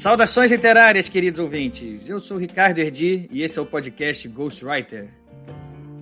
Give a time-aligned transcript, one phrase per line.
[0.00, 2.08] Saudações literárias, queridos ouvintes.
[2.08, 5.10] Eu sou Ricardo Erdi e esse é o podcast Ghostwriter.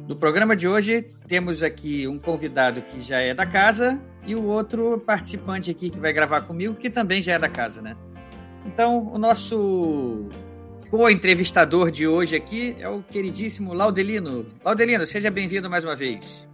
[0.07, 4.45] No programa de hoje, temos aqui um convidado que já é da casa e o
[4.45, 7.97] outro participante aqui que vai gravar comigo, que também já é da casa, né?
[8.65, 10.29] Então, o nosso
[10.91, 14.47] co-entrevistador de hoje aqui é o queridíssimo Laudelino.
[14.65, 16.49] Laudelino, seja bem-vindo mais uma vez.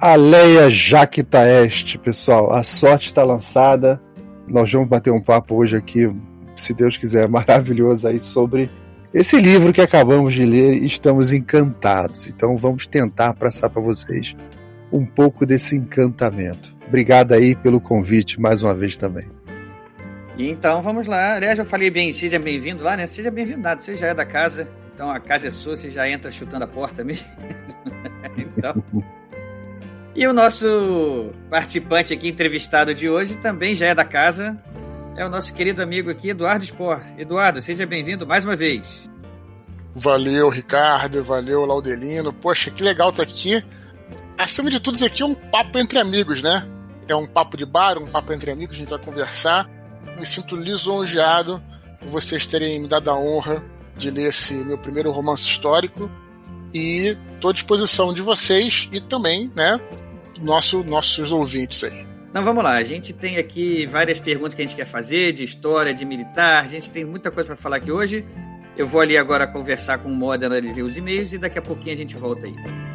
[0.00, 2.54] Aleia Jaquita Este, pessoal.
[2.54, 4.00] A sorte está lançada.
[4.46, 6.08] Nós vamos bater um papo hoje aqui,
[6.62, 8.70] se Deus quiser, maravilhoso aí sobre
[9.12, 12.26] esse livro que acabamos de ler e estamos encantados.
[12.26, 14.36] Então vamos tentar passar para vocês
[14.92, 16.76] um pouco desse encantamento.
[16.86, 19.28] Obrigado aí pelo convite mais uma vez também.
[20.38, 21.34] Então vamos lá.
[21.34, 23.06] Aliás, eu falei bem, seja bem-vindo lá, né?
[23.06, 26.30] Seja bem-vindo, você já é da casa, então a casa é sua, você já entra
[26.30, 27.26] chutando a porta mesmo.
[28.38, 28.82] então.
[30.14, 34.56] E o nosso participante aqui, entrevistado de hoje, também já é da casa.
[35.18, 37.02] É o nosso querido amigo aqui, Eduardo Spor.
[37.18, 39.10] Eduardo, seja bem-vindo mais uma vez.
[39.92, 41.24] Valeu, Ricardo.
[41.24, 42.32] Valeu, Laudelino.
[42.32, 43.60] Poxa, que legal estar aqui.
[44.38, 46.64] Acima de tudo, isso aqui é um papo entre amigos, né?
[47.08, 49.68] É um papo de bar, um papo entre amigos, a gente vai conversar.
[50.16, 51.60] Me sinto lisonjeado
[51.98, 53.60] por vocês terem me dado a honra
[53.96, 56.08] de ler esse meu primeiro romance histórico.
[56.72, 59.80] E estou à disposição de vocês e também, né,
[60.40, 62.07] nosso, nossos ouvintes aí.
[62.28, 65.44] Então vamos lá, a gente tem aqui várias perguntas que a gente quer fazer, de
[65.44, 68.24] história, de militar, a gente tem muita coisa para falar aqui hoje.
[68.76, 71.94] Eu vou ali agora conversar com o Modena, ler os e-mails e daqui a pouquinho
[71.94, 72.87] a gente volta aí.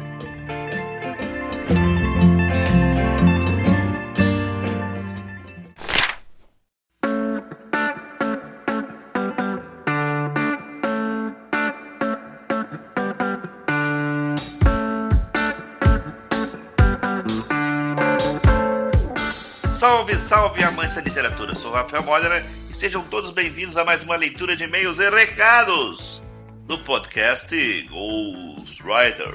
[20.18, 21.54] Salve, salve, amantes da literatura!
[21.54, 26.22] Sou Rafael Modena e sejam todos bem-vindos a mais uma leitura de e-mails e recados
[26.66, 27.54] do podcast
[27.88, 29.34] Ghostwriter.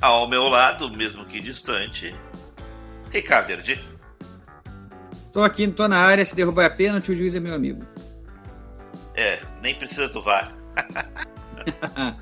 [0.00, 2.14] Ao meu lado, mesmo que distante,
[3.10, 3.82] Ricardo Erdi.
[5.32, 7.84] Tô aqui, tô na área, se derrubar a pênalti, o juiz é meu amigo.
[9.14, 10.52] É, nem precisa do VAR.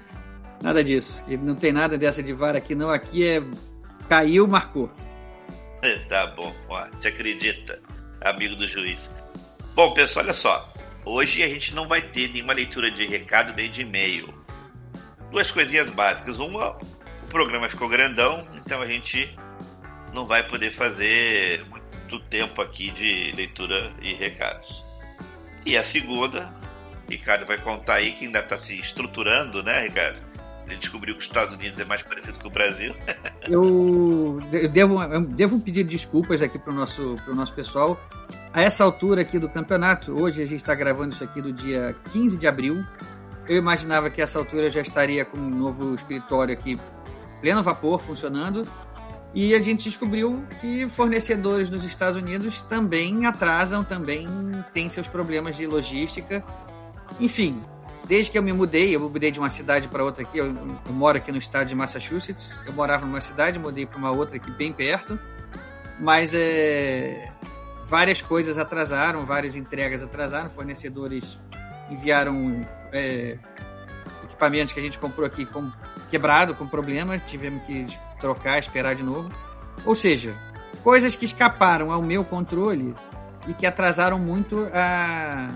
[0.63, 1.25] nada disso.
[1.41, 2.91] Não tem nada dessa de VAR aqui, não.
[2.91, 3.43] Aqui é.
[4.09, 4.91] Caiu, marcou.
[6.09, 7.81] tá bom, ó, te acredita,
[8.21, 9.11] amigo do juiz.
[9.75, 10.73] Bom, pessoal, olha só.
[11.05, 14.33] Hoje a gente não vai ter nenhuma leitura de recado nem de e-mail.
[15.31, 16.39] Duas coisinhas básicas.
[16.39, 16.79] Uma,
[17.23, 19.35] o programa ficou grandão, então a gente
[20.13, 24.85] não vai poder fazer muito tempo aqui de leitura e recados.
[25.67, 26.55] E a segunda,
[27.09, 30.32] Ricardo vai contar aí que ainda está se estruturando, né, Ricardo?
[30.73, 32.95] Ele descobriu que os Estados Unidos é mais parecido com o Brasil.
[33.47, 34.41] eu,
[34.73, 38.01] devo, eu devo pedir desculpas aqui para o nosso, nosso pessoal.
[38.55, 41.95] A essa altura aqui do campeonato, hoje a gente está gravando isso aqui do dia
[42.11, 42.83] 15 de abril.
[43.47, 46.79] Eu imaginava que essa altura eu já estaria com um novo escritório aqui,
[47.43, 48.67] pleno vapor, funcionando.
[49.35, 54.27] E a gente descobriu que fornecedores nos Estados Unidos também atrasam, também
[54.73, 56.43] têm seus problemas de logística.
[57.21, 57.63] Enfim,
[58.07, 60.93] Desde que eu me mudei, eu mudei de uma cidade para outra aqui, eu, eu,
[60.93, 62.59] moro aqui no estado de Massachusetts.
[62.67, 65.19] Eu morava numa cidade, mudei para uma outra aqui bem perto.
[66.01, 67.33] Mas é,
[67.87, 71.39] várias coisas atrasaram, várias entregas atrasaram, fornecedores
[71.91, 73.39] enviaram é,
[74.25, 75.71] equipamentos que a gente comprou aqui com,
[76.11, 77.87] quebrado, com problema, tivemos que
[78.21, 79.31] trocar, esperar de novo.
[79.85, 80.35] Ou seja,
[80.83, 82.95] coisas que escaparam ao meu controle
[83.47, 85.51] e que atrasaram muito a,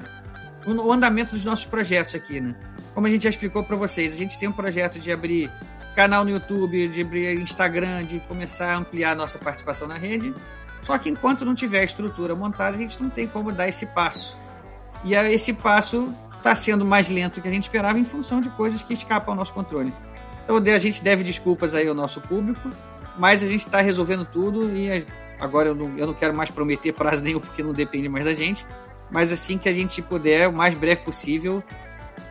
[0.67, 2.55] o andamento dos nossos projetos aqui, né?
[2.95, 5.51] Como a gente já explicou para vocês, a gente tem um projeto de abrir
[5.95, 10.35] canal no YouTube, de abrir Instagram, de começar a ampliar a nossa participação na rede.
[10.83, 13.87] Só que enquanto não tiver a estrutura montada, a gente não tem como dar esse
[13.87, 14.39] passo.
[15.05, 18.49] E esse passo está sendo mais lento do que a gente esperava em função de
[18.51, 19.93] coisas que escapam ao nosso controle.
[20.45, 22.71] Então a gente deve desculpas aí ao nosso público,
[23.19, 25.05] mas a gente está resolvendo tudo e
[25.41, 28.35] agora eu não, eu não quero mais prometer prazo nenhum porque não depende mais da
[28.35, 28.65] gente
[29.11, 31.63] mas assim que a gente puder, o mais breve possível,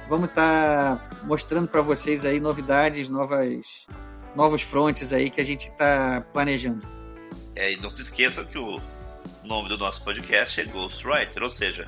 [0.10, 3.88] vamos estar tá mostrando para vocês aí novidades, novas,
[4.36, 6.86] novos frontes aí que a gente está planejando.
[7.56, 8.80] É, e não se esqueça que o
[9.44, 11.88] nome do nosso podcast é Ghostwriter, ou seja,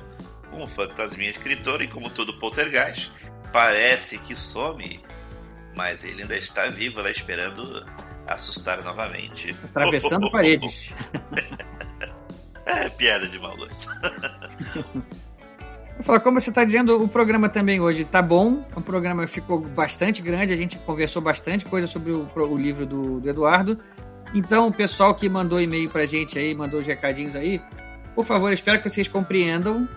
[0.52, 3.12] um fantasminha escritor e como todo poltergeist,
[3.52, 5.00] parece que some,
[5.74, 7.84] mas ele ainda está vivo lá esperando
[8.26, 9.54] assustar novamente.
[9.64, 10.94] Atravessando paredes.
[12.68, 13.56] é piada de mau
[16.00, 18.64] Falar, como você está dizendo, o programa também hoje está bom.
[18.76, 23.18] O programa ficou bastante grande, a gente conversou bastante coisa sobre o, o livro do,
[23.18, 23.80] do, Eduardo.
[24.32, 27.60] Então, o pessoal que mandou e-mail para a gente aí, mandou os recadinhos aí,
[28.14, 29.88] por favor, espero que vocês compreendam.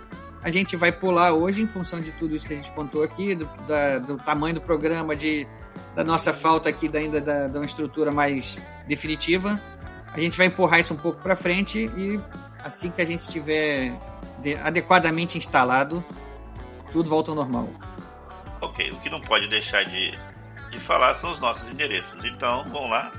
[0.41, 3.35] A gente vai pular hoje, em função de tudo isso que a gente contou aqui,
[3.35, 5.45] do, da, do tamanho do programa, de,
[5.95, 9.61] da nossa falta aqui da, ainda da, da uma estrutura mais definitiva.
[10.13, 12.19] A gente vai empurrar isso um pouco para frente e
[12.63, 13.93] assim que a gente estiver
[14.63, 16.03] adequadamente instalado,
[16.91, 17.69] tudo volta ao normal.
[18.61, 20.11] Ok, o que não pode deixar de,
[20.71, 22.23] de falar são os nossos endereços.
[22.23, 23.11] Então, vamos lá.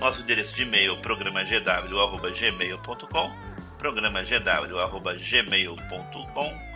[0.00, 3.32] Nosso endereço de e-mail programagw.gmail.com
[3.78, 6.70] programagw.gmail.com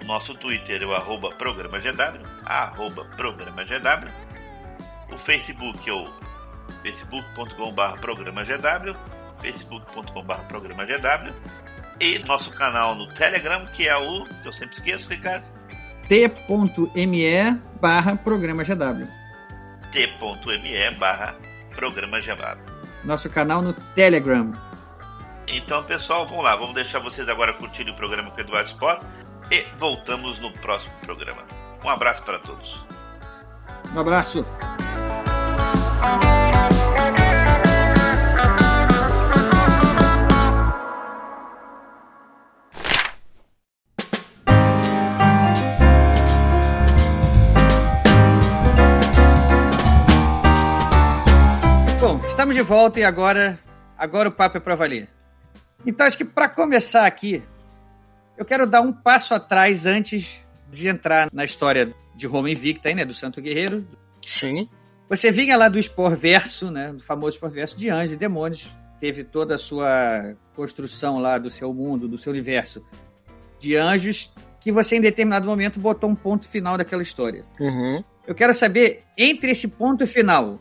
[0.00, 4.10] O nosso Twitter é o arroba programagw, arroba programagw.
[5.12, 6.10] O Facebook é o
[9.46, 11.32] facebook.com.br facebook.com.br programagw
[12.00, 15.48] e nosso canal no Telegram, que é o que eu sempre esqueço, Ricardo.
[16.08, 19.08] t.me barra programa GW.
[19.92, 21.34] t.me barra
[21.74, 22.76] programa GW.
[23.04, 24.52] Nosso canal no Telegram.
[25.48, 26.56] Então, pessoal, vamos lá.
[26.56, 29.02] Vamos deixar vocês agora curtirem o programa com o Eduardo Sport
[29.50, 31.44] e voltamos no próximo programa.
[31.84, 32.84] Um abraço para todos.
[33.94, 34.44] Um abraço.
[52.46, 53.58] Estamos de volta e agora,
[53.98, 55.08] agora o papo é para valer.
[55.84, 57.42] Então acho que para começar aqui,
[58.38, 63.04] eu quero dar um passo atrás antes de entrar na história de Roma Invicta, né,
[63.04, 63.84] do Santo Guerreiro.
[64.24, 64.68] Sim.
[65.08, 68.72] Você vinha lá do Spor Verso, né, do famoso Spor Verso de Anjos e Demônios,
[69.00, 72.80] teve toda a sua construção lá do seu mundo, do seu universo
[73.58, 77.44] de anjos, que você em determinado momento botou um ponto final daquela história.
[77.58, 78.04] Uhum.
[78.24, 80.60] Eu quero saber, entre esse ponto final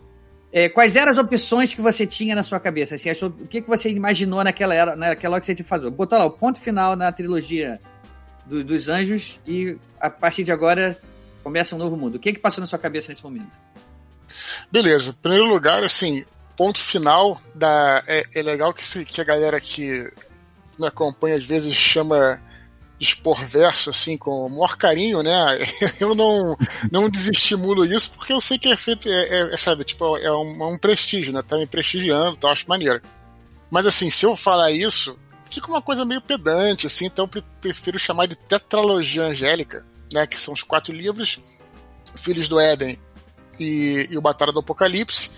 [0.58, 2.96] é, quais eram as opções que você tinha na sua cabeça?
[2.96, 5.90] Assim, o que, que você imaginou naquela, era, naquela hora que você te fazia?
[5.90, 7.78] Botou lá o ponto final na trilogia
[8.46, 10.98] do, dos anjos e a partir de agora
[11.44, 12.16] começa um novo mundo.
[12.16, 13.60] O que, que passou na sua cabeça nesse momento?
[14.72, 15.12] Beleza.
[15.12, 16.24] Em primeiro lugar, assim,
[16.56, 20.10] ponto final da é, é legal que, se, que a galera que
[20.80, 22.42] me acompanha às vezes chama
[23.00, 25.58] expor verso assim com o maior carinho, né?
[26.00, 26.58] Eu não,
[26.92, 30.32] não desestimulo isso porque eu sei que é feito, é, é, é sabe, tipo, é
[30.32, 31.42] um, é um, prestígio, né?
[31.42, 33.02] Tá me prestigiando, tá, acho maneiro.
[33.70, 35.18] Mas assim, se eu falar isso,
[35.50, 40.26] fica uma coisa meio pedante, assim, então eu prefiro chamar de tetralogia angélica, né?
[40.26, 41.40] Que são os quatro livros,
[42.16, 42.98] Filhos do Éden
[43.60, 45.32] e, e o Batalha do Apocalipse.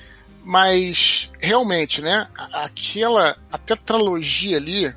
[0.43, 2.27] Mas realmente, né?
[2.53, 4.95] Aquela a tetralogia ali,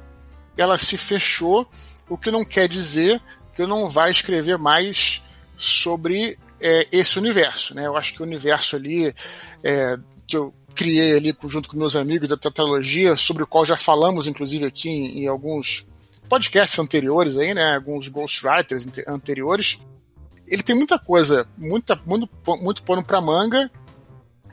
[0.57, 1.69] ela se fechou
[2.11, 3.23] o que não quer dizer
[3.55, 5.23] que eu não vá escrever mais
[5.57, 7.75] sobre é, esse universo.
[7.75, 7.87] Né?
[7.87, 9.15] Eu acho que o universo ali
[9.63, 13.77] é, que eu criei ali junto com meus amigos da tetralogia, sobre o qual já
[13.77, 15.87] falamos, inclusive, aqui em, em alguns
[16.29, 17.77] podcasts anteriores aí, né?
[17.77, 19.79] Alguns ghostwriters anteriores.
[20.47, 22.29] Ele tem muita coisa, muita, muito,
[22.61, 23.71] muito pano para manga,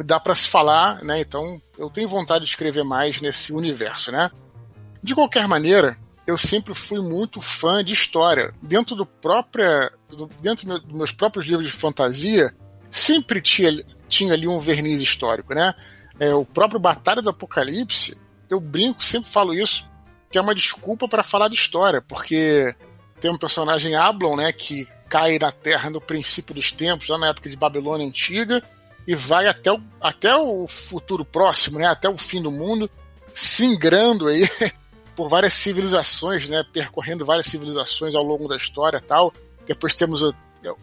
[0.03, 1.19] dá para se falar, né?
[1.19, 4.29] Então eu tenho vontade de escrever mais nesse universo, né?
[5.01, 8.53] De qualquer maneira, eu sempre fui muito fã de história.
[8.61, 9.89] Dentro do própria,
[10.41, 12.53] dentro dos meus próprios livros de fantasia,
[12.91, 15.73] sempre tinha, tinha ali um verniz histórico, né?
[16.19, 18.17] É, o próprio Batalha do Apocalipse,
[18.49, 19.87] eu brinco, sempre falo isso,
[20.29, 22.75] que é uma desculpa para falar de história, porque
[23.21, 27.27] tem um personagem Ablon, né, que cai na Terra no princípio dos tempos, lá na
[27.27, 28.61] época de Babilônia Antiga,
[29.07, 32.89] e vai até o, até o futuro próximo, né, até o fim do mundo,
[33.33, 34.49] singrando aí
[35.17, 39.33] por várias civilizações, né, percorrendo várias civilizações ao longo da história tal.
[39.65, 40.33] Depois temos uh,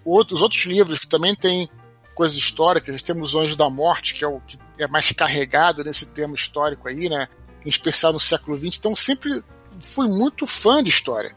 [0.05, 1.71] outros, outros livros que também têm
[2.17, 3.01] coisas históricas.
[3.01, 6.89] Temos o Anjo da Morte, que é o que é mais carregado nesse tema histórico
[6.89, 7.29] aí, né,
[7.65, 8.77] em especial no século XX.
[8.77, 9.41] Então sempre
[9.81, 11.33] fui muito fã de história.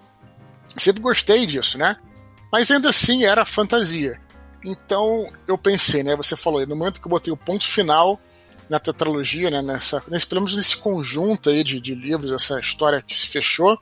[0.76, 1.98] Sempre gostei disso, né?
[2.52, 4.20] Mas ainda assim era fantasia.
[4.66, 6.16] Então eu pensei, né?
[6.16, 8.20] Você falou, no momento que eu botei o ponto final,
[8.70, 13.02] na tetralogia, né, nessa, nesse, pelo menos nesse conjunto aí de, de livros, essa história
[13.02, 13.78] que se fechou,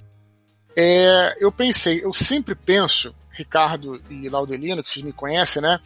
[0.78, 5.80] é, eu pensei, eu sempre penso, Ricardo e Laudelino, que vocês me conhecem, né?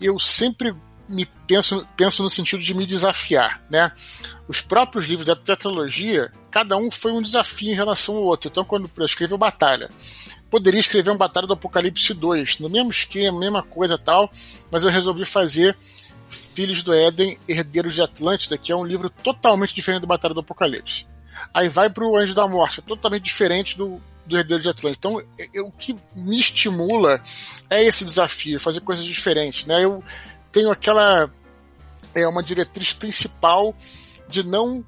[0.00, 0.74] Eu sempre
[1.08, 3.92] me penso, penso no sentido de me desafiar, né?
[4.48, 8.48] Os próprios livros da tetralogia, cada um foi um desafio em relação ao outro.
[8.48, 9.90] Então, quando eu escrevo Batalha,
[10.50, 14.30] poderia escrever um Batalha do Apocalipse 2, no mesmo esquema, mesma coisa tal,
[14.70, 15.76] mas eu resolvi fazer
[16.52, 20.40] Filhos do Éden, Herdeiros de Atlântida, que é um livro totalmente diferente do Batalha do
[20.40, 21.06] Apocalipse.
[21.52, 25.08] Aí vai para o Anjo da Morte, é totalmente diferente do, do Herdeiro de Atlântida.
[25.08, 27.22] Então, eu, o que me estimula
[27.70, 29.66] é esse desafio, fazer coisas diferentes.
[29.66, 29.84] Né?
[29.84, 30.02] Eu
[30.50, 31.30] tenho aquela.
[32.14, 33.74] É uma diretriz principal
[34.28, 34.84] de não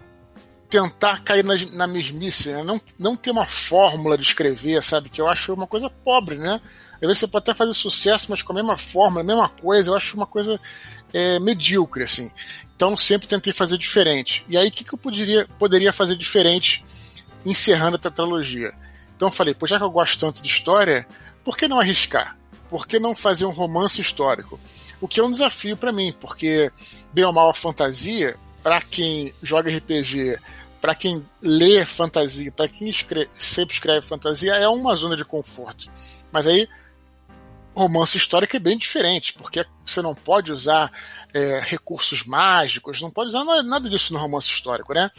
[0.69, 2.63] tentar cair na, na mesmice, né?
[2.63, 5.09] não, não ter uma fórmula de escrever, sabe?
[5.09, 6.61] Que eu acho uma coisa pobre, né?
[7.05, 9.91] Às vezes você pode até fazer sucesso, mas com a mesma forma, a mesma coisa,
[9.91, 10.61] eu acho uma coisa
[11.13, 12.31] é, medíocre, assim.
[12.75, 14.45] Então sempre tentei fazer diferente.
[14.49, 16.85] E aí, o que, que eu poderia, poderia fazer diferente
[17.45, 18.73] encerrando a tetralogia?
[19.17, 21.07] Então eu falei, pô, já que eu gosto tanto de história,
[21.45, 22.37] por que não arriscar?
[22.69, 24.59] Por que não fazer um romance histórico?
[25.01, 26.73] O que é um desafio para mim, porque,
[27.13, 30.39] bem ou mal, a fantasia, para quem joga RPG,
[30.81, 35.91] para quem lê fantasia, para quem escreve, sempre escreve fantasia, é uma zona de conforto.
[36.33, 36.69] Mas aí
[37.75, 40.91] romance histórico é bem diferente, porque você não pode usar
[41.33, 45.11] é, recursos mágicos, não pode usar nada disso no romance histórico, né?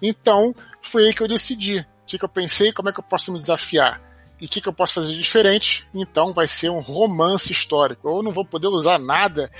[0.00, 1.78] Então, foi aí que eu decidi.
[1.78, 4.00] O que, que eu pensei, como é que eu posso me desafiar?
[4.40, 5.86] E o que, que eu posso fazer diferente?
[5.92, 8.08] Então, vai ser um romance histórico.
[8.08, 9.50] Eu não vou poder usar nada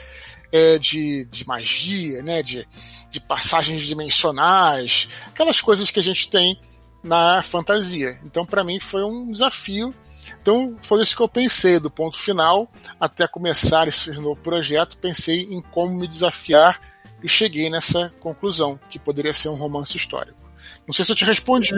[0.52, 2.43] é, de, de magia, né?
[2.43, 2.67] De,
[3.11, 6.59] de passagens dimensionais, aquelas coisas que a gente tem
[7.02, 8.19] na fantasia.
[8.25, 9.95] Então, para mim, foi um desafio
[10.40, 15.42] então foi isso que eu pensei, do ponto final até começar esse novo projeto, pensei
[15.50, 16.80] em como me desafiar
[17.23, 20.38] e cheguei nessa conclusão, que poderia ser um romance histórico.
[20.87, 21.75] Não sei se eu te respondi.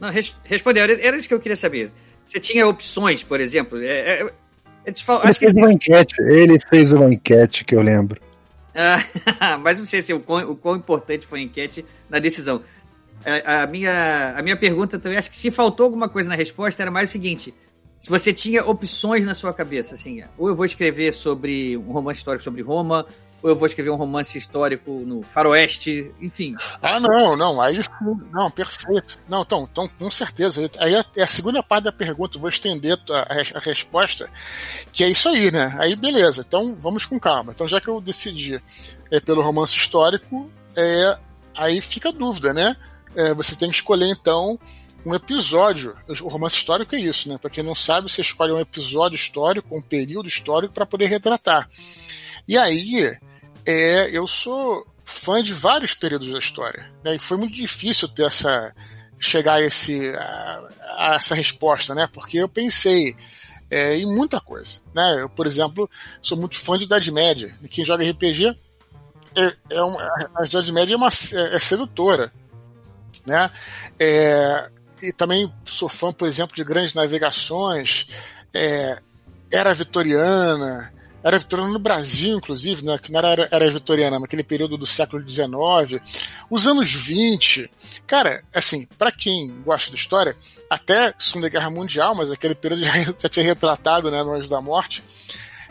[0.00, 1.90] Não, res respondeu, era isso que eu queria saber.
[2.26, 3.78] Você tinha opções, por exemplo?
[3.82, 4.32] É, é,
[4.86, 8.20] ele fez uma enquete, ele fez uma enquete que eu lembro.
[8.74, 12.62] Ah, mas não sei se o quão, o quão importante foi a enquete na decisão.
[13.24, 16.82] A, a, minha, a minha pergunta também, acho que se faltou alguma coisa na resposta,
[16.82, 17.54] era mais o seguinte:
[18.04, 22.18] se você tinha opções na sua cabeça, assim, ou eu vou escrever sobre um romance
[22.18, 23.06] histórico sobre Roma,
[23.42, 26.54] ou eu vou escrever um romance histórico no Faroeste, enfim.
[26.82, 27.80] Ah, não, não, aí
[28.30, 29.18] não, perfeito.
[29.26, 30.70] Não, então, então com certeza.
[30.78, 34.28] Aí é a segunda parte da pergunta, vou estender a, a, resposta,
[34.92, 35.74] que é isso aí, né?
[35.78, 37.52] Aí beleza, então vamos com calma.
[37.54, 38.62] Então, já que eu decidi
[39.10, 41.18] é, pelo romance histórico, é,
[41.56, 42.76] aí fica a dúvida, né?
[43.16, 44.58] É, você tem que escolher então
[45.04, 45.96] um episódio.
[46.22, 47.38] O romance histórico é isso, né?
[47.38, 51.68] Para quem não sabe, você escolhe um episódio histórico, um período histórico para poder retratar.
[52.46, 53.16] E aí,
[53.66, 57.16] é, eu sou fã de vários períodos da história, né?
[57.16, 58.74] E foi muito difícil ter essa
[59.18, 60.68] chegar a, esse, a,
[60.98, 62.08] a essa resposta, né?
[62.12, 63.16] Porque eu pensei
[63.70, 65.22] é, em muita coisa, né?
[65.22, 65.88] Eu, por exemplo,
[66.22, 67.56] sou muito fã de Idade Média.
[67.70, 68.56] Quem joga RPG
[69.36, 70.00] é, é uma,
[70.34, 72.32] a Idade Média é, uma, é, é sedutora,
[73.26, 73.50] né?
[73.98, 74.70] É,
[75.08, 78.06] e também sou fã, por exemplo, de grandes navegações,
[78.54, 78.96] é,
[79.52, 80.92] era vitoriana,
[81.22, 85.26] era vitoriana no Brasil, inclusive, né, que não era era vitoriana, naquele período do século
[85.26, 86.02] XIX,
[86.50, 87.70] os anos 20.
[88.06, 90.36] Cara, assim, para quem gosta de história,
[90.68, 94.60] até Segunda Guerra Mundial, mas aquele período já, já tinha retratado, né, no Anjo da
[94.60, 95.02] Morte.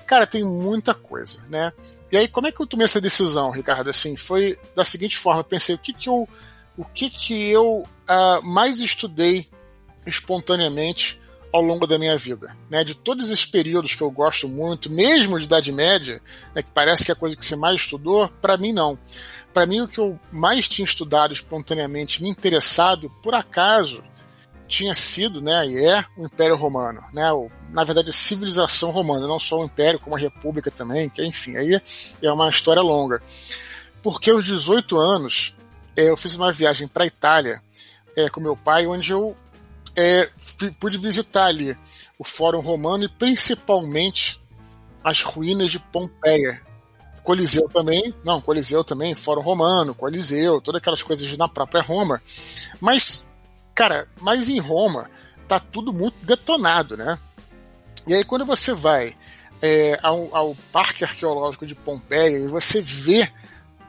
[0.07, 1.71] Cara, tem muita coisa, né?
[2.11, 3.89] E aí, como é que eu tomei essa decisão, Ricardo?
[3.89, 6.27] Assim, foi da seguinte forma: eu pensei, o que que eu
[6.77, 9.47] o que, que eu uh, mais estudei
[10.05, 11.19] espontaneamente
[11.53, 12.57] ao longo da minha vida.
[12.69, 12.83] Né?
[12.83, 16.19] De todos esses períodos que eu gosto muito, mesmo de Idade Média,
[16.55, 18.97] né, que parece que é a coisa que você mais estudou, para mim não.
[19.53, 24.03] Para mim, o que eu mais tinha estudado espontaneamente, me interessado, por acaso,
[24.67, 29.27] tinha sido, né, e é o Império Romano, né, o, na verdade a civilização romana,
[29.27, 31.79] não só o Império, como a República também, que enfim, aí
[32.19, 33.21] é uma história longa.
[34.01, 35.55] Porque aos 18 anos
[35.95, 37.61] é, eu fiz uma viagem para Itália
[38.15, 39.35] é, com meu pai, onde eu
[39.95, 40.29] é,
[40.79, 41.77] pude visitar ali
[42.17, 44.41] o Fórum Romano e principalmente
[45.03, 46.61] as ruínas de Pompeia.
[47.23, 52.21] Coliseu também, não, Coliseu também, Fórum Romano, Coliseu, todas aquelas coisas na própria Roma.
[52.81, 53.25] Mas,
[53.73, 55.09] cara, mas em Roma
[55.47, 57.17] tá tudo muito detonado, né?
[58.05, 59.15] E aí quando você vai
[59.61, 63.31] é, ao, ao Parque Arqueológico de Pompeia e você vê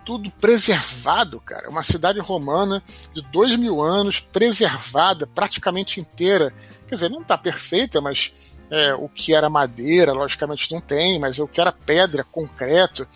[0.05, 1.69] tudo preservado, cara.
[1.69, 2.83] Uma cidade romana
[3.13, 6.53] de dois mil anos, preservada, praticamente inteira.
[6.89, 8.33] Quer dizer, não está perfeita, mas
[8.71, 13.07] é, o que era madeira, logicamente não tem, mas o que era pedra, concreto.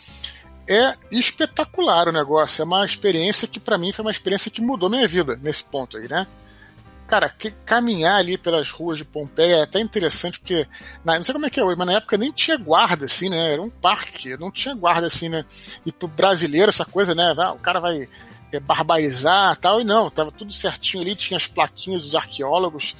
[0.69, 2.63] É espetacular o negócio.
[2.63, 5.97] É uma experiência que, para mim, foi uma experiência que mudou minha vida nesse ponto
[5.97, 6.27] aí, né?
[7.09, 10.69] Cara, que, caminhar ali pelas ruas de Pompeia é até interessante, porque
[11.03, 13.31] na, não sei como é que é hoje, mas na época nem tinha guarda, assim,
[13.31, 13.55] né?
[13.55, 15.43] Era um parque, não tinha guarda, assim, né?
[15.87, 17.33] E pro brasileiro, essa coisa, né?
[17.55, 18.07] O cara vai
[18.53, 22.95] é, barbarizar tal, e não, tava tudo certinho ali, tinha as plaquinhas dos arqueólogos.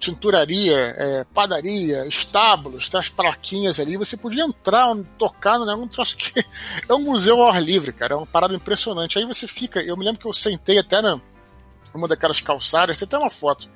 [0.00, 5.88] tinturaria, é, padaria, estábulos, tem as plaquinhas ali, você podia entrar, tocar no negócio, um
[5.88, 6.44] troço que
[6.88, 9.20] é um museu ao ar livre, cara, é uma parada impressionante.
[9.20, 11.20] Aí você fica, eu me lembro que eu sentei até na
[11.96, 13.70] uma daquelas calçadas, tem até uma foto.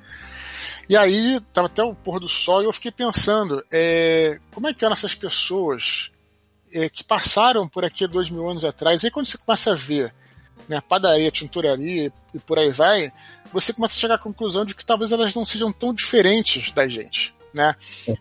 [0.89, 4.75] E aí, tava até o pôr do sol e eu fiquei pensando, é, como é
[4.75, 6.11] que eram essas pessoas
[6.73, 9.75] é, que passaram por aqui dois mil anos atrás, e aí quando você começa a
[9.77, 10.12] ver
[10.69, 13.12] né, padaria, tinturaria e por aí vai,
[13.53, 16.87] você começa a chegar à conclusão de que talvez elas não sejam tão diferentes da
[16.87, 17.75] gente, né?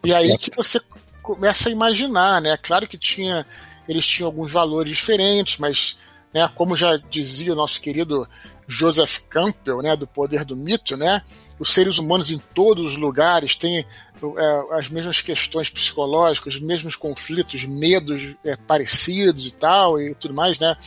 [0.03, 0.79] E aí que você
[1.21, 2.57] começa a imaginar, né?
[2.57, 3.45] Claro que tinha,
[3.87, 5.97] eles tinham alguns valores diferentes, mas,
[6.33, 8.27] né, como já dizia o nosso querido
[8.69, 11.23] Joseph Campbell, né, do Poder do Mito, né?
[11.57, 16.95] Os seres humanos em todos os lugares têm é, as mesmas questões psicológicas, os mesmos
[16.95, 20.77] conflitos, medos é, parecidos e tal e tudo mais, né?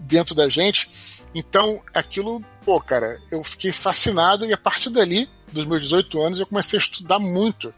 [0.00, 0.90] Dentro da gente.
[1.32, 6.40] Então, aquilo, pô, cara, eu fiquei fascinado e a partir dali, dos meus 18 anos,
[6.40, 7.72] eu comecei a estudar muito.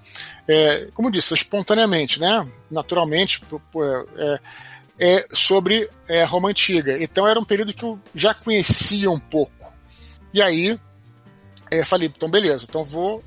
[0.49, 2.49] É, como disse, espontaneamente, né?
[2.71, 3.41] Naturalmente,
[3.71, 3.83] pô,
[4.17, 4.41] é,
[5.01, 7.03] é, sobre é, Roma Antiga.
[7.03, 9.53] Então era um período que eu já conhecia um pouco.
[10.33, 10.79] E aí
[11.71, 13.23] é, falei, então beleza, então vou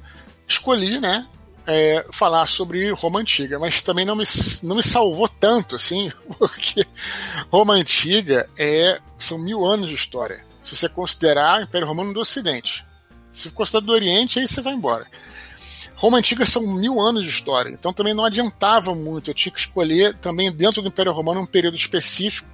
[0.47, 1.27] escolher, né?
[1.67, 4.23] É, falar sobre Roma Antiga, mas também não me,
[4.63, 6.83] não me salvou tanto, assim, porque
[7.51, 10.43] Roma Antiga é, são mil anos de história.
[10.61, 12.85] Se você considerar o Império Romano do Ocidente.
[13.31, 15.05] Se considerar do Oriente, aí você vai embora.
[15.99, 19.29] Roma Antiga são mil anos de história, então também não adiantava muito.
[19.29, 22.47] Eu tinha que escolher também dentro do Império Romano um período específico.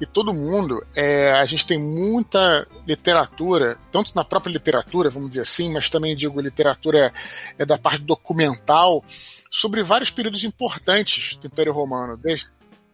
[0.00, 5.42] E todo mundo, é, a gente tem muita literatura, tanto na própria literatura, vamos dizer
[5.42, 7.12] assim, mas também digo literatura
[7.56, 9.04] é, da parte documental,
[9.48, 12.16] sobre vários períodos importantes do Império Romano.
[12.16, 12.48] Desde...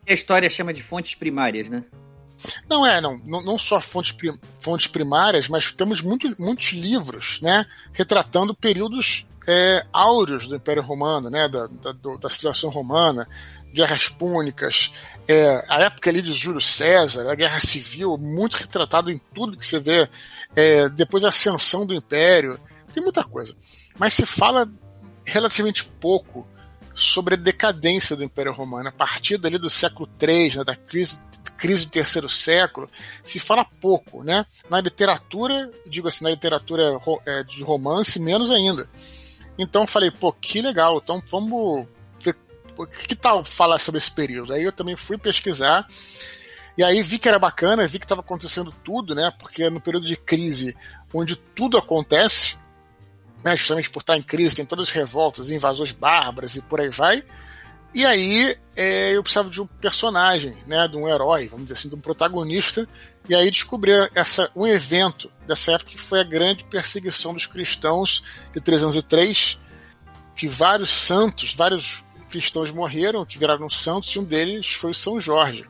[0.06, 1.82] A história chama de fontes primárias, né?
[2.68, 4.14] Não é, não, não só fontes,
[4.58, 11.30] fontes primárias, mas temos muito, muitos livros, né, retratando períodos é, áureos do Império Romano,
[11.30, 13.28] né, da, da, da situação romana,
[13.72, 14.92] guerras púnicas,
[15.28, 19.66] é, a época ali de Júlio César, a guerra civil, muito retratado em tudo que
[19.66, 20.08] você vê,
[20.56, 22.58] é, depois a ascensão do Império,
[22.92, 23.54] tem muita coisa.
[23.98, 24.68] Mas se fala
[25.24, 26.46] relativamente pouco
[26.94, 28.88] sobre a decadência do Império Romano.
[28.88, 31.18] A partir dali do século III, né, da crise,
[31.56, 32.90] crise do terceiro século,
[33.22, 34.22] se fala pouco.
[34.24, 34.44] Né?
[34.68, 38.88] Na literatura, digo assim, na literatura é, de romance, menos ainda.
[39.62, 41.86] Então falei, pô, que legal, então vamos
[42.18, 42.34] ver
[43.06, 44.54] que tal falar sobre esse período.
[44.54, 45.86] Aí eu também fui pesquisar.
[46.78, 49.30] E aí vi que era bacana, vi que estava acontecendo tudo, né?
[49.38, 50.74] Porque no período de crise,
[51.12, 52.56] onde tudo acontece,
[53.44, 56.88] né, justamente por estar em crise, tem todas as revoltas, invasões bárbaras e por aí
[56.88, 57.22] vai.
[57.94, 61.88] E aí é, eu precisava de um personagem, né, de um herói, vamos dizer assim,
[61.90, 62.88] de um protagonista.
[63.28, 68.22] E aí descobri essa, um evento dessa época que foi a grande perseguição dos cristãos
[68.54, 69.58] de 303,
[70.36, 75.68] que vários santos, vários cristãos morreram, que viraram santos, e um deles foi São Jorge.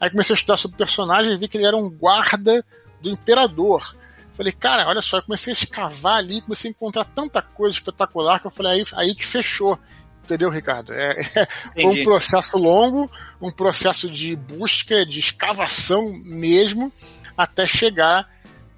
[0.00, 2.64] Aí comecei a estudar sobre o personagem e vi que ele era um guarda
[3.02, 3.94] do imperador.
[4.32, 8.40] Falei, cara, olha só, eu comecei a escavar ali, comecei a encontrar tanta coisa espetacular
[8.40, 9.78] que eu falei, aí, aí que fechou
[10.24, 10.92] entendeu, Ricardo?
[10.92, 13.10] É, é, foi um processo longo,
[13.40, 16.92] um processo de busca, de escavação mesmo,
[17.34, 18.28] até chegar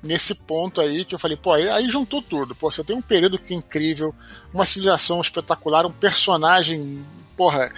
[0.03, 2.55] nesse ponto aí que eu falei, pô, aí, aí juntou tudo.
[2.55, 4.15] Pô, você tem um período que é incrível,
[4.53, 7.05] uma civilização espetacular, um personagem,
[7.37, 7.73] porra,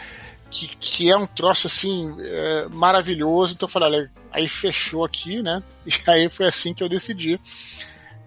[0.50, 3.54] que, que é um troço assim é, maravilhoso.
[3.54, 5.62] Então eu falei, olha, aí fechou aqui, né?
[6.06, 7.40] E aí foi assim que eu decidi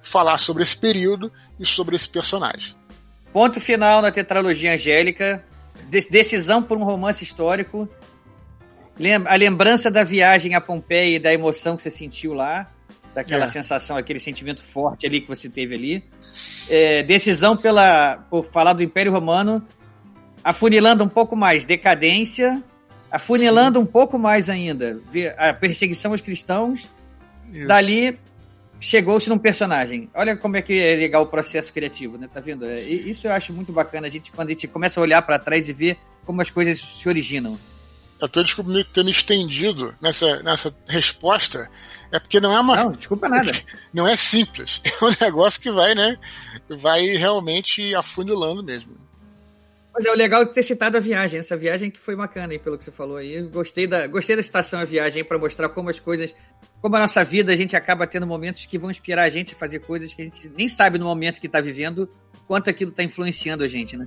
[0.02, 2.76] falar sobre esse período e sobre esse personagem.
[3.32, 5.44] Ponto final na tetralogia angélica.
[5.90, 7.88] Decisão por um romance histórico.
[9.28, 12.66] A lembrança da viagem a Pompeia e da emoção que você sentiu lá.
[13.16, 13.48] Daquela é.
[13.48, 16.04] sensação, aquele sentimento forte ali que você teve ali.
[16.70, 19.66] É, decisão pela, por falar do Império Romano.
[20.44, 22.62] Afunilando um pouco mais decadência.
[23.10, 23.84] Afunilando Sim.
[23.86, 25.00] um pouco mais ainda
[25.38, 26.90] a perseguição aos cristãos.
[27.54, 27.68] Isso.
[27.68, 28.20] Dali
[28.82, 30.10] chegou-se num personagem.
[30.14, 32.28] Olha como é que é legal o processo criativo, né?
[32.32, 32.66] Tá vendo?
[32.66, 35.40] É, isso eu acho muito bacana, a gente, quando a gente começa a olhar para
[35.40, 37.58] trás e ver como as coisas se originam.
[38.22, 41.70] Até desculpa ter me estendido nessa, nessa resposta,
[42.12, 42.76] é porque não é uma.
[42.78, 43.52] Não, desculpa nada.
[43.94, 44.82] Não é simples.
[45.02, 46.18] É um negócio que vai, né?
[46.70, 48.96] Vai realmente afunilando mesmo.
[49.94, 52.60] Mas é o legal de ter citado a viagem, essa viagem que foi bacana aí,
[52.60, 53.42] pelo que você falou aí.
[53.44, 56.36] Gostei da, gostei da citação a viagem para mostrar como as coisas,
[56.82, 59.58] como a nossa vida, a gente acaba tendo momentos que vão inspirar a gente a
[59.58, 62.10] fazer coisas que a gente nem sabe no momento que está vivendo,
[62.46, 64.06] quanto aquilo está influenciando a gente, né?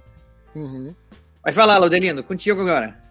[0.54, 0.94] Uhum.
[1.42, 3.07] Mas vai lá, Laudelino, contigo agora.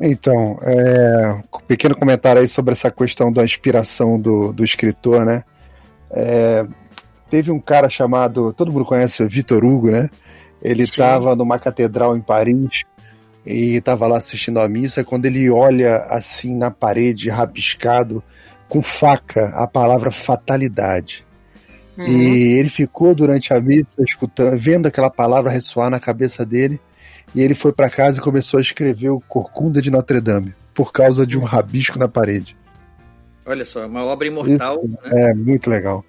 [0.00, 5.44] Então, é, um pequeno comentário aí sobre essa questão da inspiração do, do escritor, né?
[6.10, 6.66] É,
[7.30, 10.08] teve um cara chamado, todo mundo conhece o Vitor Hugo, né?
[10.60, 12.84] Ele estava numa catedral em Paris
[13.44, 15.02] e estava lá assistindo a missa.
[15.02, 18.22] Quando ele olha assim na parede, rabiscado,
[18.68, 21.24] com faca, a palavra fatalidade.
[21.98, 22.06] Uhum.
[22.06, 26.80] E ele ficou durante a missa escutando, vendo aquela palavra ressoar na cabeça dele.
[27.34, 30.92] E ele foi para casa e começou a escrever o Corcunda de Notre Dame, por
[30.92, 32.56] causa de um rabisco na parede.
[33.44, 34.82] Olha só, uma obra imortal.
[34.84, 35.30] Isso, né?
[35.30, 36.04] É, muito legal.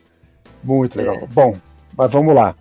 [0.64, 1.16] Muito legal.
[1.16, 1.28] É.
[1.28, 1.58] Bom,
[1.98, 2.56] mas vamos lá.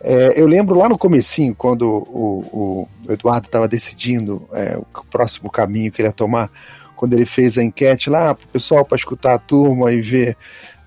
[0.00, 5.50] É, eu lembro lá no comecinho, quando o, o Eduardo estava decidindo é, o próximo
[5.50, 6.50] caminho que ele ia tomar,
[6.94, 10.36] quando ele fez a enquete lá pro pessoal para escutar a turma e ver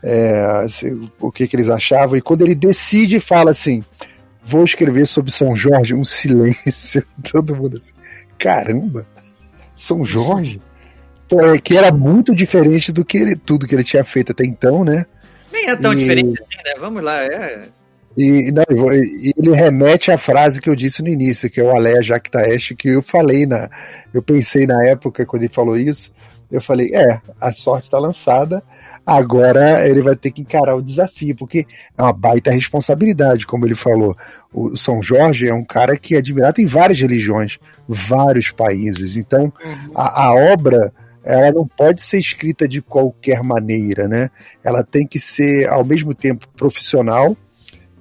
[0.03, 0.65] é,
[1.19, 3.83] o que, que eles achavam, e quando ele decide fala assim,
[4.43, 7.93] vou escrever sobre São Jorge, um silêncio, todo mundo assim,
[8.37, 9.05] caramba,
[9.75, 10.61] São Jorge?
[11.31, 14.83] É, que era muito diferente do que ele, tudo que ele tinha feito até então,
[14.83, 15.05] né?
[15.51, 15.95] Nem é tão e...
[15.95, 16.75] diferente assim, né?
[16.77, 17.69] Vamos lá, é...
[18.17, 22.01] E, não, ele remete à frase que eu disse no início, que é o Alea
[22.01, 23.69] Jactaeste, que eu falei na.
[24.13, 26.11] Eu pensei na época quando ele falou isso,
[26.51, 28.61] eu falei, é, a sorte está lançada,
[29.05, 31.65] agora ele vai ter que encarar o desafio, porque
[31.97, 34.15] é uma baita responsabilidade, como ele falou.
[34.53, 39.15] O São Jorge é um cara que é admirado em várias religiões, vários países.
[39.15, 39.91] Então, uhum.
[39.95, 44.29] a, a obra ela não pode ser escrita de qualquer maneira, né?
[44.63, 47.37] Ela tem que ser ao mesmo tempo profissional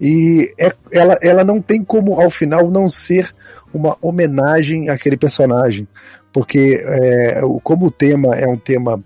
[0.01, 3.31] e é, ela, ela não tem como ao final não ser
[3.73, 5.87] uma homenagem àquele personagem
[6.33, 9.03] porque é, como o tema é um tema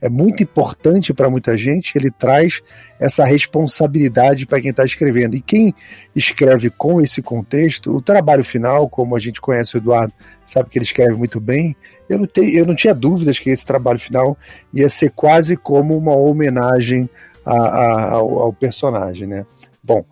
[0.00, 2.62] é muito importante para muita gente, ele traz
[3.00, 5.34] essa responsabilidade para quem está escrevendo.
[5.34, 5.74] E quem
[6.14, 10.12] escreve com esse contexto, o trabalho final, como a gente conhece o Eduardo,
[10.44, 11.76] sabe que ele escreve muito bem,
[12.08, 14.36] eu não, te, eu não tinha dúvidas que esse trabalho final
[14.72, 17.10] ia ser quase como uma homenagem
[17.44, 19.44] a, a, ao, ao, personagem, né?
[19.82, 20.04] Bom,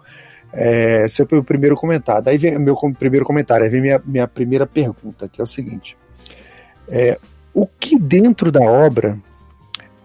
[0.52, 2.29] é, esse é o primeiro comentário.
[2.29, 5.96] Aí vem meu primeiro comentário, aí vem minha, minha primeira pergunta, que é o seguinte.
[6.88, 7.18] É,
[7.53, 9.18] o que dentro da obra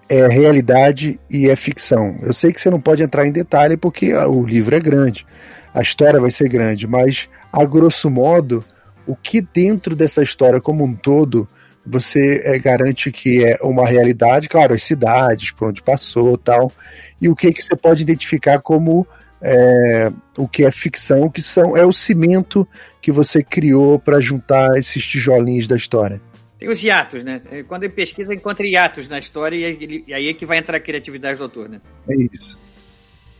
[0.09, 2.17] é realidade e é ficção?
[2.21, 5.25] Eu sei que você não pode entrar em detalhe porque o livro é grande,
[5.73, 8.63] a história vai ser grande, mas a grosso modo,
[9.05, 11.47] o que dentro dessa história como um todo
[11.85, 16.71] você é, garante que é uma realidade, claro, as cidades, por onde passou tal,
[17.19, 19.05] e o que, que você pode identificar como
[19.41, 22.67] é, o que é ficção, que são, é o cimento
[23.01, 26.21] que você criou para juntar esses tijolinhos da história.
[26.61, 27.41] Tem os hiatos, né?
[27.49, 30.59] É, quando ele pesquisa, encontra hiatos na história e, ele, e aí é que vai
[30.59, 31.81] entrar a criatividade do autor, né?
[32.07, 32.55] É isso.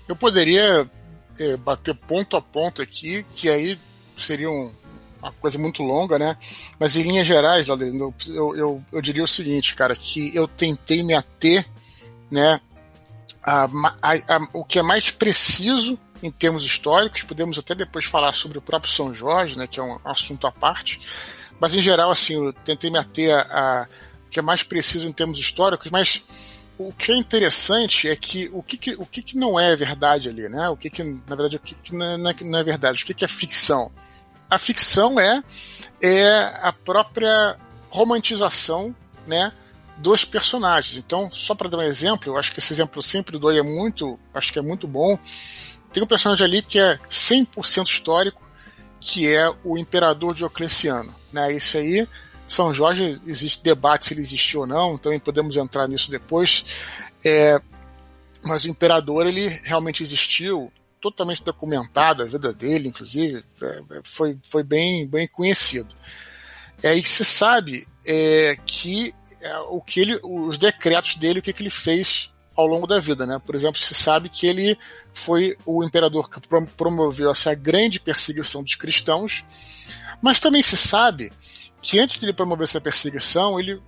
[0.10, 0.90] Eu poderia
[1.40, 3.78] é, bater ponto a ponto aqui, que aí
[4.16, 4.72] seria um,
[5.22, 6.36] uma coisa muito longa, né?
[6.80, 8.16] Mas em linhas gerais, eu, eu,
[8.56, 11.64] eu, eu diria o seguinte, cara, que eu tentei me ater,
[12.32, 12.60] né?
[13.44, 13.66] A,
[14.02, 18.58] a, a, o que é mais preciso em termos históricos, podemos até depois falar sobre
[18.58, 21.00] o próprio São Jorge, né, que é um assunto à parte,
[21.62, 23.88] mas em geral, assim, eu tentei me ater a,
[24.26, 26.24] o que é mais preciso em termos históricos, mas
[26.76, 30.28] o que é interessante é que o que, que o que, que, não é verdade
[30.28, 30.67] ali, né?
[30.69, 33.04] O que, que na verdade, o que, que não, é, não, é, verdade?
[33.04, 33.91] O que, que é ficção?
[34.50, 35.43] A ficção é,
[36.02, 36.28] é
[36.63, 37.56] a própria
[37.91, 38.95] romantização,
[39.28, 39.54] né?
[39.97, 40.97] Dos personagens.
[40.97, 44.19] Então, só para dar um exemplo, eu acho que esse exemplo sempre dou é muito,
[44.34, 45.15] acho que é muito bom.
[45.93, 48.41] Tem um personagem ali que é 100% histórico,
[49.02, 51.14] que é o imperador Diocleciano.
[51.34, 51.54] Né?
[51.54, 52.08] Isso aí,
[52.48, 56.64] São Jorge, existe debate se ele existiu ou não, também podemos entrar nisso depois.
[57.26, 57.60] É,
[58.44, 64.38] mas o imperador, ele realmente existiu, totalmente documentado, a vida dele, inclusive, é, é, foi,
[64.48, 65.94] foi bem, bem conhecido.
[66.84, 71.54] É que se sabe é, que é, o que ele, os decretos dele, o que,
[71.54, 73.40] que ele fez ao longo da vida, né?
[73.44, 74.78] Por exemplo, se sabe que ele
[75.14, 76.40] foi o imperador que
[76.76, 79.46] promoveu essa grande perseguição dos cristãos,
[80.22, 81.32] mas também se sabe
[81.82, 83.82] que antes de ele promover essa perseguição, ele,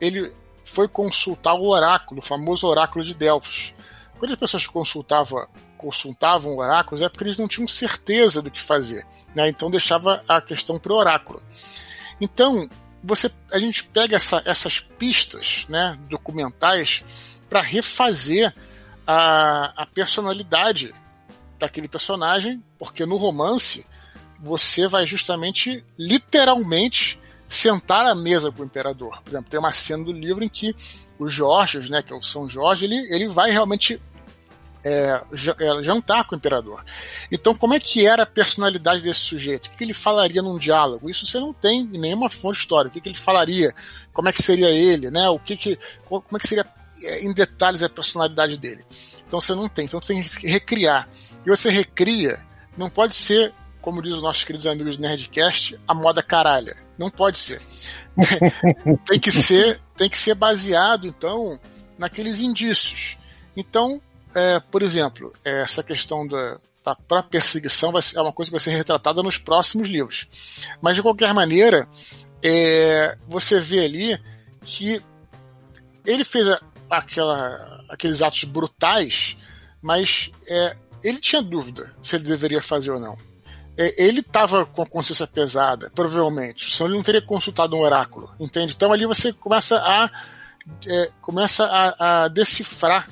[0.00, 0.32] ele
[0.64, 3.74] foi consultar o oráculo, o famoso oráculo de Delfos.
[4.18, 9.06] Quando as pessoas consultavam, consultavam oráculos, é porque eles não tinham certeza do que fazer,
[9.34, 9.48] né?
[9.48, 11.42] Então deixava a questão para o oráculo.
[12.20, 12.68] Então,
[13.02, 17.02] você, a gente pega essa, essas pistas né, documentais
[17.50, 18.54] para refazer
[19.06, 20.94] a, a personalidade
[21.58, 23.84] daquele personagem, porque no romance
[24.38, 29.20] você vai justamente, literalmente, sentar à mesa com o imperador.
[29.22, 30.74] Por exemplo, tem uma cena do livro em que
[31.18, 34.00] o Jorge, né, que é o São Jorge, ele, ele vai realmente
[34.84, 35.20] é,
[35.58, 36.82] é, jantar com o imperador.
[37.30, 39.66] Então, como é que era a personalidade desse sujeito?
[39.66, 41.10] O que ele falaria num diálogo?
[41.10, 42.96] Isso você não tem em nenhuma fonte histórica.
[42.96, 43.74] O que ele falaria?
[44.12, 45.10] Como é que seria ele?
[45.10, 45.28] Né?
[45.28, 48.84] O que que, como é que seria é, em detalhes a personalidade dele.
[49.26, 51.08] Então você não tem, então você tem que recriar.
[51.46, 52.44] e você recria,
[52.76, 56.76] não pode ser, como diz os nossos queridos amigos do Nerdcast, a moda caralha.
[56.98, 57.62] Não pode ser.
[59.06, 61.58] tem que ser, tem que ser baseado então
[61.98, 63.16] naqueles indícios.
[63.56, 64.00] Então,
[64.34, 66.58] é, por exemplo, essa questão da,
[67.06, 70.26] própria perseguição vai ser, é uma coisa que vai ser retratada nos próximos livros.
[70.80, 71.88] Mas de qualquer maneira,
[72.42, 74.20] é, você vê ali
[74.62, 75.00] que
[76.06, 76.46] ele fez
[76.90, 79.36] aquela, aqueles atos brutais,
[79.80, 83.16] mas é, ele tinha dúvida se ele deveria fazer ou não.
[83.76, 88.30] É, ele estava com a consciência pesada, provavelmente, senão ele não teria consultado um oráculo,
[88.38, 88.74] entende?
[88.74, 90.10] Então ali você começa a
[90.86, 93.08] é, começa a, a, decifrar,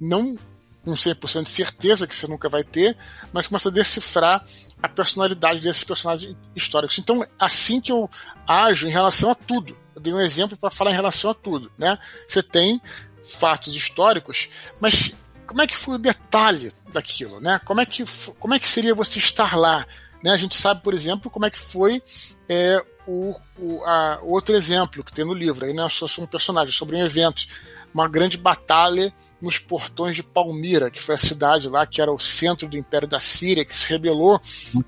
[0.00, 0.36] não
[0.84, 2.96] com 100% de certeza que você nunca vai ter,
[3.32, 4.44] mas começa a decifrar
[4.82, 6.98] a personalidade desses personagens históricos.
[6.98, 8.10] Então, assim que eu
[8.46, 9.76] ajo em relação a tudo.
[10.02, 11.98] Dei um exemplo para falar em relação a tudo, né?
[12.26, 12.80] Você tem
[13.22, 14.48] fatos históricos,
[14.80, 15.12] mas
[15.46, 17.60] como é que foi o detalhe daquilo, né?
[17.64, 18.04] Como é que,
[18.38, 19.86] como é que seria você estar lá?
[20.22, 20.30] Né?
[20.30, 22.02] A gente sabe, por exemplo, como é que foi
[22.48, 25.66] é, o, o a, outro exemplo que tem no livro.
[25.66, 27.46] Aí não é só um personagem, sobre um evento.
[27.92, 32.18] Uma grande batalha nos portões de Palmira, que foi a cidade lá que era o
[32.18, 34.40] centro do Império da Síria, que se rebelou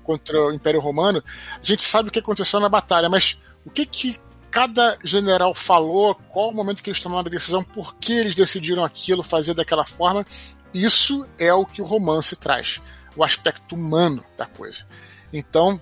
[0.03, 1.21] contra o Império Romano.
[1.59, 4.19] A gente sabe o que aconteceu na batalha, mas o que que
[4.55, 8.85] cada general falou, qual o momento que eles tomaram a decisão, por que eles decidiram
[8.85, 10.25] aquilo, fazer daquela forma,
[10.73, 12.81] isso é o que o romance traz,
[13.17, 14.87] o aspecto humano da coisa.
[15.33, 15.77] Então,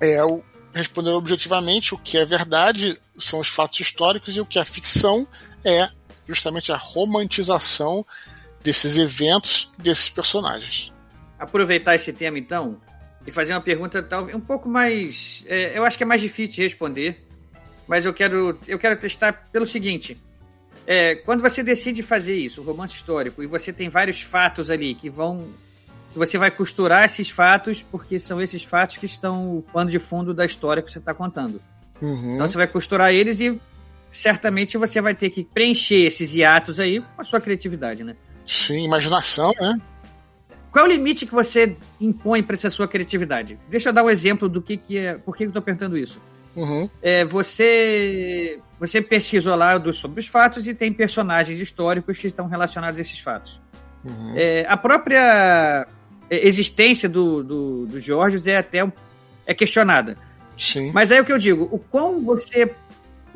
[0.00, 0.42] é o
[0.74, 5.24] responder objetivamente o que é verdade são os fatos históricos e o que é ficção
[5.64, 5.88] é
[6.26, 8.04] justamente a romantização
[8.64, 10.92] desses eventos, desses personagens.
[11.38, 12.80] Aproveitar esse tema então
[13.24, 16.56] e fazer uma pergunta talvez um pouco mais, é, eu acho que é mais difícil
[16.56, 17.28] de responder,
[17.92, 20.16] mas eu quero eu quero testar pelo seguinte:
[20.86, 24.94] é, quando você decide fazer isso, um romance histórico, e você tem vários fatos ali
[24.94, 25.46] que vão
[26.16, 30.32] você vai costurar esses fatos porque são esses fatos que estão o pano de fundo
[30.32, 31.60] da história que você está contando.
[32.00, 32.36] Uhum.
[32.36, 33.60] Então você vai costurar eles e
[34.10, 38.16] certamente você vai ter que preencher esses hiatos aí com a sua criatividade, né?
[38.46, 39.78] Sim, imaginação, né?
[40.70, 43.58] Qual é o limite que você impõe para essa sua criatividade?
[43.68, 45.18] Deixa eu dar um exemplo do que, que é.
[45.18, 46.18] Por que eu estou perguntando isso?
[46.54, 46.88] Uhum.
[47.00, 52.98] É, você você pesquisou lá sobre os fatos e tem personagens históricos que estão relacionados
[52.98, 53.60] a esses fatos.
[54.04, 54.34] Uhum.
[54.36, 55.86] É, a própria
[56.28, 58.92] existência do, do, do é até
[59.46, 60.16] é questionada.
[60.58, 60.90] Sim.
[60.92, 62.74] Mas aí é o que eu digo, o quão você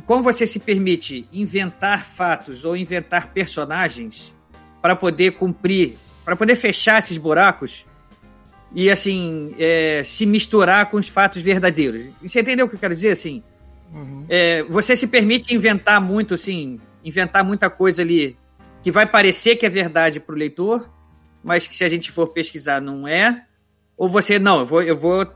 [0.05, 4.35] como você se permite inventar fatos ou inventar personagens
[4.81, 7.87] para poder cumprir, para poder fechar esses buracos
[8.75, 12.07] e assim é, se misturar com os fatos verdadeiros.
[12.23, 13.13] Você entendeu o que eu quero dizer?
[13.13, 13.43] Assim,
[13.93, 14.25] uhum.
[14.29, 18.37] é, você se permite inventar muito, assim, inventar muita coisa ali
[18.83, 20.89] que vai parecer que é verdade para o leitor,
[21.43, 23.45] mas que se a gente for pesquisar não é.
[23.97, 25.27] Ou você não, eu vou, eu vou,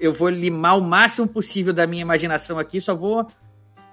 [0.00, 3.28] eu vou limar o máximo possível da minha imaginação aqui, só vou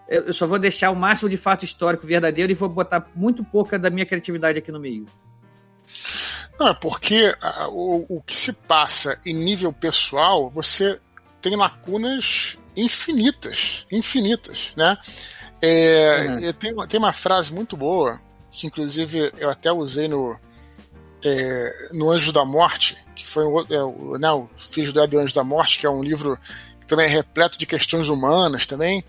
[0.10, 3.78] eu só vou deixar o máximo de fato histórico verdadeiro e vou botar muito pouca
[3.78, 5.06] da minha criatividade aqui no meio.
[6.60, 7.34] Não, é porque
[7.70, 11.00] o, o que se passa em nível pessoal, você
[11.42, 14.98] tem lacunas infinitas, infinitas, né?
[15.62, 16.54] É, uhum.
[16.54, 18.20] tem, tem uma frase muito boa,
[18.52, 20.38] que inclusive eu até usei no,
[21.24, 25.44] é, no Anjo da Morte, que foi é, o, né, o Filho do Anjo da
[25.44, 26.38] Morte, que é um livro
[26.80, 29.04] que também é repleto de questões humanas também,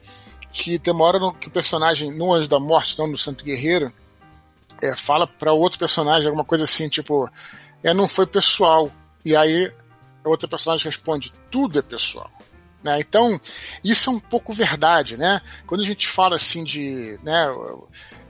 [0.53, 3.45] que tem uma hora no, que o personagem, no Anjo da Morte, então, no Santo
[3.45, 3.93] Guerreiro,
[4.83, 7.29] é, fala para outro personagem alguma coisa assim, tipo,
[7.83, 8.91] é, não foi pessoal.
[9.25, 9.73] E aí,
[10.25, 12.31] a outra personagem responde, tudo é pessoal.
[12.83, 12.99] Né?
[13.01, 13.39] Então,
[13.85, 15.41] isso é um pouco verdade, né?
[15.67, 17.47] Quando a gente fala assim de, né,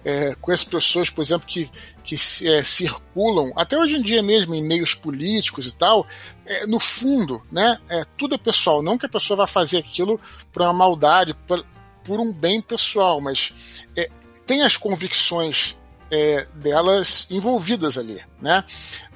[0.04, 1.70] é, as pessoas, por exemplo, que,
[2.02, 2.16] que
[2.48, 6.06] é, circulam, até hoje em dia mesmo, em meios políticos e tal,
[6.44, 8.82] é, no fundo, né, é, tudo é pessoal.
[8.82, 10.18] Não que a pessoa vá fazer aquilo
[10.52, 11.64] por uma maldade, por,
[12.02, 14.08] por um bem pessoal, mas é,
[14.46, 15.76] tem as convicções
[16.10, 18.64] é, delas envolvidas ali, né?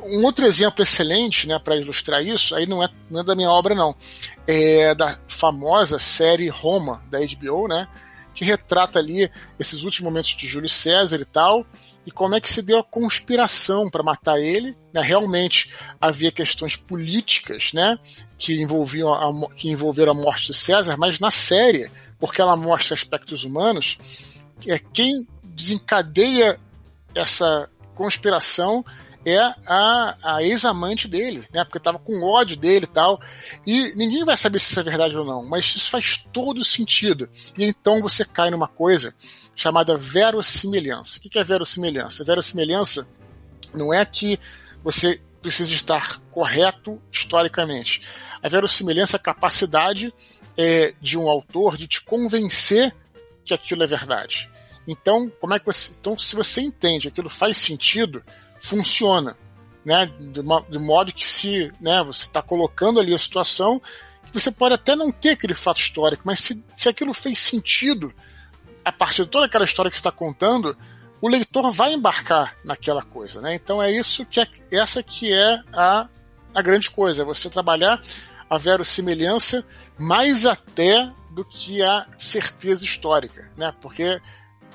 [0.02, 3.50] Um outro exemplo excelente, né, para ilustrar isso, aí não é, não é da minha
[3.50, 3.94] obra não,
[4.46, 7.88] é da famosa série Roma da HBO, né?
[8.34, 11.64] Que retrata ali esses últimos momentos de Júlio César e tal,
[12.06, 14.76] e como é que se deu a conspiração para matar ele.
[14.92, 15.00] Né?
[15.00, 17.96] Realmente havia questões políticas, né,
[18.36, 22.94] que envolviam a, que envolveram a morte de César, mas na série porque ela mostra
[22.94, 23.98] aspectos humanos,
[24.66, 26.58] é quem desencadeia
[27.14, 28.84] essa conspiração
[29.26, 31.64] é a, a ex-amante dele, né?
[31.64, 33.20] Porque tava com ódio dele e tal.
[33.66, 37.28] E ninguém vai saber se isso é verdade ou não, mas isso faz todo sentido.
[37.56, 39.14] E então você cai numa coisa
[39.54, 41.18] chamada verossimilhança.
[41.18, 42.24] O que é verossimilhança?
[42.24, 43.06] Verossimilhança
[43.72, 44.38] não é que
[44.82, 48.02] você precisa estar correto historicamente.
[48.42, 50.12] A verossimilhança é a capacidade
[50.56, 52.94] é, de um autor de te convencer
[53.44, 54.50] que aquilo é verdade.
[54.86, 58.22] Então, como é que você, então se você entende aquilo faz sentido,
[58.58, 59.36] funciona,
[59.84, 60.06] né?
[60.06, 63.80] De, de modo que se, né, você está colocando ali a situação
[64.34, 68.12] você pode até não ter aquele fato histórico, mas se, se aquilo fez sentido
[68.84, 70.76] a partir de toda aquela história que está contando,
[71.20, 73.54] o leitor vai embarcar naquela coisa, né?
[73.54, 76.08] Então é isso que é, essa que é a,
[76.52, 78.02] a grande coisa, é você trabalhar
[78.50, 79.64] a verossimilhança
[79.96, 83.72] mais até do que a certeza histórica, né?
[83.80, 84.20] Porque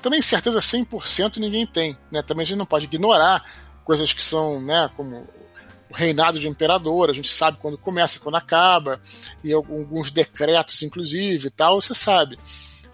[0.00, 2.22] também certeza 100% ninguém tem, né?
[2.22, 3.44] Também a gente não pode ignorar
[3.84, 5.26] coisas que são, né, como
[5.90, 9.00] o reinado de imperador, a gente sabe quando começa e quando acaba,
[9.42, 12.38] e alguns decretos, inclusive, e tal, você sabe.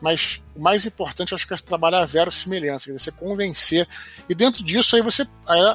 [0.01, 3.89] Mas o mais importante, eu acho que é trabalhar a verossimilhança, você convencer.
[4.29, 5.27] E dentro disso, aí você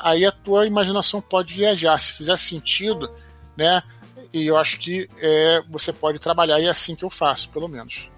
[0.04, 2.00] aí a tua imaginação pode viajar.
[2.00, 3.12] Se fizer sentido,
[3.58, 3.82] né?
[4.34, 7.68] E eu acho que é, você pode trabalhar, e é assim que eu faço, pelo
[7.68, 8.10] menos.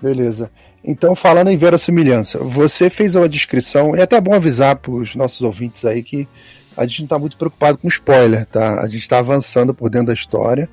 [0.00, 0.50] Beleza.
[0.84, 5.42] Então, falando em verossimilhança, você fez uma descrição, é até bom avisar para os nossos
[5.42, 6.28] ouvintes aí que
[6.76, 8.80] a gente não está muito preocupado com spoiler, tá?
[8.80, 10.68] A gente está avançando por dentro da história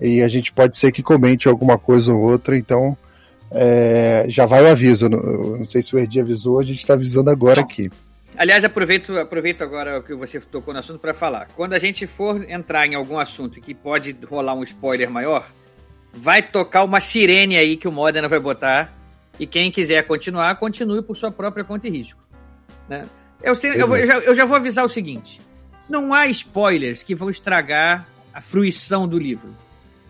[0.00, 2.96] e a gente pode ser que comente alguma coisa ou outra, então
[3.50, 5.08] é, já vai o aviso.
[5.08, 5.18] Não,
[5.58, 7.90] não sei se o Erdi avisou, a gente está avisando agora aqui.
[8.36, 11.48] Aliás, aproveito, aproveito agora que você tocou no assunto para falar.
[11.56, 15.50] Quando a gente for entrar em algum assunto que pode rolar um spoiler maior,
[16.12, 18.96] vai tocar uma sirene aí que o Modena vai botar.
[19.38, 22.20] E quem quiser continuar, continue por sua própria conta e risco.
[22.88, 23.06] Né?
[23.42, 25.40] Eu, tenho, eu, eu, já, eu já vou avisar o seguinte:
[25.88, 29.54] não há spoilers que vão estragar a fruição do livro.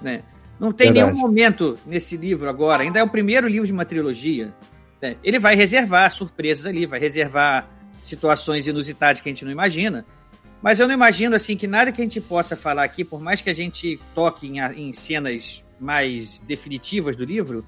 [0.00, 0.22] Né?
[0.58, 1.12] Não tem Verdade.
[1.12, 4.52] nenhum momento nesse livro agora, ainda é o primeiro livro de uma trilogia.
[5.00, 5.16] Né?
[5.22, 7.68] Ele vai reservar surpresas ali, vai reservar
[8.04, 10.04] situações inusitadas que a gente não imagina.
[10.60, 13.40] Mas eu não imagino assim que nada que a gente possa falar aqui, por mais
[13.40, 17.64] que a gente toque em, em cenas mais definitivas do livro,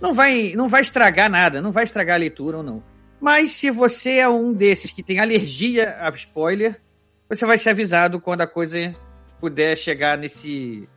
[0.00, 2.82] não vai, não vai estragar nada, não vai estragar a leitura ou não.
[3.20, 6.80] Mas se você é um desses que tem alergia a spoiler,
[7.28, 8.94] você vai ser avisado quando a coisa
[9.40, 10.88] puder chegar nesse,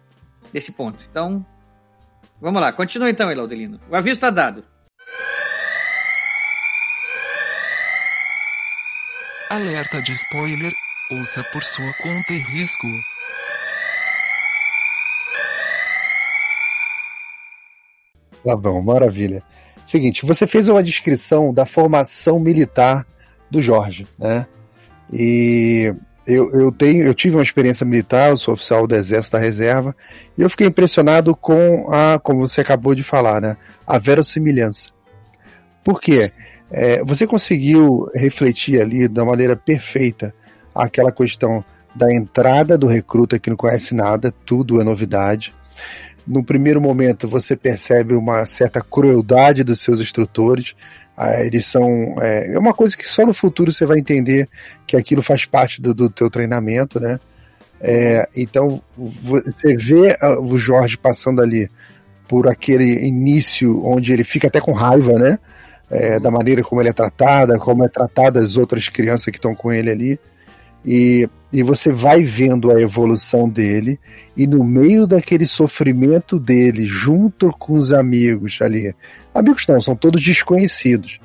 [0.54, 1.04] nesse ponto.
[1.10, 1.46] Então,
[2.42, 2.72] vamos lá.
[2.74, 3.80] Continua então, Elaudelino.
[3.90, 4.64] O aviso está dado.
[9.50, 10.74] Alerta de spoiler.
[11.10, 12.88] Ouça por sua conta e risco.
[18.48, 19.44] Tá bom, maravilha.
[19.86, 23.06] Seguinte, você fez uma descrição da formação militar
[23.52, 24.48] do Jorge, né?
[25.12, 25.94] E
[26.26, 29.94] eu, eu, tenho, eu tive uma experiência militar, eu sou oficial do Exército da Reserva,
[30.38, 33.58] e eu fiquei impressionado com a, como você acabou de falar, né?
[33.86, 34.92] A verossimilhança.
[35.84, 36.32] Por quê?
[36.72, 40.34] É, você conseguiu refletir ali da maneira perfeita
[40.74, 45.54] aquela questão da entrada do recruta que não conhece nada, tudo é novidade.
[46.28, 50.76] No primeiro momento você percebe uma certa crueldade dos seus instrutores,
[51.18, 51.88] ah, eles são.
[52.22, 54.48] É, é, uma coisa que só no futuro você vai entender
[54.86, 57.20] que aquilo faz parte do, do teu treinamento, né?
[57.82, 61.70] É, então você vê ah, o Jorge passando ali
[62.28, 65.40] por aquele início onde ele fica até com raiva, né?
[65.90, 69.56] É, da maneira como ele é tratado, como é tratada as outras crianças que estão
[69.56, 70.20] com ele ali.
[70.86, 74.00] E, e você vai vendo a evolução dele,
[74.36, 78.94] e no meio daquele sofrimento dele, junto com os amigos ali,
[79.34, 81.20] amigos não, são todos desconhecidos,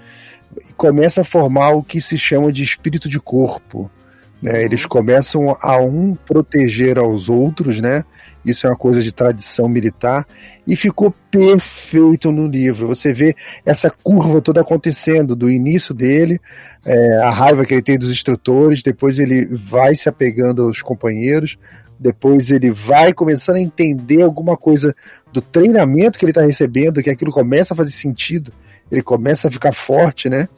[0.77, 3.91] começa a formar o que se chama de espírito de corpo.
[4.43, 4.65] Né?
[4.65, 8.05] Eles começam a um proteger aos outros, né?
[8.45, 10.27] Isso é uma coisa de tradição militar
[10.67, 12.89] e ficou perfeito no livro.
[12.89, 16.41] Você vê essa curva toda acontecendo do início dele,
[16.85, 21.57] é, a raiva que ele tem dos instrutores, depois ele vai se apegando aos companheiros,
[22.01, 24.93] depois ele vai começando a entender alguma coisa
[25.33, 28.53] do treinamento que ele está recebendo, que aquilo começa a fazer sentido,
[28.91, 30.49] ele começa a ficar forte, né?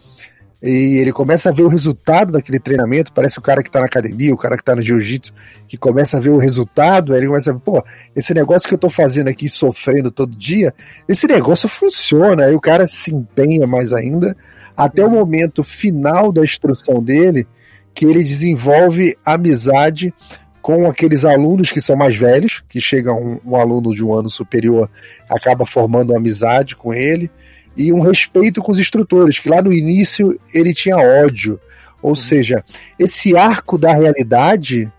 [0.66, 3.85] E ele começa a ver o resultado daquele treinamento, parece o cara que tá na
[3.85, 5.34] academia, o cara que tá no jiu-jitsu,
[5.68, 7.84] que começa a ver o resultado, aí ele começa a ver, pô,
[8.16, 10.72] esse negócio que eu tô fazendo aqui, sofrendo todo dia,
[11.07, 14.34] esse negócio funciona, aí o cara se empenha mais ainda,
[14.74, 17.47] até o momento final da instrução dele,
[17.93, 20.14] que ele desenvolve amizade
[20.62, 24.30] com aqueles alunos que são mais velhos, que chega um, um aluno de um ano
[24.30, 24.91] superior,
[25.28, 27.30] acaba formando amizade com ele,
[27.77, 31.61] e um respeito com os instrutores, que lá no início ele tinha ódio.
[32.03, 32.14] Ou uhum.
[32.14, 32.62] seja,
[32.99, 34.91] esse arco da realidade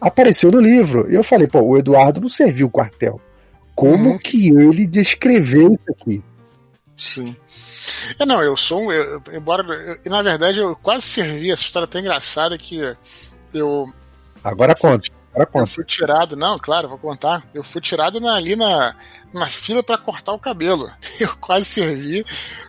[0.00, 1.10] apareceu no livro.
[1.10, 3.20] E eu falei, pô, o Eduardo não serviu o quartel.
[3.74, 4.18] Como uhum.
[4.18, 6.24] que ele descreveu isso aqui?
[6.96, 7.36] Sim.
[8.18, 8.92] É, não, eu sou um.
[8.92, 9.62] Eu, embora.
[9.62, 12.80] Eu, na verdade, eu quase servi essa história até engraçada que
[13.52, 13.86] eu.
[14.42, 15.10] Agora conta.
[15.36, 15.66] Agora Eu conta.
[15.66, 17.46] fui tirado, não, claro, vou contar.
[17.52, 18.96] Eu fui tirado na- ali na,
[19.34, 20.90] na fila para cortar o cabelo.
[21.20, 22.24] Eu quase servi.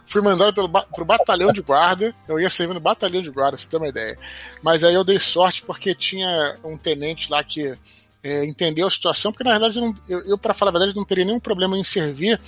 [0.06, 2.14] Fui mandado pelo, pro batalhão de guarda.
[2.28, 4.18] Eu ia servir no batalhão de guarda, pra você ter uma ideia.
[4.62, 7.74] Mas aí eu dei sorte porque tinha um tenente lá que
[8.22, 11.06] é, entendeu a situação, porque na verdade eu, eu, eu para falar a verdade, não
[11.06, 12.40] teria nenhum problema em servir,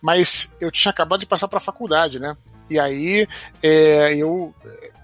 [0.00, 2.36] mas eu tinha acabado de passar para a faculdade, né?
[2.70, 3.26] E aí
[3.62, 4.54] é, eu,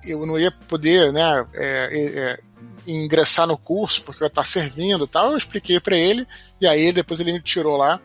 [0.05, 1.47] eu não ia poder, né?
[1.55, 2.41] é, é,
[2.87, 5.31] ingressar no curso porque eu ia estar servindo tal.
[5.33, 6.27] Eu expliquei para ele
[6.61, 8.01] e aí depois ele me tirou lá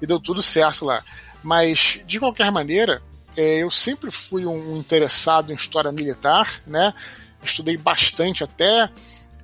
[0.00, 1.04] e deu tudo certo lá.
[1.42, 3.02] Mas de qualquer maneira,
[3.36, 6.92] é, eu sempre fui um interessado em história militar, né?
[7.42, 8.88] Estudei bastante até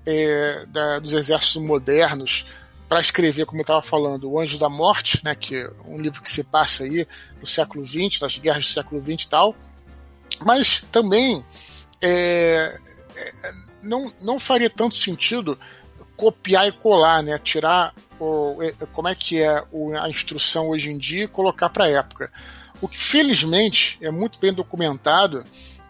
[0.07, 2.47] é, da- dos exércitos modernos
[2.89, 5.35] para escrever, como eu estava falando, O Anjo da Morte, né?
[5.35, 7.07] Que é um livro que se passa aí
[7.39, 9.55] no século XX, nas guerras do século XX e tal.
[10.45, 11.45] Mas também
[12.03, 12.74] é,
[13.14, 13.53] é,
[13.83, 15.59] não, não faria tanto sentido
[16.16, 17.39] copiar e colar, né?
[17.39, 18.59] Tirar o,
[18.93, 19.64] como é que é
[20.01, 22.31] a instrução hoje em dia e colocar para a época.
[22.81, 25.45] O que felizmente é muito bem documentado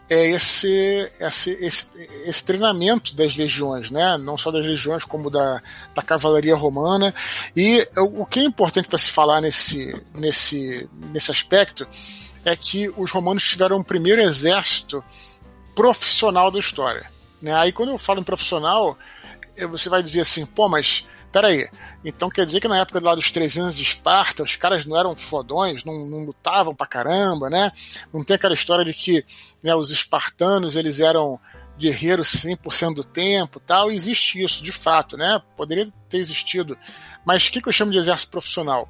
[0.09, 1.87] é esse, esse, esse,
[2.25, 4.17] esse treinamento das legiões, né?
[4.17, 5.61] não só das legiões, como da,
[5.95, 7.13] da cavalaria romana.
[7.55, 11.87] E o o que é importante para se falar nesse, nesse, nesse aspecto
[12.43, 15.03] é que os romanos tiveram o primeiro exército
[15.75, 17.10] profissional da história.
[17.41, 17.53] Né?
[17.55, 18.97] Aí quando eu falo em profissional,
[19.69, 21.69] você vai dizer assim, pô, mas peraí,
[22.03, 25.15] então quer dizer que na época lá dos 300 de Esparta, os caras não eram
[25.15, 27.71] fodões, não, não lutavam pra caramba, né?
[28.13, 29.23] Não tem aquela história de que
[29.63, 31.39] né, os espartanos, eles eram
[31.77, 35.41] guerreiros 100% do tempo tal, existe isso, de fato, né?
[35.55, 36.77] Poderia ter existido.
[37.25, 38.87] Mas o que, que eu chamo de exército profissional?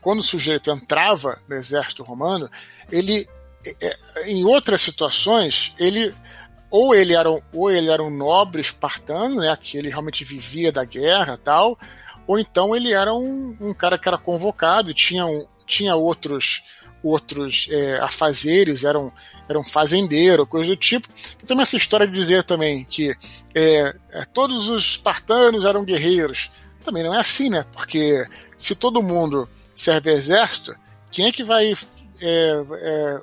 [0.00, 2.50] Quando o sujeito entrava no exército romano,
[2.90, 3.28] ele,
[3.64, 3.96] eh,
[4.26, 6.14] em outras situações, ele
[6.70, 10.70] ou ele era um, ou ele era um nobre espartano, né, que ele realmente vivia
[10.70, 11.78] da guerra tal,
[12.26, 16.62] ou então ele era um, um cara que era convocado e tinha, um, tinha outros
[17.02, 19.10] outros é, afazeres, era um,
[19.48, 21.08] era um fazendeiro, coisa do tipo.
[21.42, 23.16] E também essa história de dizer também que
[23.54, 26.50] é, é, todos os espartanos eram guerreiros.
[26.84, 27.64] Também não é assim, né?
[27.72, 28.24] Porque
[28.58, 30.74] se todo mundo serve exército,
[31.10, 31.74] quem é que vai é,
[32.22, 33.22] é,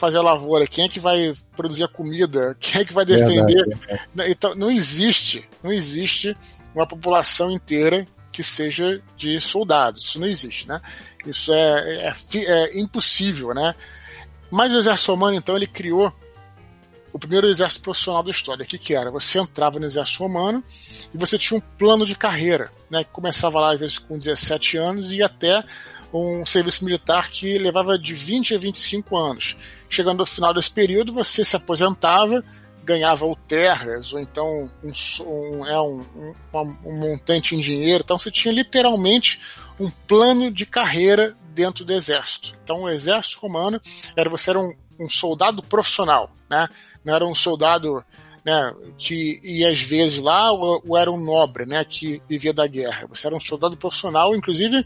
[0.00, 0.66] fazer a lavoura?
[0.66, 2.56] Quem é que vai produzir a comida?
[2.58, 3.64] Quem é que vai defender?
[3.66, 4.30] Verdade.
[4.30, 6.36] Então, não existe, não existe
[6.74, 10.04] uma população inteira que seja de soldados.
[10.04, 10.80] Isso não existe, né?
[11.26, 13.74] Isso é, é, fi- é impossível, né?
[14.50, 16.12] Mas o exército romano, então, ele criou
[17.12, 18.62] o primeiro exército profissional da história.
[18.64, 19.10] O que, que era?
[19.10, 20.62] Você entrava no exército romano
[21.12, 23.04] e você tinha um plano de carreira, né?
[23.04, 25.62] Que começava lá, às vezes, com 17 anos e ia até
[26.12, 29.56] um serviço militar que levava de 20 a 25 anos.
[29.88, 32.44] Chegando ao final desse período, você se aposentava,
[32.84, 34.92] ganhava ou terras, ou então um,
[35.24, 36.04] um, é, um,
[36.54, 38.02] um, um montante em dinheiro.
[38.04, 39.40] Então você tinha literalmente
[39.78, 42.56] um plano de carreira dentro do exército.
[42.64, 43.80] Então o exército romano
[44.16, 46.68] era você era um, um soldado profissional, né?
[47.04, 48.04] Não era um soldado
[48.44, 52.66] né, que ia às vezes lá ou, ou era um nobre, né, que vivia da
[52.66, 53.06] guerra.
[53.08, 54.84] Você era um soldado profissional, inclusive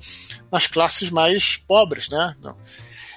[0.51, 2.35] nas classes mais pobres, né?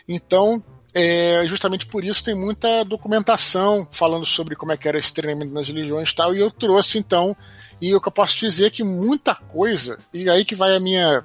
[0.07, 0.63] Então,
[0.93, 5.53] é, justamente por isso tem muita documentação falando sobre como é que era esse treinamento
[5.53, 7.35] nas religiões e tal, e eu trouxe então,
[7.81, 10.79] e o que eu posso dizer é que muita coisa, e aí que vai a
[10.79, 11.23] minha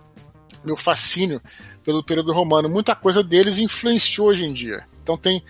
[0.64, 1.40] meu fascínio
[1.82, 4.84] pelo período romano, muita coisa deles influenciou hoje em dia.
[5.02, 5.42] Então tem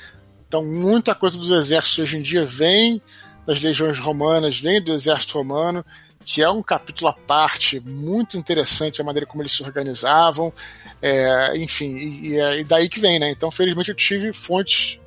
[0.47, 3.01] então muita coisa dos exércitos hoje em dia vem
[3.47, 5.85] das legiões romanas, vem do exército romano,
[6.25, 10.53] que é um capítulo à parte, muito interessante a maneira como eles se organizavam,
[11.01, 13.31] é, enfim, e, e é daí que vem, né?
[13.31, 15.01] Então, felizmente, eu tive fontes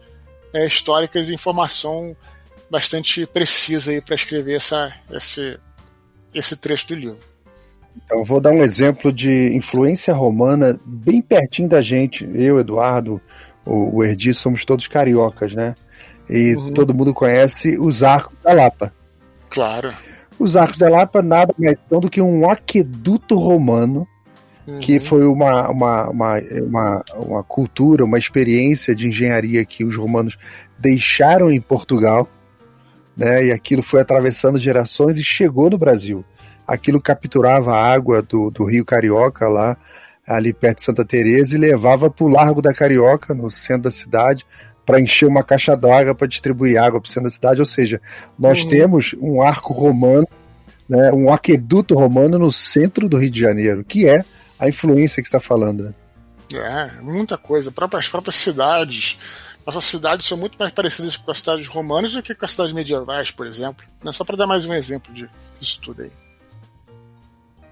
[0.54, 2.16] é, históricas e informação
[2.70, 5.58] bastante precisa aí para escrever essa, esse,
[6.34, 7.20] esse trecho do livro.
[8.04, 12.30] Então, vou dar um exemplo de influência romana bem pertinho da gente.
[12.34, 13.22] Eu, Eduardo,
[13.66, 15.74] o, o Erdi, somos todos cariocas, né?
[16.30, 16.74] E Uhum.
[16.74, 18.94] todo mundo conhece os Arcos da Lapa.
[19.50, 19.94] Claro.
[20.40, 24.08] Os Arcos da Lapa nada mais são do que um aqueduto romano,
[24.82, 25.02] que Uhum.
[25.04, 30.38] foi uma, uma, uma, uma, uma cultura, uma experiência de engenharia que os romanos
[30.80, 32.28] deixaram em Portugal,
[33.16, 33.46] né?
[33.46, 36.26] E aquilo foi atravessando gerações e chegou no Brasil.
[36.68, 39.78] Aquilo capturava a água do, do Rio Carioca lá,
[40.28, 43.92] ali perto de Santa Teresa e levava para o Largo da Carioca, no centro da
[43.92, 44.44] cidade,
[44.86, 47.60] para encher uma caixa d'água para distribuir água para da cidade.
[47.60, 48.02] Ou seja,
[48.38, 48.70] nós Uhum.
[48.70, 50.28] temos um arco romano,
[50.88, 54.24] né, um aqueduto romano no centro do Rio de Janeiro, que é
[54.60, 55.84] a influência que está falando.
[55.86, 55.94] Né?
[56.54, 57.72] É, muita coisa.
[57.72, 59.18] Próprias, próprias cidades.
[59.66, 62.72] Nossas cidades são muito mais parecidas com as cidades romanas do que com as cidades
[62.72, 63.84] medievais, por exemplo.
[64.04, 65.28] Não é só para dar mais um exemplo de,
[65.60, 66.12] disso tudo aí.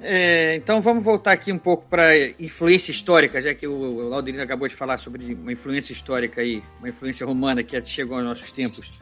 [0.06, 4.68] É, então vamos voltar aqui um pouco para influência histórica, já que o Laudelino acabou
[4.68, 9.02] de falar sobre uma influência histórica aí, uma influência romana que chegou aos nossos tempos.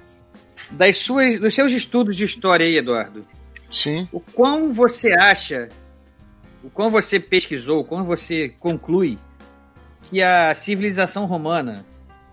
[0.69, 3.25] Das suas, dos seus estudos de história aí, Eduardo.
[3.71, 4.07] Sim.
[4.11, 5.69] O quão você acha,
[6.63, 9.17] o quão você pesquisou, o quão você conclui
[10.03, 11.83] que a civilização romana,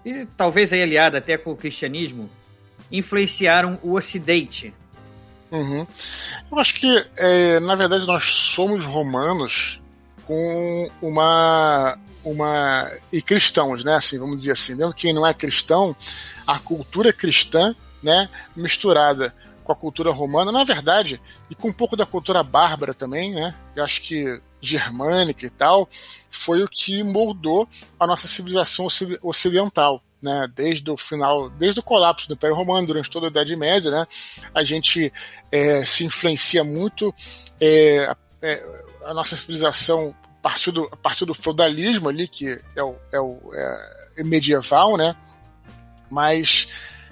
[0.05, 2.29] e talvez aí aliada até com o cristianismo,
[2.93, 4.75] influenciaram o Ocidente
[5.51, 5.87] Uhum.
[6.51, 9.81] Eu acho que, é, na verdade, nós somos romanos
[10.27, 11.99] com uma.
[12.25, 13.95] uma e cristãos, né?
[13.95, 14.75] Assim, vamos dizer assim.
[14.75, 15.97] Mesmo quem não é cristão,
[16.47, 19.35] a cultura cristã, né, misturada
[19.65, 21.21] com a cultura romana, na verdade,
[21.51, 23.55] e com um pouco da cultura bárbara também, né?
[23.75, 25.89] Eu acho que germânica e tal,
[26.31, 27.69] foi o que moldou
[27.99, 28.89] a nossa civilização
[29.23, 33.55] ocidental né, desde o final, desde o colapso do Império Romano, durante toda a Idade
[33.57, 34.07] Média, né,
[34.55, 35.13] a gente
[35.51, 37.15] é, se influencia muito,
[37.61, 42.83] é, é, a nossa civilização a partir do, a partir do feudalismo ali, que é
[42.83, 43.39] o, é o
[44.17, 45.15] é medieval, né,
[46.11, 46.69] mas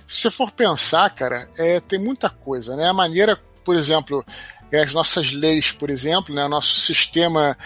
[0.06, 4.24] se você for pensar, cara, é, tem muita coisa, né, a maneira, por exemplo,
[4.72, 7.56] é, as nossas leis, por exemplo, né, nosso sistema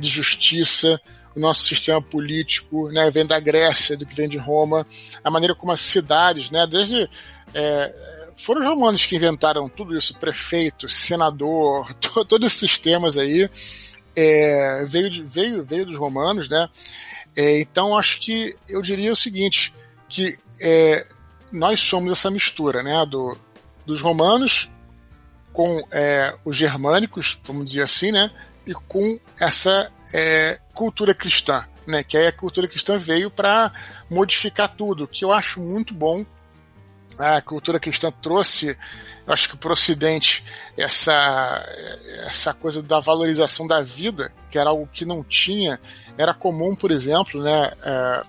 [0.00, 1.00] de justiça,
[1.34, 4.86] o nosso sistema político, né, vem da Grécia, do que vem de Roma,
[5.22, 7.08] a maneira como as cidades, né, desde
[7.52, 7.94] é,
[8.36, 13.48] foram os romanos que inventaram tudo isso, prefeito, senador, to, todos esses sistemas aí
[14.16, 16.68] é, veio, de, veio, veio dos romanos, né?
[17.36, 19.74] É, então acho que eu diria o seguinte,
[20.08, 21.04] que é,
[21.50, 23.36] nós somos essa mistura, né, do,
[23.84, 24.70] dos romanos
[25.52, 28.30] com é, os germânicos, vamos dizer assim, né,
[28.66, 32.02] e com essa é, cultura cristã, né?
[32.02, 33.72] Que aí a cultura cristã veio para
[34.10, 36.26] modificar tudo, que eu acho muito bom.
[37.16, 38.76] A cultura cristã trouxe,
[39.24, 40.44] eu acho que para o Ocidente,
[40.76, 41.64] essa,
[42.26, 45.78] essa coisa da valorização da vida, que era algo que não tinha.
[46.18, 47.72] Era comum, por exemplo, né?
[47.84, 48.22] É,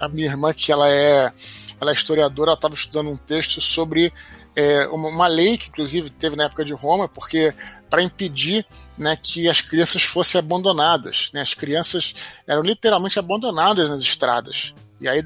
[0.00, 1.32] a minha irmã, que ela é,
[1.80, 4.12] ela é historiadora, ela estava estudando um texto sobre
[4.56, 7.52] é, uma, uma, lei que inclusive teve na época de Roma, porque
[7.90, 12.14] para impedir né, que as crianças fossem abandonadas, né, as crianças
[12.46, 14.74] eram literalmente abandonadas nas estradas.
[15.00, 15.22] E aí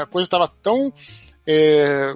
[0.00, 0.92] a coisa estava tão
[1.46, 2.14] é,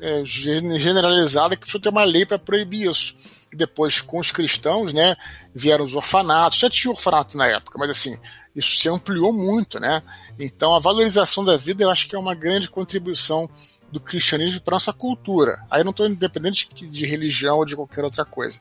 [0.00, 3.16] é, generalizada que precisou ter uma lei para proibir isso.
[3.52, 5.16] E depois, com os cristãos, né,
[5.54, 6.58] vieram os orfanatos.
[6.58, 8.18] Já tinha orfanato na época, mas assim,
[8.54, 10.02] isso se ampliou muito, né?
[10.38, 13.48] Então, a valorização da vida, eu acho que é uma grande contribuição
[13.90, 15.64] do cristianismo para nossa cultura.
[15.70, 18.60] Aí não estou independente de, de, religião ou de qualquer outra coisa.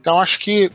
[0.00, 0.70] Então acho que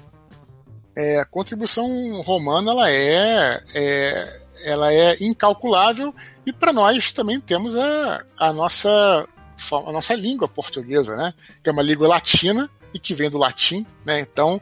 [0.96, 6.14] é, a contribuição romana ela é, é, ela é incalculável
[6.46, 9.28] e para nós também temos a, a nossa
[9.72, 11.34] a nossa língua portuguesa, né?
[11.62, 14.20] Que é uma língua latina e que vem do latim, né?
[14.20, 14.60] Então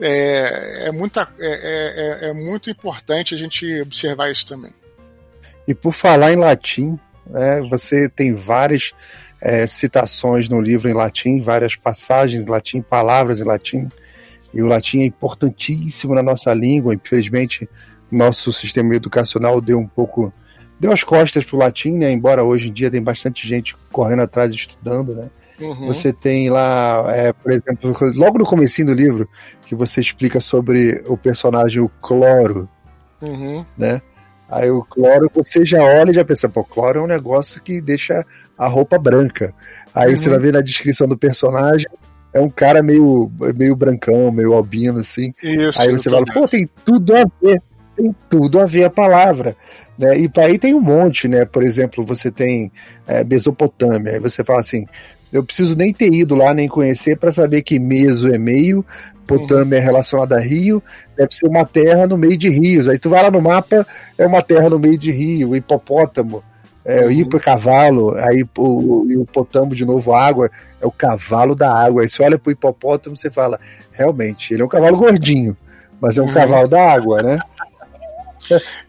[0.00, 4.72] é, é, muita, é, é, é muito importante a gente observar isso também.
[5.66, 6.98] E por falar em latim,
[7.34, 8.92] é, você tem várias
[9.40, 13.88] é, citações no livro em latim, várias passagens em latim, palavras em latim.
[14.54, 16.94] E o latim é importantíssimo na nossa língua.
[16.94, 17.68] Infelizmente,
[18.10, 20.32] nosso sistema educacional deu um pouco.
[20.78, 22.12] deu as costas para o latim, né?
[22.12, 25.30] Embora hoje em dia tem bastante gente correndo atrás estudando, né?
[25.60, 25.86] Uhum.
[25.86, 29.28] Você tem lá, é, por exemplo, logo no começo do livro,
[29.66, 32.68] que você explica sobre o personagem o Cloro,
[33.20, 33.64] uhum.
[33.78, 34.02] né?
[34.52, 37.80] Aí o cloro, você já olha e já pensa, pô, cloro é um negócio que
[37.80, 38.22] deixa
[38.58, 39.54] a roupa branca.
[39.94, 40.16] Aí uhum.
[40.16, 41.88] você vai ver na descrição do personagem,
[42.34, 45.32] é um cara meio, meio brancão, meio albino, assim.
[45.42, 47.62] Isso, aí você fala, pô, tem tudo a ver,
[47.96, 49.56] tem tudo a ver a palavra.
[49.98, 50.18] Né?
[50.18, 51.46] E aí tem um monte, né?
[51.46, 52.70] Por exemplo, você tem
[53.06, 54.84] é, Mesopotâmia, aí você fala assim,
[55.32, 58.84] eu preciso nem ter ido lá, nem conhecer, para saber que Meso é meio,
[59.26, 60.82] Potâmia é relacionada a rio,
[61.16, 62.88] deve ser uma terra no meio de rios.
[62.88, 63.86] Aí tu vai lá no mapa,
[64.18, 66.42] é uma terra no meio de rio, hipopótamo,
[66.84, 67.22] é, uhum.
[67.22, 72.02] o cavalo, aí o, o, o potamo de novo, água, é o cavalo da água.
[72.02, 73.58] Aí você olha pro hipopótamo você fala,
[73.96, 75.56] realmente, ele é um cavalo gordinho,
[76.00, 76.32] mas é um uhum.
[76.32, 77.38] cavalo da água, né?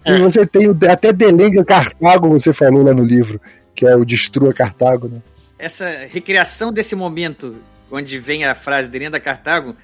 [0.05, 0.17] E é.
[0.17, 3.39] você tem até Delenga Cartago, você falou lá no livro,
[3.75, 5.19] que é o Destrua Cartago, né?
[5.63, 7.57] Essa recriação desse momento,
[7.89, 9.75] onde vem a frase Delenga Cartago,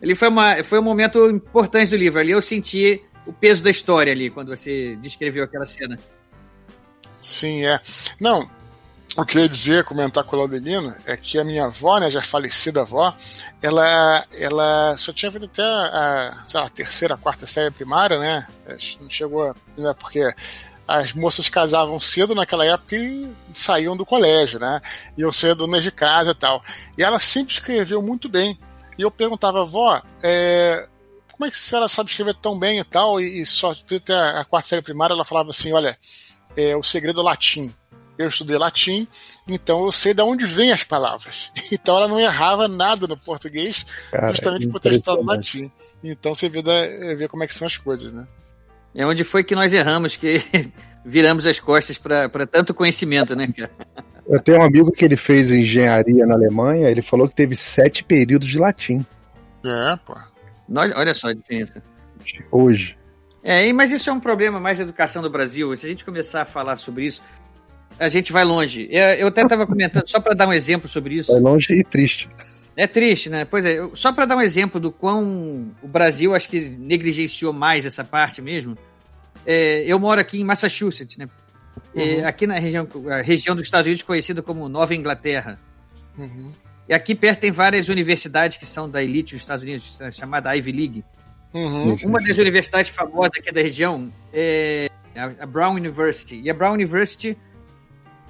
[0.00, 2.18] ele foi, uma, foi um momento importante do livro.
[2.18, 5.98] Ali eu senti o peso da história ali, quando você descreveu aquela cena.
[7.20, 7.78] Sim, é.
[8.18, 8.48] Não,
[9.18, 12.10] o que eu ia dizer, comentar com o Laudelino, é que a minha avó, né,
[12.10, 13.14] já falecida avó,
[13.60, 18.46] ela, ela só tinha vindo até a, lá, a terceira, quarta série primária, né?
[19.00, 20.32] Não chegou, né, porque
[20.88, 24.80] as moças casavam cedo naquela época e saíam do colégio, né?
[25.18, 26.64] Iam ser donas de casa e tal.
[26.96, 28.58] E ela sempre escreveu muito bem.
[28.98, 30.88] E eu perguntava, vó, é,
[31.30, 33.20] como é que a senhora sabe escrever tão bem e tal?
[33.20, 35.96] E, e só até a quarta série primária ela falava assim: olha,
[36.56, 37.72] é, o segredo é o latim.
[38.16, 39.06] Eu estudei latim,
[39.46, 41.52] então eu sei de onde vêm as palavras.
[41.70, 45.70] Então ela não errava nada no português, Cara, justamente por ter estudado latim.
[46.02, 48.26] Então você vê, da- vê como é que são as coisas, né?
[48.94, 50.42] É onde foi que nós erramos, que
[51.04, 53.70] viramos as costas para tanto conhecimento, né, cara?
[54.28, 58.04] Eu tenho um amigo que ele fez engenharia na Alemanha, ele falou que teve sete
[58.04, 59.04] períodos de latim
[59.64, 60.14] É, pô.
[60.68, 61.82] Nós, olha só a diferença.
[62.52, 62.98] hoje.
[63.42, 65.74] É, mas isso é um problema mais da educação do Brasil.
[65.76, 67.22] Se a gente começar a falar sobre isso,
[67.98, 68.86] a gente vai longe.
[68.90, 71.34] Eu, eu até estava comentando, só para dar um exemplo sobre isso.
[71.34, 72.28] É longe e triste.
[72.80, 73.44] É triste, né?
[73.44, 77.52] Pois é, eu- só para dar um exemplo do quão o Brasil acho que negligenciou
[77.52, 78.78] mais essa parte mesmo.
[79.44, 81.26] é, eu moro aqui em Massachusetts, né?
[81.94, 85.58] É, aqui na região, a região dos Estados Unidos conhecida como Nova Inglaterra.
[86.16, 86.52] Uhum.
[86.88, 90.72] E aqui perto tem várias universidades que são da elite dos Estados Unidos, chamada Ivy
[90.72, 91.04] League.
[91.54, 91.96] Uhum.
[92.04, 96.40] Uma das universidades famosas aqui da região é a a Brown University.
[96.44, 97.36] E a Brown University,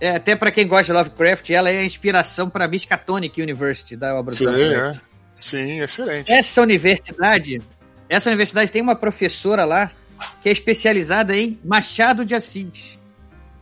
[0.01, 3.97] é, até para quem gosta de Lovecraft, ela é a inspiração para a Miskatonic University
[3.97, 4.99] da obra do Sim, Lovecraft.
[4.99, 5.09] é.
[5.35, 6.31] Sim, excelente.
[6.31, 7.61] Essa universidade,
[8.09, 9.91] essa universidade tem uma professora lá
[10.43, 12.99] que é especializada em Machado de Assis.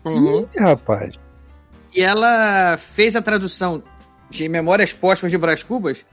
[0.05, 0.49] Uhum.
[0.55, 1.15] Ih, rapaz.
[1.95, 3.83] E ela fez a tradução
[4.31, 6.05] de Memórias Póstumas de Brás Cubas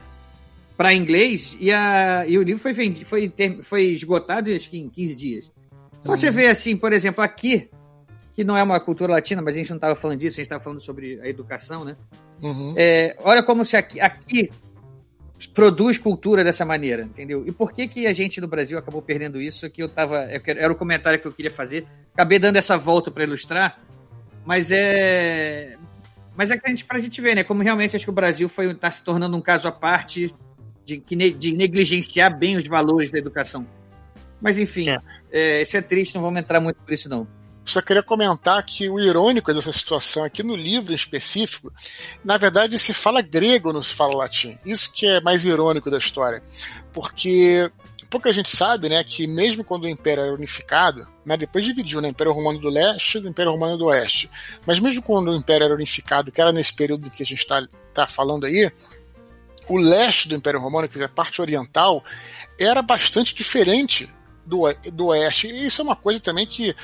[0.75, 4.89] para inglês e, a, e o livro foi, vendido, foi, foi esgotado acho que em
[4.89, 5.51] 15 dias.
[5.99, 7.69] Então você vê assim, por exemplo, aqui,
[8.35, 10.45] que não é uma cultura latina, mas a gente não estava falando disso, a gente
[10.45, 11.95] estava falando sobre a educação, né?
[12.41, 12.73] Uhum.
[12.75, 14.49] É, olha como se aqui, aqui
[15.53, 17.43] produz cultura dessa maneira, entendeu?
[17.45, 19.69] E por que que a gente no Brasil acabou perdendo isso?
[19.69, 21.85] Que eu tava, eu quero- era o comentário que eu queria fazer.
[22.13, 23.79] Acabei dando essa volta para ilustrar,
[24.45, 25.75] mas é,
[26.35, 27.43] mas é que a gente, pra gente ver, né?
[27.43, 30.33] Como realmente acho que o Brasil foi está se tornando um caso à parte
[30.85, 30.97] de,
[31.31, 33.65] de negligenciar bem os valores da educação.
[34.41, 34.97] Mas enfim, É.
[35.31, 37.27] é, isso é triste, não vamos entrar muito por isso não.
[37.65, 41.71] Só queria comentar que o irônico dessa situação aqui no livro em específico,
[42.23, 44.57] na verdade se fala grego, não se fala latim.
[44.65, 46.43] Isso que é mais irônico da história.
[46.91, 47.71] Porque
[48.09, 52.09] pouca gente sabe, né, que mesmo quando o Império era unificado, né, depois dividiu, né,
[52.09, 54.29] Império Romano do Leste e Império Romano do Oeste.
[54.67, 57.65] Mas mesmo quando o Império era unificado, que era nesse período que a gente está
[57.91, 58.71] tá falando aí,
[59.67, 62.03] o leste do Império Romano, quer dizer, a parte oriental,
[62.59, 64.07] era bastante diferente
[64.45, 65.47] do, do oeste.
[65.47, 66.75] E isso é uma coisa também que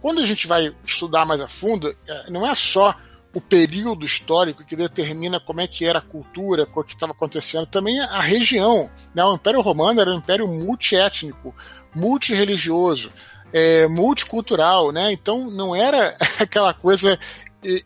[0.00, 2.94] quando a gente vai estudar mais a fundo, é, não é só
[3.34, 7.66] o período histórico que determina como é que era a cultura, o que estava acontecendo,
[7.66, 8.90] também a região.
[9.14, 9.22] Né?
[9.24, 11.54] O Império Romano era um império multiétnico,
[11.94, 13.12] multireligioso,
[13.52, 15.12] é, multicultural, né?
[15.12, 17.18] então não era aquela coisa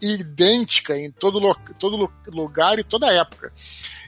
[0.00, 1.40] idêntica em todo,
[1.78, 3.52] todo lu- lugar e toda época.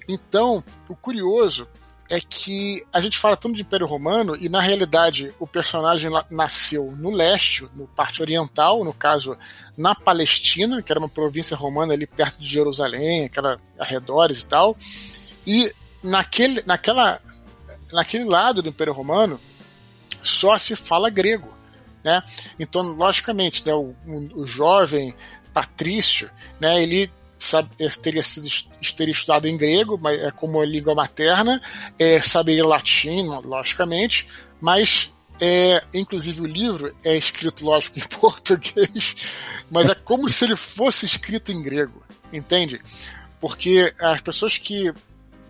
[0.09, 1.67] Então, o curioso
[2.15, 6.93] é que a gente fala tanto de Império Romano e na realidade o personagem nasceu
[6.97, 9.37] no leste, no parte oriental, no caso
[9.77, 14.77] na Palestina, que era uma província romana ali perto de Jerusalém, aquela arredores e tal.
[15.45, 15.73] E
[16.05, 17.21] naquele, naquela,
[17.93, 19.41] naquele lado do Império Romano
[20.23, 21.53] só se fala grego,
[22.05, 22.23] né?
[22.61, 23.93] Então, logicamente, né, o,
[24.35, 25.13] o jovem
[25.53, 27.11] patrício, né, ele
[27.45, 27.71] sabe,
[28.01, 28.49] teria sido
[28.97, 31.61] teria estudado em grego, mas é como língua materna,
[31.99, 34.27] é, saberia latim, logicamente,
[34.61, 39.17] mas é, inclusive o livro é escrito, lógico, em português,
[39.71, 42.81] mas é como se ele fosse escrito em grego, entende?
[43.41, 44.93] Porque as pessoas que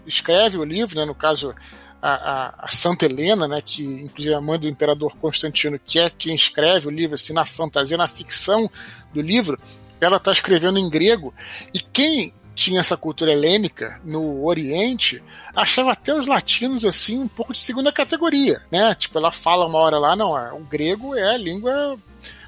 [0.07, 1.55] escrevem o livro, né, no caso
[2.03, 5.99] a, a, a, Santa Helena, né, que inclusive é a mãe do imperador Constantino, que
[5.99, 8.71] é quem escreve o livro, assim, na fantasia, na ficção
[9.13, 9.59] do livro,
[10.05, 11.33] ela está escrevendo em grego,
[11.73, 15.23] e quem tinha essa cultura helênica no Oriente
[15.55, 18.95] achava até os latinos assim um pouco de segunda categoria, né?
[18.95, 21.99] Tipo, ela fala uma hora lá, não, o grego é a língua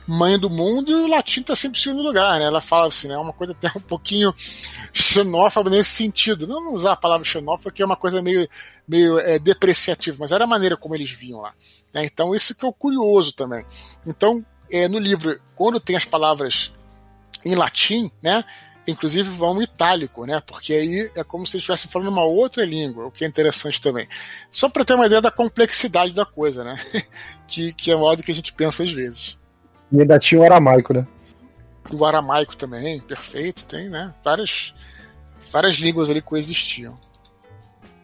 [0.07, 2.47] mãe do mundo e o latim está sempre em segundo lugar, né?
[2.47, 3.15] Ela fala assim, né?
[3.15, 4.33] É uma coisa até um pouquinho
[4.93, 6.47] xenófoba nesse sentido.
[6.47, 8.49] Não usar a palavra xenófoba, que é uma coisa meio,
[8.87, 11.53] meio é, depreciativa, mas era a maneira como eles vinham lá.
[11.93, 12.05] Né?
[12.05, 13.67] Então, isso que é o curioso também.
[14.07, 16.73] Então, é, no livro, quando tem as palavras
[17.45, 18.45] em latim, né?
[18.89, 20.41] Inclusive vão itálico, né?
[20.47, 23.81] Porque aí é como se eles estivessem falando uma outra língua, o que é interessante
[23.81, 24.07] também.
[24.51, 26.79] Só para ter uma ideia da complexidade da coisa, né?
[27.49, 29.37] que, que é maior do que a gente pensa às vezes.
[29.91, 31.07] E ainda tinha o aramaico, né?
[31.93, 34.15] O aramaico também, perfeito, tem, né?
[34.25, 34.75] Várias,
[35.53, 36.99] várias línguas ali coexistiam.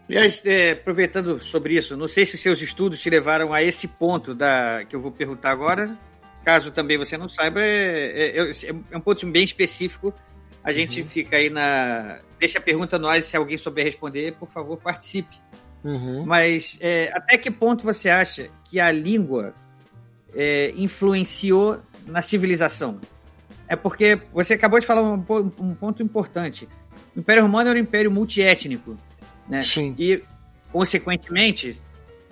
[0.09, 4.35] Aliás, é, aproveitando sobre isso, não sei se seus estudos te levaram a esse ponto
[4.35, 5.97] da que eu vou perguntar agora.
[6.45, 8.51] Caso também você não saiba, é, é,
[8.91, 10.13] é um ponto bem específico.
[10.65, 11.07] A gente uhum.
[11.07, 12.19] fica aí na.
[12.39, 15.37] Deixa a pergunta nós, se alguém souber responder, por favor, participe.
[15.85, 16.25] Uhum.
[16.25, 19.55] Mas é, até que ponto você acha que a língua
[20.35, 23.01] é, influenciou na civilização?
[23.69, 25.25] É porque você acabou de falar um,
[25.59, 26.69] um ponto importante.
[27.17, 28.97] O Império Romano era um império multiétnico,
[29.49, 29.63] né?
[29.63, 29.95] Sim.
[29.99, 30.23] E,
[30.71, 31.81] consequentemente,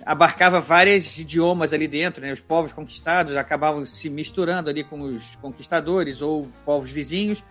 [0.05, 2.31] abarcava vários idiomas ali dentro, né?
[2.31, 7.43] Os povos conquistados acabavam se misturando ali com os conquistadores ou povos vizinhos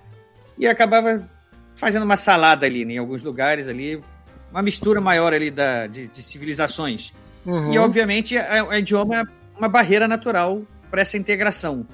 [0.58, 1.28] e acabava
[1.74, 2.94] fazendo uma salada ali, né?
[2.94, 4.02] em alguns lugares ali,
[4.50, 7.12] uma mistura maior ali da, de, de civilizações.
[7.46, 7.72] Uhum.
[7.72, 9.22] E, obviamente, a- o idioma é
[9.56, 11.86] uma barreira natural para essa integração.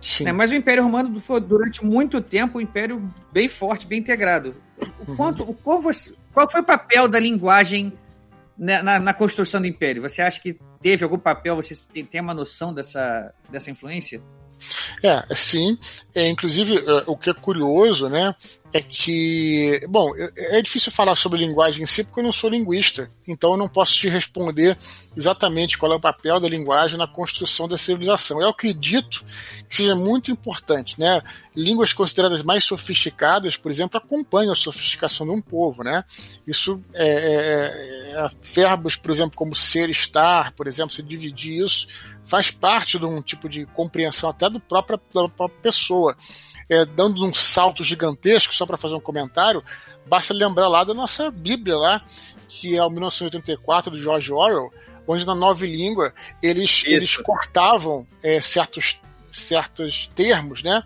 [0.00, 0.24] Sim.
[0.24, 0.32] né?
[0.32, 4.54] Mas o Império Romano foi, durante muito tempo, um império bem forte, bem integrado.
[5.06, 7.92] O quanto, o, qual, você- qual foi o papel da linguagem
[8.62, 10.02] na, na- na construção do Império?
[10.02, 11.56] Você acha que teve algum papel?
[11.56, 14.22] Você tem, tem uma noção dessa, dessa influência?
[15.02, 15.76] É, sim.
[16.14, 18.32] É, inclusive, é, o que é curioso, né,
[18.72, 22.48] é que, bom, é é difícil falar sobre linguagem em si porque eu não sou
[22.48, 24.78] linguista, então eu não posso te responder
[25.16, 28.40] exatamente qual é o papel da linguagem na construção da civilização.
[28.40, 29.24] Eu acredito
[29.68, 31.22] que seja muito importante, né?
[31.54, 36.04] Línguas consideradas mais sofisticadas, por exemplo, acompanham a sofisticação de um povo, né?
[36.46, 41.88] Isso é, é, é, verbos, por exemplo, como ser, estar, por exemplo, se dividir isso
[42.24, 46.16] faz parte de um tipo de compreensão até do da própria pessoa.
[46.68, 49.62] É, dando um salto gigantesco, só para fazer um comentário,
[50.06, 52.02] basta lembrar lá da nossa Bíblia lá,
[52.48, 54.72] que é o 1984 de George Orwell,
[55.06, 59.00] onde na nova língua eles, eles cortavam é, certos,
[59.30, 60.82] certos termos, né?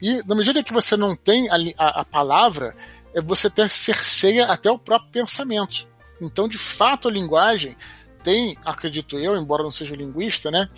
[0.00, 2.74] E na medida que você não tem a, a, a palavra,
[3.14, 5.88] é, você até cerceia até o próprio pensamento.
[6.20, 7.76] Então, de fato, a linguagem
[8.22, 10.68] tem, acredito eu, embora não seja linguista, né?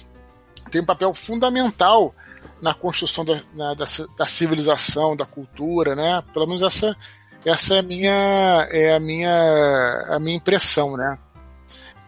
[0.70, 2.14] Tem um papel fundamental
[2.62, 3.84] na construção da, na- da,
[4.16, 6.22] da civilização, da cultura, né?
[6.32, 6.96] Pelo menos essa,
[7.44, 11.18] essa é a minha, é a minha, a minha impressão, né?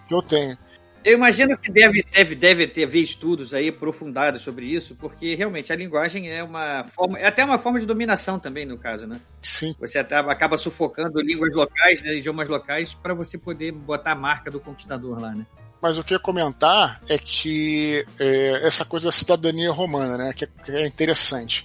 [0.06, 0.56] Que eu tenho.
[1.04, 5.70] Eu imagino que deve, deve, deve ter haver estudos aí aprofundados sobre isso, porque realmente
[5.70, 9.20] a linguagem é uma forma, é até uma forma de dominação também, no caso, né?
[9.42, 9.74] Sim.
[9.80, 14.58] Você acaba sufocando línguas locais, né, idiomas locais, para você poder botar a marca do
[14.58, 15.44] conquistador lá, né?
[15.84, 20.32] Mas o que eu ia comentar é que é, essa coisa da cidadania romana, né,
[20.32, 21.62] que é, que é interessante.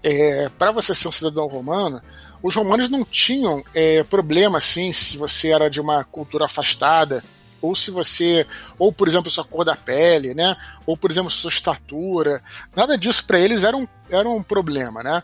[0.00, 2.00] É, para você ser um cidadão romano,
[2.40, 7.24] os romanos não tinham é, problema assim se você era de uma cultura afastada
[7.60, 8.46] ou se você,
[8.78, 10.54] ou por exemplo, sua cor da pele, né,
[10.86, 12.40] ou por exemplo, sua estatura,
[12.76, 15.20] nada disso para eles era um, era um problema, né.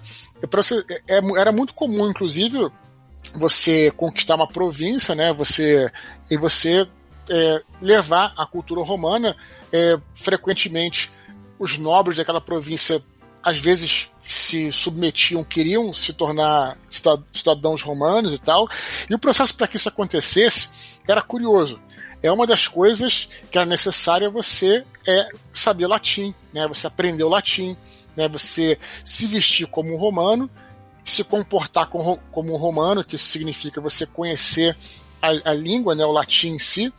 [0.50, 2.68] Pra você, é, é- era muito comum, inclusive,
[3.36, 5.88] você conquistar uma província, né, você
[6.28, 6.88] e você
[7.28, 9.36] é, levar a cultura romana.
[9.72, 11.10] É, frequentemente,
[11.58, 13.02] os nobres daquela província,
[13.42, 18.68] às vezes, se submetiam, queriam se tornar cida- cidadãos romanos e tal.
[19.08, 20.70] E o processo para que isso acontecesse
[21.06, 21.80] era curioso.
[22.22, 26.66] É uma das coisas que era necessária você é saber latim, né?
[26.66, 27.76] Você aprender o latim,
[28.16, 28.26] né?
[28.28, 30.48] Você se vestir como um romano,
[31.04, 34.74] se comportar como, como um romano, que isso significa você conhecer
[35.24, 36.92] a, a língua, né, o latim em si,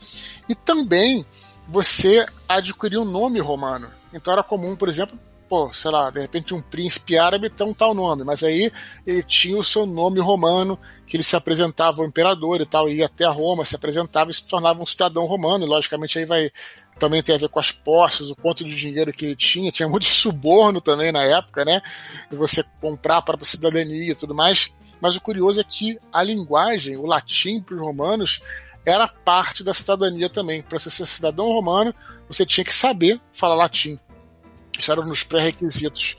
[0.48, 1.26] e também
[1.68, 3.90] você adquirir um nome romano.
[4.14, 7.74] Então era comum, por exemplo, pô, sei lá, de repente um príncipe árabe tem um
[7.74, 8.72] tal nome, mas aí
[9.06, 13.06] ele tinha o seu nome romano, que ele se apresentava ao imperador e tal, ia
[13.06, 16.52] até Roma, se apresentava e se tornava um cidadão romano, e logicamente aí vai
[16.98, 19.88] também tem a ver com as posses, o quanto de dinheiro que ele tinha, tinha
[19.88, 21.82] muito suborno também na época, né?
[22.32, 24.74] E você comprar para a cidadania e tudo mais.
[25.02, 28.42] Mas o curioso é que a linguagem, o latim para os romanos,
[28.86, 30.62] era parte da cidadania também.
[30.62, 31.94] Para você ser cidadão romano,
[32.28, 34.00] você tinha que saber falar latim.
[34.78, 36.16] Isso era um dos pré-requisitos.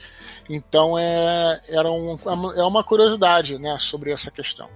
[0.48, 2.18] Então é, era um,
[2.56, 4.68] é uma curiosidade né, sobre essa questão.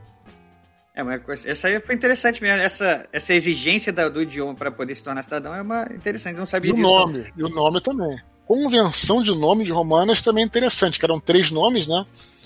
[1.00, 2.58] É, coisa, essa aí foi interessante mesmo.
[2.60, 6.36] Essa, essa exigência do idioma para poder se tornar cidadão é uma interessante.
[6.36, 6.86] Não E sabia o disso.
[6.86, 8.18] nome, e o nome também.
[8.44, 12.04] Convenção de nome de romanas também é interessante, que eram três nomes, né?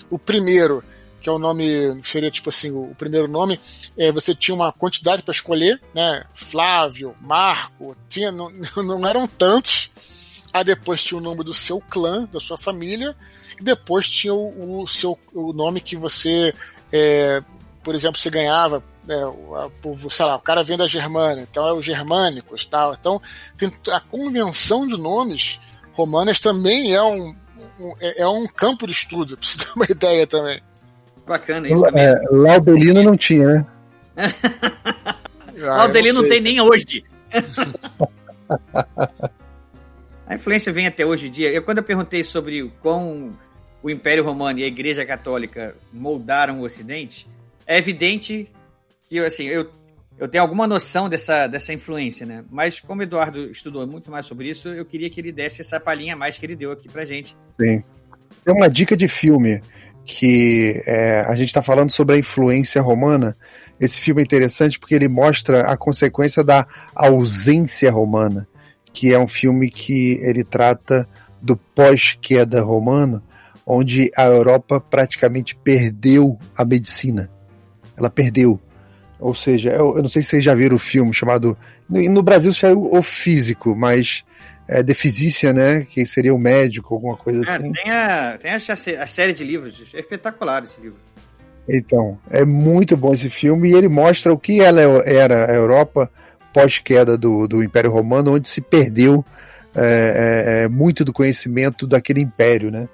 [0.09, 0.83] O primeiro,
[1.19, 3.59] que é o nome, seria tipo assim, o primeiro nome,
[3.97, 6.23] é, você tinha uma quantidade para escolher, né?
[6.33, 9.91] Flávio, Marco, tinha, não, não eram tantos.
[10.53, 13.15] Aí depois tinha o nome do seu clã, da sua família,
[13.59, 16.53] e depois tinha o, o seu o nome que você,
[16.93, 17.41] é,
[17.85, 21.47] por exemplo, você ganhava é, o- a- o- sei lá, o cara vem da Germânia,
[21.49, 22.95] então é o Germânicos tal.
[22.99, 23.21] Então,
[23.55, 25.59] tem a convenção de nomes
[25.93, 27.33] romanas também é um,
[27.79, 30.59] um- é, é um campo de estudo, pra você ter uma ideia também.
[31.27, 32.03] Bacana isso também.
[32.03, 33.65] É, Laudelino não tinha, né?
[35.67, 37.05] Ah, não tem nem hoje.
[40.27, 41.49] a influência vem até hoje em dia.
[41.49, 43.31] Eu, quando eu perguntei sobre o quão
[43.81, 47.25] o Império Romano e a Igreja Católica moldaram o Ocidente,
[47.65, 48.49] é evidente
[49.07, 49.69] que assim, eu
[50.17, 52.43] eu tenho alguma noção dessa, dessa influência, né?
[52.49, 55.79] Mas como o Eduardo estudou muito mais sobre isso, eu queria que ele desse essa
[55.79, 57.35] palhinha mais que ele deu aqui pra gente.
[57.59, 57.83] Sim.
[58.43, 59.61] Tem uma dica de filme
[60.05, 63.35] que é, a gente está falando sobre a influência romana.
[63.79, 68.47] Esse filme é interessante porque ele mostra a consequência da ausência romana,
[68.93, 71.07] que é um filme que ele trata
[71.41, 73.21] do pós-queda romano,
[73.65, 77.29] onde a Europa praticamente perdeu a medicina.
[77.97, 78.59] Ela perdeu.
[79.19, 81.57] Ou seja, eu, eu não sei se vocês já viram o filme chamado.
[81.89, 84.23] No, no Brasil saiu O Físico, mas
[84.67, 85.85] é, Defisícia, né?
[85.89, 87.71] Que seria o médico, alguma coisa É, assim.
[87.71, 90.97] tem a, tem a, a série de livros, é espetacular esse livro.
[91.67, 96.11] Então, é muito bom esse filme e ele mostra o que ela era a Europa
[96.53, 99.25] pós-queda do, do Império Romano, onde se perdeu
[99.75, 102.87] é, é, muito do conhecimento daquele império, né?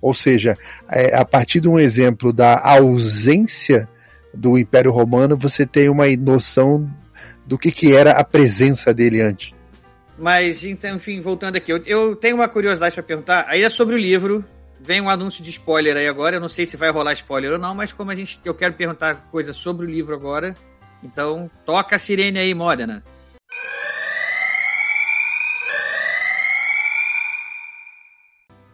[0.00, 0.56] Ou seja,
[0.90, 3.88] é, a partir de um exemplo da ausência
[4.38, 6.88] do Império Romano, você tem uma noção
[7.44, 9.52] do que, que era a presença dele antes.
[10.16, 13.46] Mas, então, enfim, voltando aqui, eu, eu tenho uma curiosidade para perguntar.
[13.48, 14.44] Aí é sobre o livro.
[14.80, 16.36] Vem um anúncio de spoiler aí agora.
[16.36, 18.74] Eu não sei se vai rolar spoiler ou não, mas como a gente, eu quero
[18.74, 20.54] perguntar coisas sobre o livro agora,
[21.02, 23.02] então toca a sirene aí, Modena.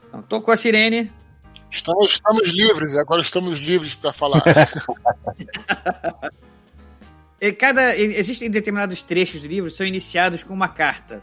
[0.09, 1.11] Então, tocou a sirene.
[1.75, 4.43] Estamos, estamos livres, agora estamos livres para falar.
[7.59, 11.21] Cada, existem determinados trechos do livro que são iniciados com uma carta,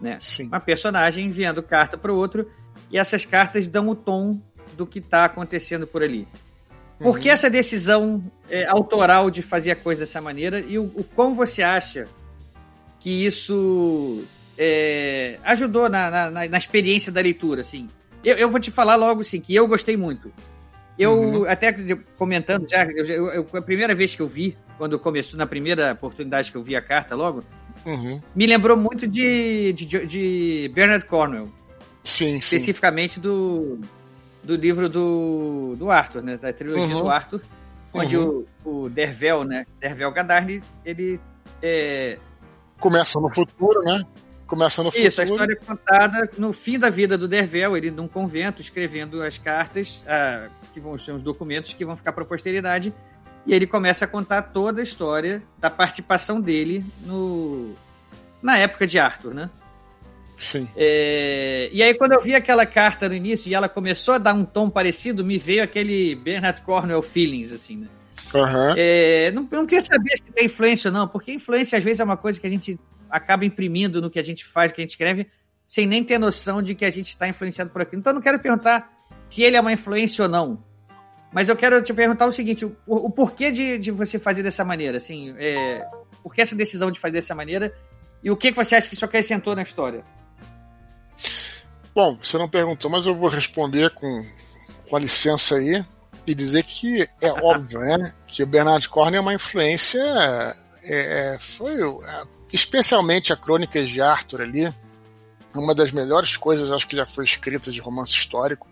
[0.00, 0.16] né?
[0.20, 0.46] Sim.
[0.46, 2.48] Uma personagem enviando carta para o outro
[2.90, 4.40] e essas cartas dão o tom
[4.76, 6.28] do que está acontecendo por ali.
[6.98, 11.02] Por que essa decisão é, autoral de fazer a coisa dessa maneira e o, o
[11.04, 12.06] como você acha
[13.00, 14.24] que isso
[14.56, 17.88] é, ajudou na, na, na- na experiência da leitura, assim?
[18.28, 20.30] Eu, eu vou te falar logo, assim, que eu gostei muito.
[20.98, 21.44] Eu, Uhum.
[21.48, 21.72] até
[22.16, 26.50] comentando já, eu, eu- a primeira vez que eu vi, quando começou, na primeira oportunidade
[26.50, 27.44] que eu vi a carta logo,
[27.86, 28.20] Uhum.
[28.34, 31.44] me lembrou muito de, de, de Bernard Cornwell,
[32.02, 32.38] Sim, sim.
[32.38, 33.78] especificamente do,
[34.42, 36.36] do livro do, do Arthur, né?
[36.36, 37.02] Da trilogia Uhum.
[37.04, 37.40] do Arthur,
[37.94, 38.44] onde Uhum.
[38.64, 39.66] o, o Dervel, né?
[39.80, 41.20] Dervel Gadarni, ele
[41.62, 42.18] é,
[42.80, 44.02] Começa no futuro, né?
[44.48, 45.42] Começa no Isso, a futuro.
[45.42, 50.02] história é contada no fim da vida do Dervel, ele num convento, escrevendo as cartas,
[50.06, 52.94] ah, que vão ser os documentos que vão ficar para a posteridade,
[53.46, 57.74] e ele começa a contar toda a história da participação dele no
[58.42, 59.50] na época de Arthur, né?
[60.38, 60.66] Sim.
[60.74, 64.32] É, e aí, quando eu vi aquela carta no início e ela começou a dar
[64.32, 67.88] um tom parecido, me veio aquele Bernard Cornwell feelings, assim, né?
[68.34, 68.74] Aham.
[68.78, 72.00] É, não, eu não queria saber se tem influência ou não, porque influência às vezes
[72.00, 72.78] é uma coisa que a gente
[73.10, 75.26] acaba imprimindo no que a gente faz, no que a gente escreve,
[75.66, 78.00] sem nem ter noção de que a gente está influenciado por aquilo.
[78.00, 78.90] Então eu não quero perguntar
[79.28, 80.64] se ele é uma influência ou não.
[81.32, 84.64] Mas eu quero te perguntar o seguinte: o, o porquê de, de você fazer dessa
[84.64, 84.96] maneira?
[84.96, 85.86] Assim, é,
[86.22, 87.74] por que essa decisão de fazer dessa maneira?
[88.22, 90.04] E o que, que você acha que isso acrescentou na história?
[91.94, 94.24] Bom, você não perguntou, mas eu vou responder com,
[94.88, 95.84] com a licença aí
[96.26, 98.14] e dizer que é óbvio, né?
[98.26, 100.00] Que o Bernard Cornwell é uma influência.
[100.82, 101.76] é, é, foi
[102.52, 104.72] especialmente a Crônicas de Arthur ali,
[105.54, 108.66] uma das melhores coisas, acho que já foi escrita de romance histórico.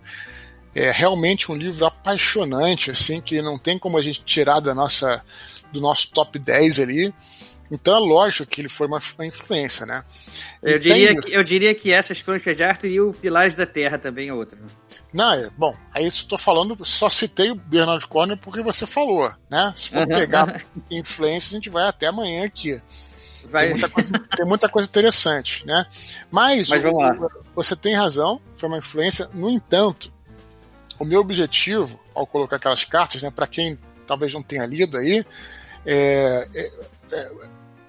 [0.74, 5.24] É realmente um livro apaixonante, assim, que não tem como a gente tirar da nossa,
[5.72, 7.14] do nosso top 10 ali.
[7.70, 10.04] Então é lógico que ele foi uma, influência, né?
[10.62, 13.54] E Eu diria, tem- que, eu diria que essas crônicas de Arthur e o Pilares
[13.54, 14.58] da Terra também é outra.
[15.12, 18.86] Não, é, bom, aí isso eu tô falando, só citei o Bernard Cornwell porque você
[18.86, 19.72] falou, né?
[19.76, 20.08] Se for Aham.
[20.08, 22.80] pegar influência, a gente vai até amanhã aqui.
[23.50, 25.86] Vai, Tem muita coisa, tem muita coisa interessante, né?
[26.30, 29.28] Mas, Mas o- você tem razão, foi uma influência.
[29.32, 30.12] No entanto,
[30.98, 35.24] o meu objetivo, ao colocar aquelas cartas, né, para quem talvez não tenha lido aí,
[35.84, 36.70] é, é-
[37.12, 37.32] é-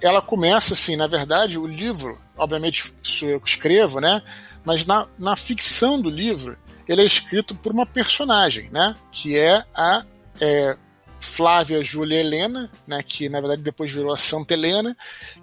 [0.03, 4.21] ela começa assim, na verdade, o livro, obviamente sou eu que escrevo, né?
[4.63, 8.95] Mas na, na ficção do livro, ele é escrito por uma personagem, né?
[9.11, 10.03] Que é a
[10.39, 10.77] é,
[11.19, 13.01] Flávia Júlia Helena, né?
[13.03, 14.95] Que na verdade depois virou a Santa Helena,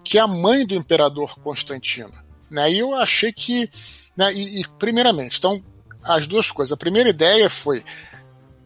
[0.03, 2.13] que é a mãe do imperador Constantino.
[2.51, 2.73] Né?
[2.73, 3.69] E eu achei que,
[4.17, 5.63] né, e, e, primeiramente, então
[6.03, 6.73] as duas coisas.
[6.73, 7.83] A primeira ideia foi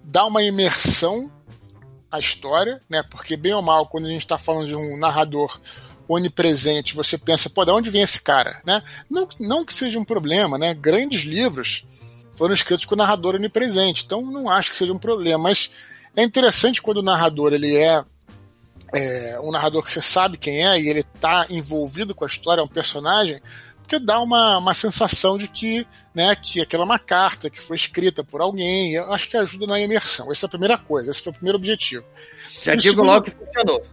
[0.04, 1.30] dar uma imersão
[2.10, 3.02] à história, né?
[3.02, 5.60] Porque bem ou mal, quando a gente está falando de um narrador
[6.08, 8.82] onipresente, você pensa, pô, de onde vem esse cara, né?
[9.08, 10.74] Não, não que seja um problema, né?
[10.74, 11.86] Grandes livros
[12.34, 15.70] foram escritos com o narrador onipresente, então não acho que seja um problema, mas
[16.20, 18.02] é interessante quando o narrador ele é,
[18.94, 22.60] é um narrador que você sabe quem é e ele está envolvido com a história,
[22.60, 23.40] é um personagem,
[23.78, 27.76] porque dá uma, uma sensação de que, né, que aquela é uma carta que foi
[27.76, 30.30] escrita por alguém, eu acho que ajuda na imersão.
[30.30, 32.04] Essa é a primeira coisa, esse foi o primeiro objetivo.
[32.62, 33.86] Já E digo segundo- logo que funcionou.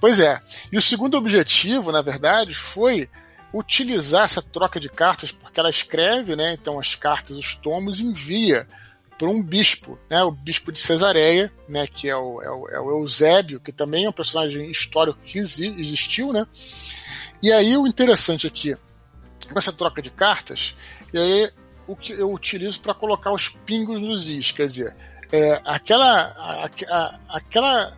[0.00, 0.40] Pois é.
[0.72, 3.08] E o segundo objetivo, na verdade, foi
[3.52, 6.52] utilizar essa troca de cartas, porque ela escreve, né?
[6.52, 8.66] Então as cartas, os tomos, envia
[9.18, 10.22] para um bispo, né?
[10.22, 11.86] O bispo de Cesareia, né?
[11.86, 15.38] Que é o, é o, é o Eusébio, que também é um personagem histórico que
[15.38, 16.46] existiu, né?
[17.42, 18.76] E aí o interessante aqui,
[19.54, 20.74] nessa troca de cartas,
[21.12, 21.50] e aí
[21.86, 24.96] o que eu utilizo para colocar os pingos nos is, quer dizer,
[25.32, 27.96] é, aquela, a, a, aquela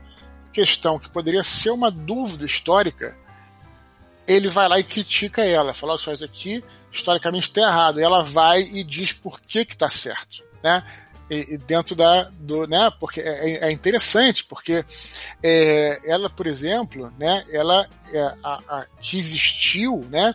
[0.52, 3.16] questão que poderia ser uma dúvida histórica,
[4.26, 6.62] ele vai lá e critica ela, fala só isso aqui
[6.92, 8.00] historicamente está errado.
[8.00, 10.82] E ela vai e diz por que que está certo, né?
[11.30, 12.90] E, dentro da do, né?
[12.98, 14.84] Porque é, é interessante porque
[15.42, 17.44] é, ela, por exemplo, né?
[17.50, 20.34] Ela é, a, a, que existiu, né?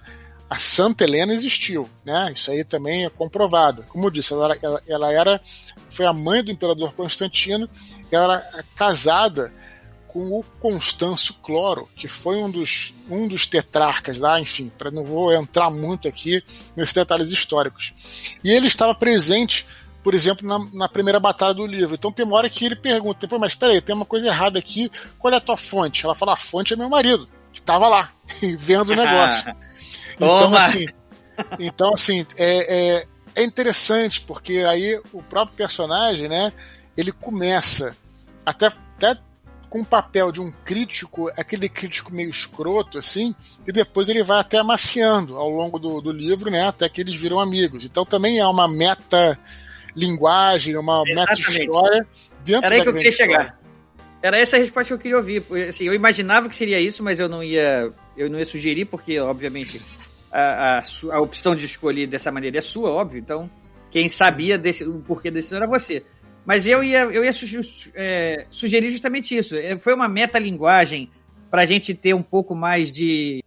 [0.50, 2.32] A Santa Helena existiu, né?
[2.34, 3.84] Isso aí também é comprovado.
[3.90, 5.42] Como eu disse, ela, ela, ela era
[5.90, 7.70] foi a mãe do imperador Constantino.
[8.12, 9.54] Ela era casada
[10.16, 15.04] com o Constâncio Cloro, que foi um dos, um dos tetrarcas lá, enfim, para não
[15.04, 16.42] vou entrar muito aqui
[16.74, 17.94] nesses detalhes históricos.
[18.42, 19.66] E ele estava presente,
[20.06, 21.96] por exemplo, na, na primeira batalha do livro.
[21.96, 24.92] Então tem uma hora que ele pergunta, Pô, mas peraí, tem uma coisa errada aqui,
[25.18, 26.06] qual é a tua fonte?
[26.06, 28.12] Ela fala, a fonte é meu marido, que estava lá,
[28.60, 29.52] vendo o negócio.
[30.14, 30.86] então, assim,
[31.58, 36.54] então, assim, é, é, é interessante, porque aí o próprio personagem, né,
[36.96, 37.98] ele começa
[38.46, 39.18] até, até
[39.72, 43.34] com o papel de um crítico, aquele crítico meio escroto, assim,
[43.66, 47.20] e depois ele vai até amaciando ao longo do, do livro, né, até que eles
[47.20, 47.84] viram amigos.
[47.84, 49.36] Então também é uma meta
[49.96, 52.08] linguagem, uma meta história
[52.44, 53.34] dentro Era aí da que eu queria história.
[53.34, 53.60] chegar.
[54.22, 55.46] Era essa a resposta que eu queria ouvir.
[55.70, 59.20] Assim, eu imaginava que seria isso, mas eu não ia, eu não ia sugerir, porque,
[59.20, 59.80] obviamente,
[60.32, 60.84] a, a,
[61.14, 63.20] a opção de escolher dessa maneira é sua, óbvio.
[63.20, 63.50] Então,
[63.92, 66.04] quem sabia desse, o porquê da decisão era você.
[66.46, 67.32] Mas eu ia, eu ia
[67.96, 69.56] é, sugerir justamente isso.
[69.56, 71.10] É, Foi uma metalinguagem
[71.50, 73.44] para a gente ter um pouco mais de.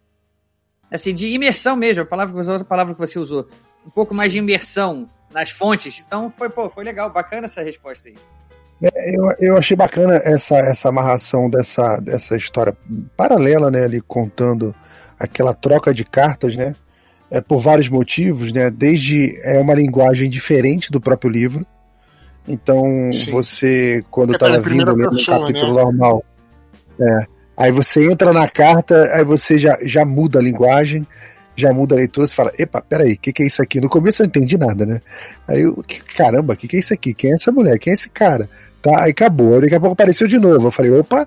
[0.90, 2.02] Assim, de imersão mesmo.
[2.02, 3.48] A palavra outra palavra que você usou.
[3.86, 5.08] Um pouco mais de imersão
[5.38, 6.02] nas fontes.
[6.04, 8.16] Então, foi, pô, foi legal, bacana essa resposta aí.
[8.80, 12.76] Eu, eu achei bacana essa, essa amarração dessa, dessa história
[13.16, 14.74] paralela, né, ali contando
[15.18, 16.74] aquela troca de cartas, né,
[17.30, 21.66] é, por vários motivos, né, desde é uma linguagem diferente do próprio livro,
[22.46, 23.32] então Sim.
[23.32, 25.82] você, quando É estava vindo primeira ali no pessoa, capítulo né?
[25.82, 26.24] normal,
[27.00, 27.26] é,
[27.56, 31.04] aí você entra na carta, aí você já, já muda a linguagem,
[31.60, 33.80] já muda a leitura, você fala, epa, peraí, o que, que é isso aqui?
[33.80, 35.00] No começo eu não entendi nada, né?
[35.46, 35.84] Aí eu,
[36.16, 37.12] caramba, o que, que é isso aqui?
[37.12, 37.78] Quem é essa mulher?
[37.78, 38.48] Quem é esse cara?
[38.80, 39.60] Tá, aí acabou.
[39.60, 40.68] Daqui a pouco apareceu de novo.
[40.68, 41.26] Eu falei, opa,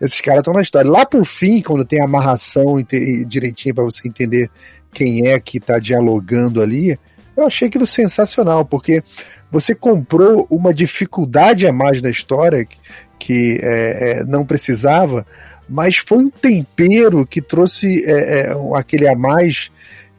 [0.00, 0.90] esses caras estão na história.
[0.90, 2.82] Lá por fim, quando tem a amarração
[3.26, 4.50] direitinho para você entender
[4.92, 6.98] quem é que tá dialogando ali,
[7.36, 9.02] eu achei aquilo sensacional, porque
[9.50, 12.78] você comprou uma dificuldade a mais na história que,
[13.18, 15.26] que, é, é, não precisava,
[15.68, 19.70] mas foi um tempero que trouxe é, é, aquele a mais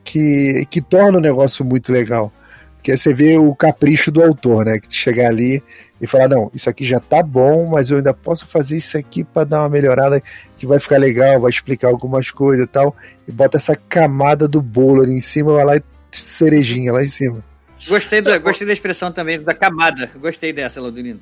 [0.03, 2.31] que, que torna o negócio muito legal.
[2.75, 4.79] Porque aí você vê o capricho do autor, né?
[4.79, 5.61] Que chegar ali
[5.99, 9.23] e falar, não, isso aqui já tá bom, mas eu ainda posso fazer isso aqui
[9.23, 10.21] para dar uma melhorada
[10.57, 12.95] que vai ficar legal, vai explicar algumas coisas e tal,
[13.27, 17.07] e bota essa camada do bolo ali em cima, vai lá e cerejinha lá em
[17.07, 17.43] cima.
[17.87, 20.09] Gostei da, gostei da expressão também, da camada.
[20.15, 21.19] Gostei dessa, Laudolino.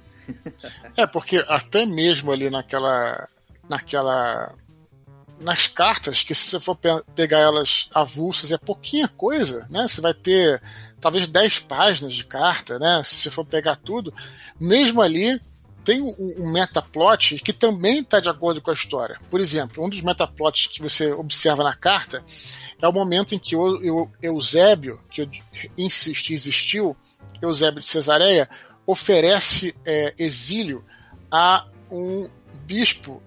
[0.97, 3.27] É, porque até mesmo ali naquela.
[3.69, 4.53] Naquela.
[5.39, 9.87] nas cartas, que se você for pe- pegar elas avulsas, é pouquinha coisa, né?
[9.87, 10.61] Você vai ter
[11.01, 13.01] talvez 10 páginas de carta, né?
[13.03, 14.13] Se você for pegar tudo,
[14.59, 15.39] mesmo ali
[15.83, 19.17] tem um, um metaplot que também está de acordo com a história.
[19.29, 22.23] Por exemplo, um dos metaplots que você observa na carta
[22.81, 25.29] é o momento em que o, o Eusébio, que eu
[25.77, 26.97] insisti existiu,
[27.39, 28.49] Eusébio de Cesareia,
[28.85, 30.83] oferece é, exílio
[31.31, 32.27] a um
[32.65, 33.21] bispo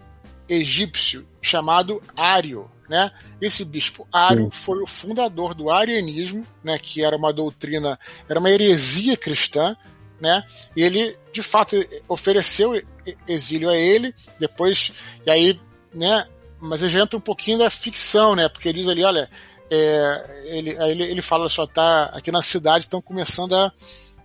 [0.49, 2.71] egípcio chamado Ário.
[2.89, 3.11] Né?
[3.41, 4.51] Esse bispo Ário Sim.
[4.51, 9.77] foi o fundador do arianismo, né, que era uma doutrina, era uma heresia cristã,
[10.21, 10.43] né?
[10.75, 11.77] E ele, de fato,
[12.09, 12.81] ofereceu
[13.27, 14.93] exílio a ele, depois,
[15.25, 15.61] e aí,
[15.95, 16.25] né?
[16.61, 18.49] Mas ele já entra um pouquinho da ficção, né?
[18.49, 19.29] Porque ele diz ali, olha,
[19.71, 23.73] é, ele, aí ele, ele fala só, tá, aqui na cidade estão começando a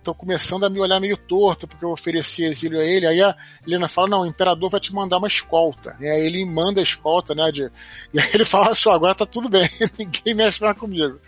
[0.04, 3.06] estão começando a me olhar meio torto porque eu ofereci exílio a ele.
[3.06, 3.34] Aí a
[3.66, 5.96] Helena fala: Não, o imperador vai te mandar uma escolta.
[5.98, 7.50] E aí ele manda a escolta, né?
[7.50, 7.64] De...
[8.12, 11.18] E aí ele fala: Só, agora tá tudo bem, ninguém mexe mais comigo.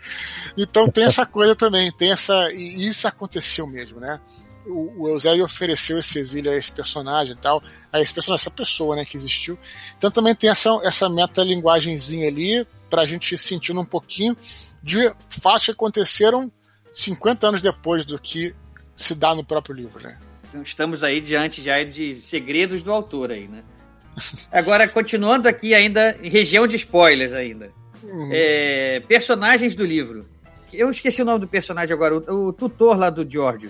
[0.57, 2.51] Então tem essa coisa também, tem essa.
[2.53, 4.19] E isso aconteceu mesmo, né?
[4.65, 8.51] O, o Eusébio ofereceu esse exílio a esse personagem e tal, a esse personagem, essa
[8.51, 9.57] pessoa, né, que existiu.
[9.97, 14.35] Então também tem essa, essa metalinguagenzinha ali, pra gente ir sentindo um pouquinho
[14.83, 16.51] de fatos que aconteceram
[16.91, 18.55] 50 anos depois do que
[18.97, 20.17] se dá no próprio livro, né?
[20.49, 23.63] Então, estamos aí diante já de segredos do autor aí, né?
[24.51, 27.71] Agora, continuando aqui ainda, em região de spoilers ainda.
[28.03, 28.29] Uhum.
[28.31, 30.27] É, personagens do livro.
[30.73, 33.69] Eu esqueci o nome do personagem agora, o, o tutor lá do George.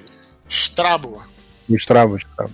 [0.49, 1.23] Strabo.
[1.69, 2.53] Strabo, Strabo.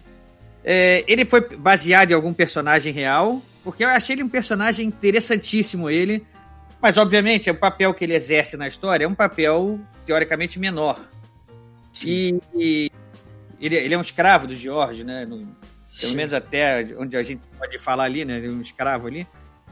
[0.63, 5.89] É, ele foi baseado em algum personagem real, porque eu achei ele um personagem interessantíssimo,
[5.89, 6.26] ele.
[6.82, 10.99] Mas, obviamente, o papel que ele exerce na história é um papel, teoricamente, menor.
[12.02, 12.91] E, e
[13.60, 15.26] ele, ele, é um escravo do George, né?
[15.26, 15.56] No,
[16.00, 18.38] pelo menos até onde a gente pode falar ali, né?
[18.38, 19.28] Ele é um escravo ali.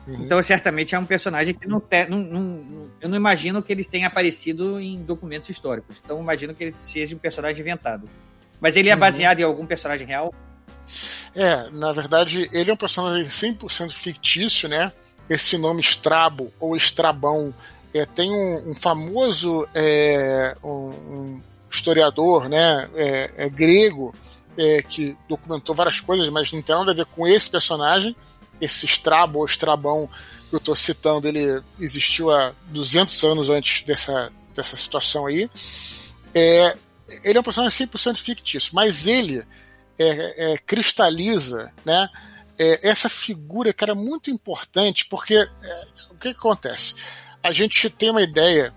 [0.07, 0.23] Uhum.
[0.23, 3.83] Então, certamente é um personagem que não, te, não, não, Eu não imagino que ele
[3.83, 6.01] tenha aparecido em documentos históricos.
[6.03, 8.09] Então, imagino que ele seja um personagem inventado.
[8.59, 8.99] Mas ele é uhum.
[8.99, 10.33] baseado em algum personagem real?
[11.35, 14.91] É, na verdade, ele é um personagem 100% fictício, né?
[15.29, 17.53] Esse nome Strabo ou Estrabão
[17.93, 21.41] é, tem um, um famoso é, um,
[21.71, 24.13] historiador né, é, é grego
[24.57, 28.15] é, que documentou várias coisas, mas não tem nada a ver com esse personagem
[28.61, 30.07] esse Strabo ou Estrabão
[30.49, 35.49] que eu estou citando, ele existiu há 200 anos antes dessa, dessa situação aí.
[36.33, 36.77] É,
[37.23, 39.43] ele é um personagem 100% fictício, mas ele
[39.97, 42.07] é, é, cristaliza né,
[42.57, 45.47] é, essa figura que era muito importante, porque é,
[46.11, 46.93] o que, que, acontece?
[47.41, 48.73] A gente tem uma ideia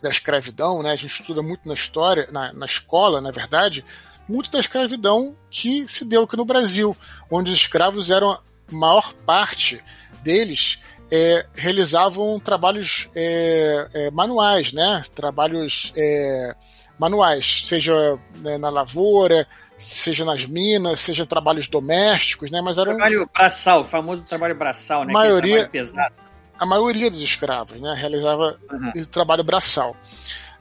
[0.00, 3.84] da escravidão, né, a gente estuda muito na história, na, na escola, na verdade,
[4.28, 6.96] muito da escravidão que se deu aqui no Brasil,
[7.30, 8.38] onde os escravos eram
[8.70, 9.82] maior parte
[10.22, 10.80] deles
[11.10, 15.02] é, realizavam trabalhos é, é, manuais, né?
[15.14, 16.54] Trabalhos é,
[16.98, 19.46] manuais, seja né, na lavoura,
[19.76, 22.60] seja nas minas, seja trabalhos domésticos, né?
[22.60, 25.12] Mas era trabalho braçal, o famoso trabalho braçal, né?
[25.12, 26.14] Maioria, pesado.
[26.60, 27.94] A maioria dos escravos, né?
[27.94, 29.04] Realizava uhum.
[29.06, 29.96] trabalho braçal.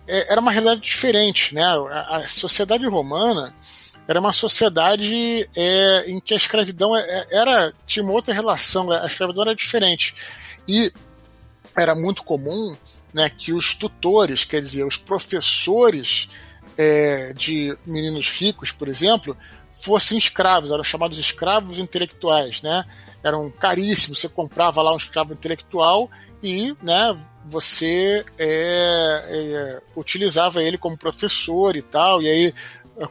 [0.08, 1.64] É, era uma realidade diferente, né?
[1.64, 3.54] A, a sociedade romana
[4.08, 8.89] era uma sociedade é, em que a escravidão é, é, era tinha uma outra relação,
[8.89, 10.16] a escravidão era diferente.
[10.68, 10.91] E
[11.78, 12.76] era muito comum
[13.14, 16.28] né, que os tutores, quer dizer, os professores
[16.76, 19.38] é, de meninos ricos, por exemplo,
[19.82, 22.84] fossem escravos, eram chamados escravos intelectuais, né?
[23.23, 26.09] Eram caríssimos, você comprava lá um escravo intelectual
[26.41, 32.53] e, né, você é, é, utilizava ele como professor e tal, e aí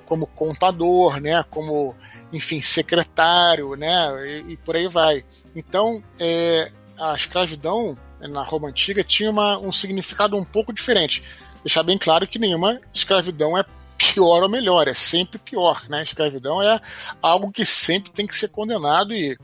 [0.04, 1.94] como contador, né, como,
[2.32, 5.24] enfim, secretário, né, e, e por aí vai.
[5.56, 11.22] Então, é, a escravidão na Roma Antiga tinha uma, um significado um pouco diferente.
[11.62, 13.64] Deixar bem claro que nenhuma escravidão é
[13.99, 15.99] pior ou melhor, é sempre pior, né?
[15.99, 16.80] A escravidão é
[17.20, 19.36] algo que sempre tem que ser condenado e,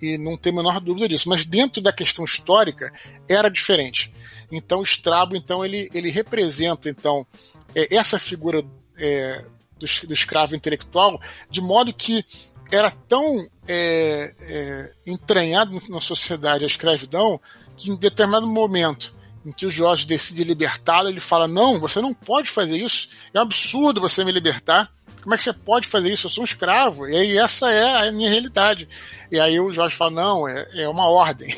[0.00, 1.28] e não tem a menor dúvida disso.
[1.28, 2.90] Mas dentro da questão histórica
[3.28, 4.12] era diferente.
[4.50, 7.26] Então, Strabo, então, ele, ele representa então
[7.74, 8.64] é, essa figura
[8.96, 9.44] é,
[9.78, 12.24] do, do escravo intelectual, de modo que
[12.72, 17.40] era tão é, é, entranhado na sociedade a escravidão
[17.76, 22.12] que em determinado momento em que o Jorge decide libertá-lo, ele fala: Não, você não
[22.12, 24.90] pode fazer isso, é um absurdo você me libertar.
[25.22, 26.26] Como é que você pode fazer isso?
[26.26, 27.08] Eu sou um escravo.
[27.08, 28.88] E aí essa é a minha realidade.
[29.30, 31.54] E aí o Jorge fala: Não, é, é uma ordem.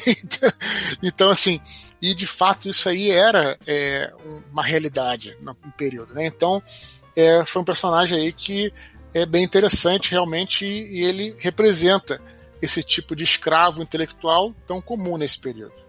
[1.03, 1.61] então, assim,
[2.01, 4.13] e de fato isso aí era é,
[4.51, 6.15] uma realidade no período.
[6.15, 6.27] Né?
[6.27, 6.63] Então,
[7.17, 8.73] é, foi um personagem aí que
[9.13, 12.21] é bem interessante realmente e ele representa
[12.63, 15.80] esse tipo de escravo intelectual tão comum nesse período.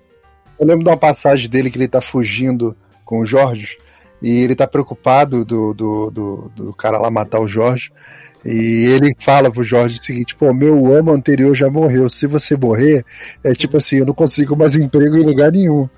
[0.61, 3.79] Eu lembro de uma passagem dele que ele está fugindo com o Jorge
[4.21, 7.91] e ele está preocupado do, do, do, do, cara lá matar o Jorge.
[8.45, 12.07] E ele fala pro Jorge o seguinte: pô, meu amo anterior já morreu.
[12.11, 13.03] Se você morrer,
[13.43, 15.89] é tipo assim, eu não consigo mais emprego em lugar nenhum.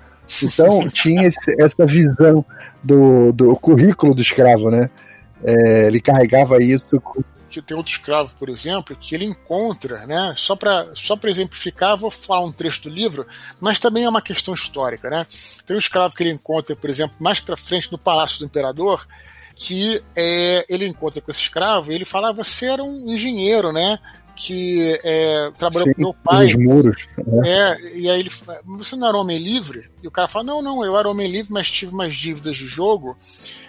[0.42, 2.42] Então tinha esse, essa visão
[2.82, 4.88] do, do currículo do escravo, né?
[5.44, 7.00] é, ele carregava isso.
[7.54, 10.34] Que tem outro escravo, por exemplo, que ele encontra, né?
[10.36, 13.24] Só para só exemplificar, vou falar um trecho do livro,
[13.60, 15.24] mas também é uma questão histórica, né?
[15.64, 19.06] Tem um escravo que ele encontra, por exemplo, mais para frente no Palácio do Imperador,
[19.54, 23.72] que é, ele encontra com esse escravo e ele fala: ah, você era um engenheiro,
[23.72, 24.00] né?
[24.36, 26.46] que é, trabalhou Sim, com meu pai.
[26.46, 27.06] Os muros.
[27.16, 27.48] Né?
[27.48, 29.88] É, e aí ele fala, você não era homem livre?
[30.02, 32.66] E o cara fala, não, não, eu era homem livre, mas tive umas dívidas de
[32.66, 33.16] jogo.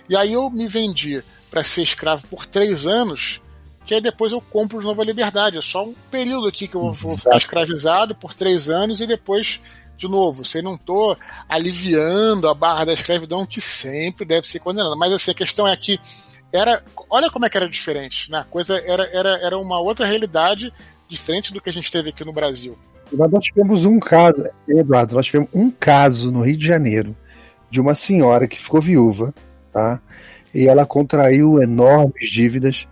[0.10, 3.40] E aí eu me vendi para ser escravo por três anos,
[3.86, 5.58] que aí depois eu compro de novo a liberdade.
[5.58, 9.62] É só um período aqui que eu vou ficar escravizado por três anos e depois,
[9.98, 11.16] de novo, você não tô
[11.48, 14.96] aliviando a barra da escravidão que sempre deve ser condenada.
[14.96, 16.00] Mas assim, a questão é que
[16.52, 16.84] era.
[17.10, 18.40] Olha como é que era diferente, né?
[18.40, 20.74] A coisa era, era, era uma outra realidade
[21.08, 22.78] diferente do que a gente teve aqui no Brasil.
[23.12, 27.16] Nós tivemos um caso, Eduardo, nós tivemos um caso no Rio de Janeiro
[27.70, 29.34] de uma senhora que ficou viúva,
[29.72, 30.02] tá?
[30.56, 32.88] e ela contraiu enormes dívidas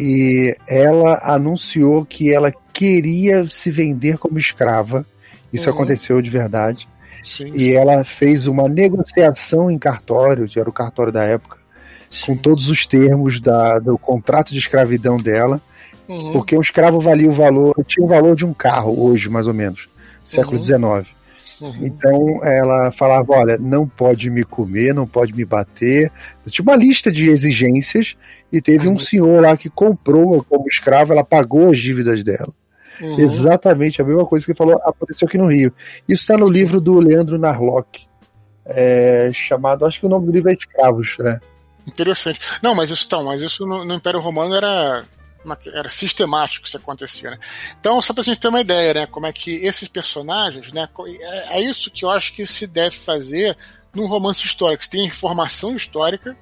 [0.00, 5.04] e ela anunciou que ela queria se vender como escrava.
[5.52, 5.74] Isso Uhum.
[5.74, 6.88] aconteceu de verdade.
[7.22, 11.58] Sim, E ela fez uma negociação em cartório, que era o cartório da época,
[12.24, 15.60] com todos os termos da, do contrato de escravidão dela,
[16.08, 16.32] Uhum.
[16.32, 19.54] porque um escravo valia o valor, tinha o valor de um carro hoje, mais ou
[19.54, 19.88] menos,
[20.24, 20.60] século.
[20.62, 20.82] XIX.
[20.82, 21.04] Uhum.
[21.80, 26.10] Então ela falava: olha, não pode me comer, não pode me bater.
[26.48, 28.16] Tinha uma lista de exigências
[28.52, 28.98] e teve um Uhum.
[28.98, 32.52] senhor lá que comprou como escravo, ela pagou as dívidas dela.
[33.00, 33.18] Uhum.
[33.20, 35.72] Exatamente a mesma coisa que falou aconteceu aqui no Rio.
[36.08, 36.52] Isso está no Sim.
[36.52, 38.06] livro do Leandro Narlock,
[38.66, 41.16] é, chamado, acho que o nome do livro é Escravos.
[41.18, 41.40] né?
[41.86, 42.38] Interessante.
[42.62, 45.02] Não, mas isso então, mas isso no, no Império Romano era
[45.44, 47.38] uma- era sistemático isso acontecia, né?
[47.78, 51.58] Então, só pra gente ter uma ideia, né, como é que esses personagens, né, é,
[51.58, 53.56] é isso que eu acho que se deve fazer
[53.94, 54.82] num romance histórico.
[54.82, 56.36] Você tem informação histórica,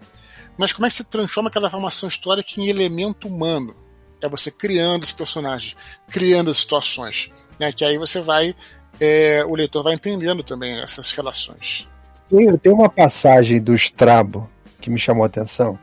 [0.56, 3.74] mas como é que você transforma aquela informação histórica em elemento humano?
[4.20, 5.76] É você criando os personagens,
[6.10, 8.54] criando as situações, né, que aí você vai,
[9.00, 11.88] é, o leitor vai entendendo também essas relações.
[12.28, 14.50] Tem, tem uma passagem do Strabo
[14.80, 15.78] que me chamou a atenção,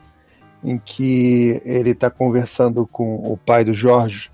[0.64, 4.30] em que ele está conversando com o pai do Jorge,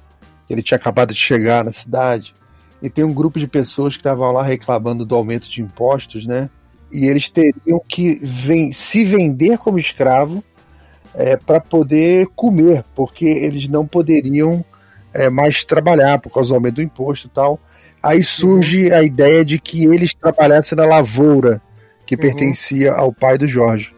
[0.49, 2.35] ele tinha acabado de chegar na cidade,
[2.83, 6.51] e tem um grupo de pessoas que estavam lá reclamando do aumento de impostos, né?
[6.93, 10.43] E eles teriam que ven- se vender como escravo
[11.47, 14.65] para poder comer, porque eles não poderiam
[15.15, 17.61] é, mais trabalhar por causa do aumento do imposto e tal.
[18.03, 21.61] Aí surge a ideia de que eles trabalhassem na lavoura
[22.07, 22.21] que Uhum.
[22.23, 23.95] pertencia ao pai do Jorge.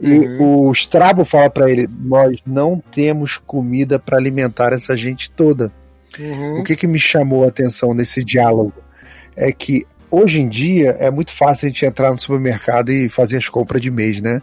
[0.00, 0.68] E Uhum.
[0.68, 5.70] o Strabo fala para ele: Nós não temos comida para alimentar essa gente toda.
[6.18, 6.60] Uhum.
[6.60, 8.72] O que, que me chamou a atenção nesse diálogo
[9.36, 13.36] é que hoje em dia é muito fácil a gente entrar no supermercado e fazer
[13.36, 14.42] as compras de mês, né?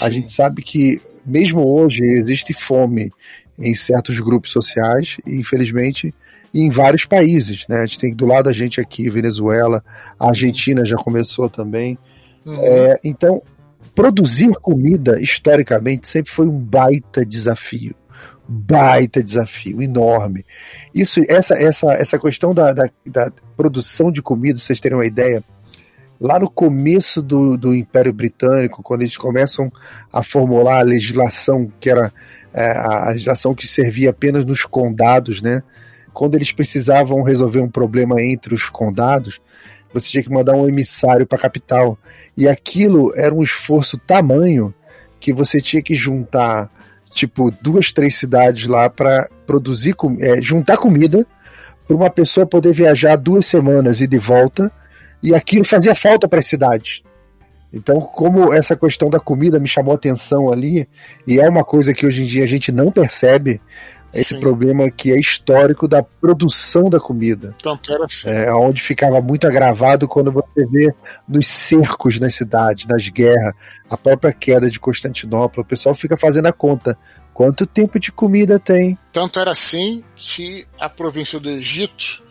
[0.00, 0.12] A Sim.
[0.14, 3.12] gente sabe que mesmo hoje existe fome
[3.58, 6.14] em certos grupos sociais e infelizmente
[6.54, 7.78] em vários países, né?
[7.78, 9.82] A gente tem do lado da gente aqui Venezuela,
[10.18, 11.98] a Argentina já começou também.
[12.44, 12.58] Uhum.
[12.60, 13.42] É, então
[13.94, 17.94] produzir comida historicamente sempre foi um baita desafio,
[18.48, 20.44] baita desafio enorme.
[20.94, 25.42] Isso, essa, essa, essa questão da, da, da produção de comida, vocês terem uma ideia,
[26.20, 29.70] lá no começo do, do Império Britânico, quando eles começam
[30.12, 32.12] a formular a legislação que era
[32.54, 35.62] é, a legislação que servia apenas nos condados, né?
[36.12, 39.40] Quando eles precisavam resolver um problema entre os condados,
[39.92, 41.98] você tinha que mandar um emissário para a capital.
[42.36, 44.74] E aquilo era um esforço tamanho
[45.20, 46.70] que você tinha que juntar,
[47.12, 51.26] tipo, duas, três cidades lá para produzir, é, juntar comida
[51.86, 54.70] para uma pessoa poder viajar duas semanas e de volta.
[55.22, 57.02] E aquilo fazia falta para as cidades.
[57.72, 60.86] Então, como essa questão da comida me chamou atenção ali,
[61.26, 63.60] e é uma coisa que hoje em dia a gente não percebe,
[64.12, 64.40] esse Sim.
[64.40, 67.54] problema que é histórico da produção da comida.
[67.62, 68.28] Tanto era assim.
[68.28, 70.94] É, onde ficava muito agravado quando você vê
[71.26, 73.54] nos cercos nas cidades, nas guerras,
[73.88, 75.62] a própria queda de Constantinopla.
[75.62, 76.96] O pessoal fica fazendo a conta.
[77.32, 78.98] Quanto tempo de comida tem?
[79.10, 82.22] Tanto era assim que a província do Egito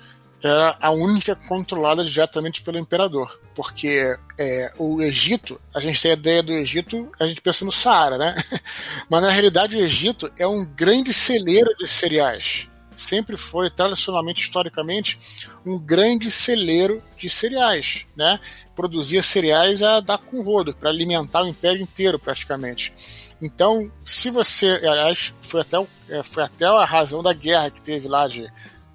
[0.44, 3.40] era a única controlada diretamente pelo imperador.
[3.54, 7.72] Porque é, o Egito, a gente tem a ideia do Egito, a gente pensa no
[7.72, 8.36] Saara, né?
[9.10, 12.68] Mas na realidade o Egito é um grande celeiro de cereais.
[12.96, 15.18] Sempre foi, tradicionalmente, historicamente,
[15.66, 18.40] um grande celeiro de cereais, né?
[18.76, 22.94] Produzia cereais a dar com rodo, para alimentar o império inteiro, praticamente.
[23.42, 24.68] Então, se você.
[24.84, 25.78] Aliás, foi até,
[26.10, 28.48] é, foi até a razão da guerra que teve lá de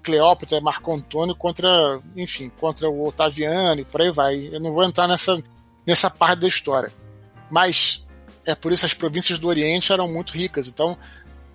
[0.07, 4.49] Cleópatra Marco Antônio contra, enfim, contra o Otaviano e por aí vai.
[4.53, 5.37] Eu não vou entrar nessa,
[5.85, 6.89] nessa parte da história.
[7.51, 8.05] Mas
[8.45, 10.65] é por isso as províncias do Oriente eram muito ricas.
[10.65, 10.97] Então,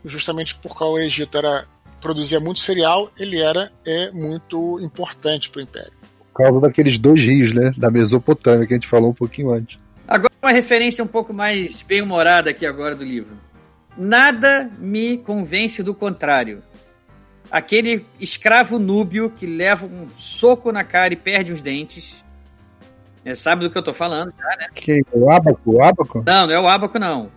[0.04, 1.66] justamente por causa o Egito era,
[1.98, 5.92] produzia muito cereal, ele era é, muito importante para o Império.
[6.34, 7.72] Por causa daqueles dois rios, né?
[7.76, 9.78] Da Mesopotâmia, que a gente falou um pouquinho antes.
[10.06, 13.34] Agora uma referência um pouco mais bem-humorada aqui agora do livro.
[13.96, 16.62] Nada me convence do contrário.
[17.52, 22.24] Aquele escravo núbio que leva um soco na cara e perde os dentes.
[23.22, 24.68] É, sabe do que eu tô falando, já, né?
[24.74, 25.60] Que, o Abaco?
[25.66, 26.24] O Abaco?
[26.26, 27.30] Não, não é o Abaco, não.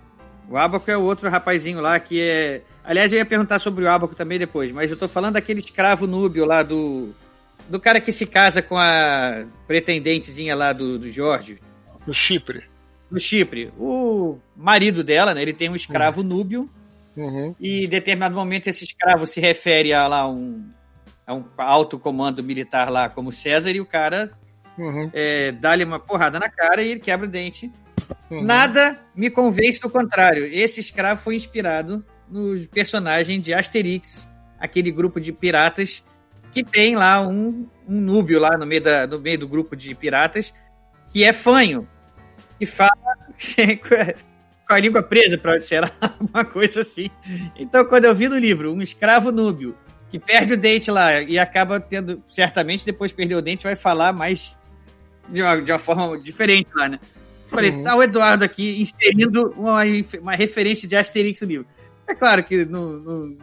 [0.50, 2.62] O Abaco é o outro rapazinho lá que é.
[2.82, 6.08] Aliás, eu ia perguntar sobre o Abaco também depois, mas eu tô falando daquele escravo
[6.08, 7.14] núbio lá do.
[7.68, 11.58] Do cara que se casa com a pretendentezinha lá do, do Jorge,
[12.08, 12.64] No Chipre.
[13.12, 13.74] do Chipre.
[13.78, 15.42] O marido dela, né?
[15.42, 16.70] Ele tem um escravo núbio
[17.16, 17.56] Uhum.
[17.60, 20.70] e em determinado momento esse escravo se refere a lá um,
[21.26, 24.32] a um alto comando militar lá como César e o cara
[24.78, 25.10] Uhum.
[25.14, 27.72] é, dá-lhe uma porrada na cara e ele quebra o dente.
[28.30, 28.44] Uhum.
[28.44, 30.46] Nada me convence do contrário.
[30.46, 34.28] Esse escravo foi inspirado no personagem de Asterix,
[34.60, 36.04] aquele grupo de piratas
[36.52, 39.94] que tem lá um, um núbio lá no meio, da, no meio do grupo de
[39.96, 40.54] piratas
[41.12, 41.88] que é fanho.
[42.60, 42.92] E fala
[44.68, 47.10] com a língua presa, para será uma coisa assim.
[47.58, 49.76] Então, quando eu vi no livro um escravo núbio
[50.10, 53.76] que perde o dente lá e acaba tendo, certamente depois de perder o dente, vai
[53.76, 54.56] falar mais
[55.30, 57.00] de uma, de uma forma diferente lá, né?
[57.48, 57.84] Falei, Uhum.
[57.84, 59.82] tá o Eduardo aqui inserindo uma,
[60.20, 61.68] uma referência de Asterix no livro.
[62.08, 63.38] É claro que não, não,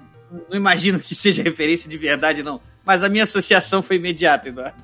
[0.50, 2.60] não imagino que seja referência de verdade, não.
[2.84, 4.76] Mas a minha associação foi imediata, Eduardo.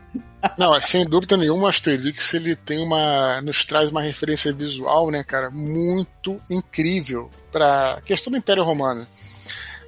[0.56, 3.40] Não, sem dúvida nenhuma, o Asterix ele tem uma.
[3.42, 9.04] nos traz uma referência visual, né, cara, muito incrível para a questão do Império Romano.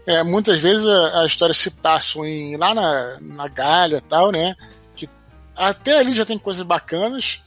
[0.07, 4.33] É, muitas vezes a, a história se passa em, lá na, na Gália e tal,
[4.33, 4.57] né?
[4.97, 5.09] Que
[5.55, 7.43] até ali já tem coisas bacanas,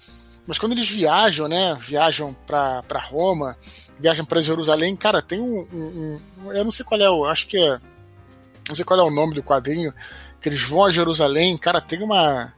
[0.48, 1.76] mas quando eles viajam, né?
[1.82, 3.58] Viajam para Roma,
[4.00, 7.26] viajam para Jerusalém, cara, tem um, um- um- Eu não sei qual é o.
[7.26, 7.80] Acho que é.
[8.70, 9.94] Não sei qual é o nome do quadrinho,
[10.44, 12.54] que eles vão a Jerusalém, cara, tem uma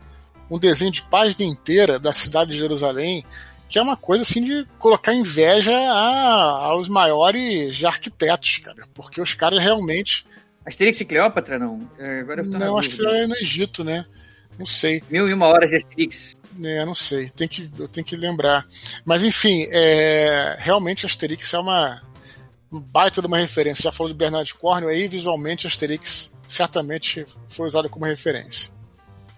[0.49, 3.23] um desenho de página inteira da cidade de Jerusalém,
[3.69, 9.33] que é uma coisa assim de colocar inveja a- aos maiores arquitetos, cara, porque os
[9.33, 10.25] caras realmente.
[10.65, 11.87] Asterix e Cleópatra, não?
[11.97, 14.05] É, agora eu tô Não, acho que é no Egito, né?
[14.57, 16.35] Não sei, Mil e uma horas de Asterix.
[16.53, 16.85] né?
[16.85, 17.29] Não sei.
[17.29, 18.65] Tem que, eu tenho que lembrar.
[19.03, 22.01] Mas enfim, é, realmente Asterix é uma
[22.71, 23.83] um baita de uma referência.
[23.83, 28.73] Já falou de Bernard Cornwell aí, visualmente Asterix certamente foi usado como referência.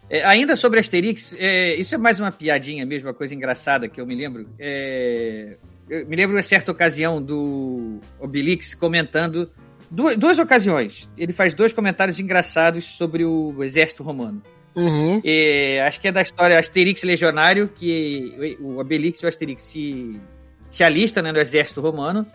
[0.10, 4.00] É, ainda sobre Asterix, é, isso é mais uma piadinha mesmo, uma coisa engraçada que
[4.00, 4.48] eu me lembro.
[4.58, 5.58] É,
[5.90, 9.50] eu me lembro de certa ocasião do Obelix comentando.
[9.90, 11.10] Duas, duas ocasiões.
[11.18, 14.42] Ele faz dois comentários engraçados sobre o exército romano.
[14.76, 15.22] Uhum.
[15.26, 20.22] É, acho que é da história Asterix Legionário, que o Obelix e o Asterix se,
[20.70, 22.26] se alistam né, no exército romano.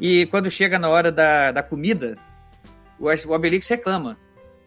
[0.00, 2.18] E quando chega na hora da, da comida,
[2.98, 4.18] o, Obelix reclama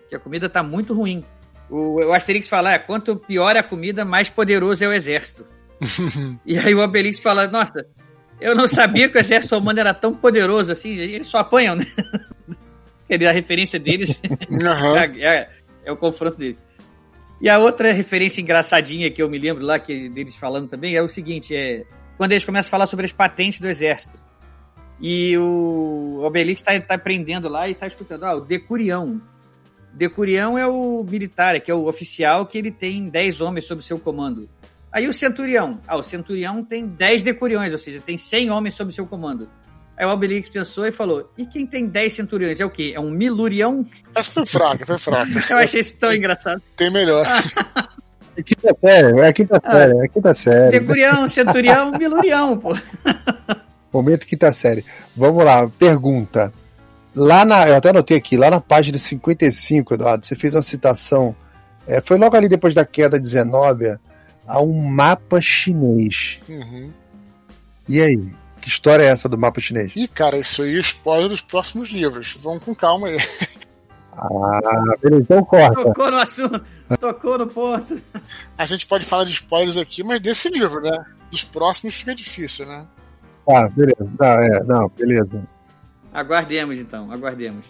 [0.10, 1.24] que a comida tá muito ruim.
[1.70, 5.46] O, o Asterix fala: "É, quanto pior é a comida, mais poderoso é o exército.
[6.46, 7.86] e aí o Obelix fala: Nossa,
[8.40, 10.96] eu não sabia que o exército romano era tão poderoso assim.
[10.96, 11.86] Eles só apanham, né?
[13.12, 14.22] A referência deles
[14.64, 14.96] Aham.
[14.98, 15.50] é, é-
[15.84, 16.58] é o confronto dele.
[17.42, 21.02] E a outra referência engraçadinha que eu me lembro lá, que deles falando também, é
[21.02, 21.84] o seguinte: é
[22.18, 24.18] quando eles começam a falar sobre as patentes do exército.
[25.02, 29.20] E o Obelix está tá aprendendo lá e está escutando, ah, o Decurião.
[29.94, 34.00] Decurião é o militar, que é o oficial que ele tem 10 homens sob seu
[34.00, 34.48] comando.
[34.92, 35.80] Aí o centurião.
[35.88, 39.50] Ah, o centurião tem 10 decuriões, ou seja, tem 100 homens sob seu comando.
[39.98, 42.60] Aí o Obelix pensou e falou: e quem tem 10 centuriões?
[42.60, 42.94] É o quê?
[42.96, 43.86] É um milurião?
[44.16, 45.32] Essa foi fraca, foi fraca.
[45.50, 46.62] Eu achei isso tão engraçado.
[46.76, 47.26] Tem melhor.
[48.34, 50.80] É quinta série, é quinta série, é quinta série.
[50.80, 52.74] Decurião, centurião, milurião, pô.
[53.92, 54.86] Momento quinta série.
[55.16, 56.54] Vamos lá, pergunta.
[57.16, 61.36] Lá na, eu até anotei aqui, lá na página 55, Eduardo, você fez uma citação.
[61.86, 64.00] é, foi logo ali depois da queda de Zenóbia,
[64.48, 66.40] a um mapa chinês.
[66.48, 66.92] Uhum.
[67.88, 68.32] E aí?
[68.62, 69.92] Que história é essa do mapa chinês?
[69.96, 72.38] Ih, cara, isso aí é spoiler dos próximos livros.
[72.42, 73.18] Vamos com calma aí.
[74.14, 75.84] Ah, beleza, então corta.
[75.84, 76.66] Tocou no assunto,
[77.00, 78.00] tocou no ponto.
[78.58, 81.06] A gente pode falar de spoilers aqui, mas desse livro, né?
[81.30, 82.86] Dos próximos fica difícil, né?
[83.46, 84.10] Tá, beleza.
[84.20, 85.44] Não, é, não, beleza.
[86.14, 87.66] Aguardemos então, aguardemos.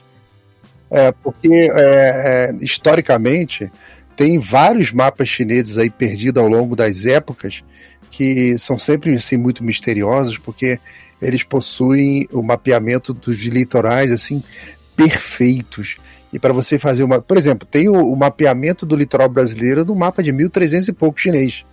[0.89, 3.71] É, porque é, é, historicamente
[4.15, 7.63] tem vários mapas chineses aí perdidos ao longo das épocas
[8.09, 10.79] que são sempre assim, muito misteriosos porque
[11.21, 14.43] eles possuem o mapeamento dos litorais assim
[14.95, 15.97] perfeitos.
[16.33, 17.21] E para você fazer uma.
[17.21, 21.19] Por exemplo, tem o, o mapeamento do litoral brasileiro no mapa de 1300 e pouco
[21.19, 21.65] chinês.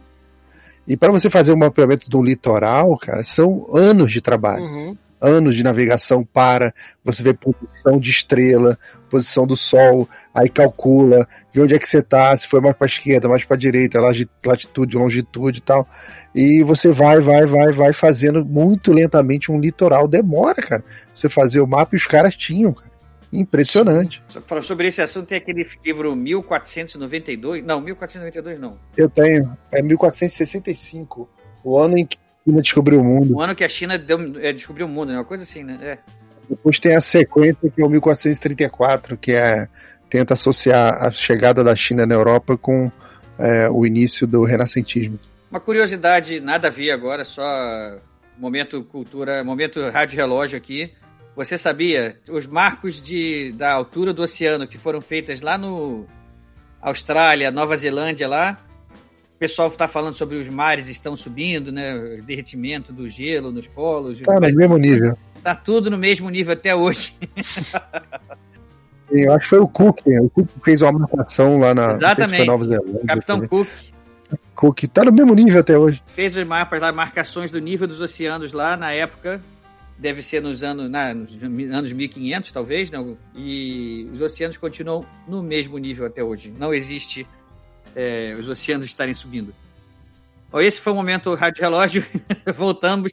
[0.88, 4.96] E para você fazer o mapeamento do litoral, cara, são anos de trabalho Uhum.
[5.20, 6.72] anos de navegação para,
[7.04, 8.78] você vê posição de estrela,
[9.10, 12.86] posição do sol, aí calcula, vê onde é que você tá, se foi mais para
[12.86, 15.86] esquerda, mais para direita, lati- latitude, longitude e tal.
[16.34, 20.06] E você vai, vai, vai, vai fazendo muito lentamente um litoral.
[20.06, 20.84] Demora, cara.
[21.14, 22.87] Você fazer o mapa e os caras tinham, cara.
[23.32, 24.22] Impressionante.
[24.46, 27.64] Falando sobre esse assunto, tem aquele livro 1492.
[27.64, 28.78] Não, 1492 não.
[28.96, 29.56] Eu tenho.
[29.70, 31.28] É 1465,
[31.62, 33.34] o ano em que a China descobriu o mundo.
[33.34, 35.18] O ano que a China deu- é, descobriu o mundo, né?
[35.18, 35.78] Uma coisa assim, né?
[35.82, 35.98] É.
[36.48, 39.68] Depois tem a sequência que é o 1434, que é
[40.08, 42.90] tenta associar a chegada da China na Europa com
[43.38, 45.18] é, o início do renascentismo.
[45.50, 47.98] Uma curiosidade, nada a ver agora, só
[48.38, 50.92] momento cultura, momento rádio relógio aqui.
[51.38, 56.04] Você sabia os marcos de, da altura do oceano que foram feitas lá no
[56.82, 58.58] Austrália, Nova Zelândia lá?
[59.36, 61.94] O pessoal está falando sobre os mares estão subindo, né?
[61.94, 64.20] O derretimento do gelo nos polos.
[64.22, 65.16] Tá no mesmo nível.
[65.40, 67.14] Tá tudo no mesmo nível até hoje.
[69.08, 70.00] Eu acho que foi o Cook.
[70.20, 72.46] O Cook fez uma marcação lá na Exatamente.
[72.48, 73.06] Nova Zelândia.
[73.06, 73.48] Capitão também.
[73.48, 73.68] Cook
[74.56, 76.02] Cook tá no mesmo nível até hoje.
[76.04, 79.40] fez os mapas lá, marcações do nível dos oceanos lá na época.
[79.98, 81.42] Deve ser nos anos, na, nos
[81.72, 83.18] anos 1500, talvez, não?
[83.34, 86.54] E os oceanos continuam no mesmo nível até hoje.
[86.56, 87.26] Não existe
[87.96, 89.52] é, os oceanos estarem subindo.
[90.50, 92.06] Bom, esse foi o momento Rádio Relógio.
[92.56, 93.12] voltamos,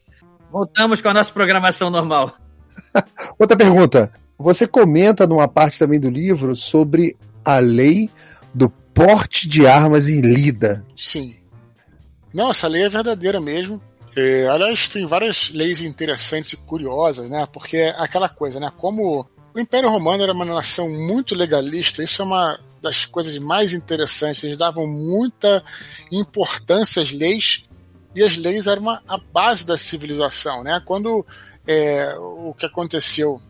[0.51, 2.37] voltamos com a nossa programação normal.
[3.39, 4.11] Outra pergunta.
[4.37, 8.09] Você comenta numa parte também do livro sobre a lei
[8.53, 10.85] do porte de armas em Lida.
[10.95, 11.35] Sim.
[12.33, 13.81] Não, essa lei é verdadeira mesmo.
[14.51, 17.47] Aliás, tem várias leis interessantes e curiosas, né?
[17.51, 18.71] Porque é aquela coisa, né?
[18.77, 23.73] Como o Império Romano era uma nação muito legalista, isso é uma das coisas mais
[23.73, 24.43] interessantes.
[24.43, 25.63] Eles davam muita
[26.11, 27.63] importância às leis
[28.15, 30.81] e as leis eram uma, a base da civilização, né?
[30.85, 31.25] Quando
[31.67, 33.41] é, o que aconteceu,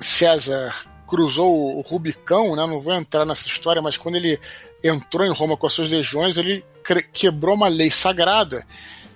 [0.00, 0.74] César
[1.06, 2.66] cruzou o Rubicão, né?
[2.66, 4.40] Não vou entrar nessa história, mas quando ele
[4.82, 6.64] entrou em Roma com as suas legiões, ele
[7.12, 8.66] quebrou uma lei sagrada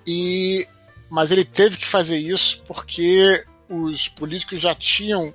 [0.07, 0.66] e
[1.11, 5.35] mas ele teve que fazer isso porque os políticos já tinham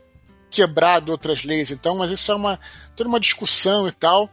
[0.49, 1.71] quebrado outras leis.
[1.71, 2.59] Então, mas isso é uma
[2.95, 4.29] toda uma discussão e tal.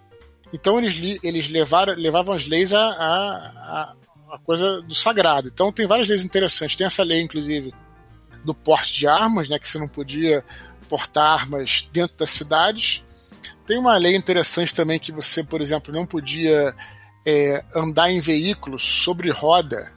[0.53, 3.95] Então eles, eles levaram, levavam as leis a, a,
[4.33, 5.49] a coisa do sagrado.
[5.49, 6.77] Então tem várias leis interessantes.
[6.77, 7.75] Tem essa lei, inclusive,
[8.45, 10.45] do porte de armas, né, que você não podia
[10.89, 13.05] portar armas dentro das cidades.
[13.67, 16.75] Tem uma lei interessante também que você, por exemplo, não podia
[17.27, 19.93] é, andar em veículos sobre roda,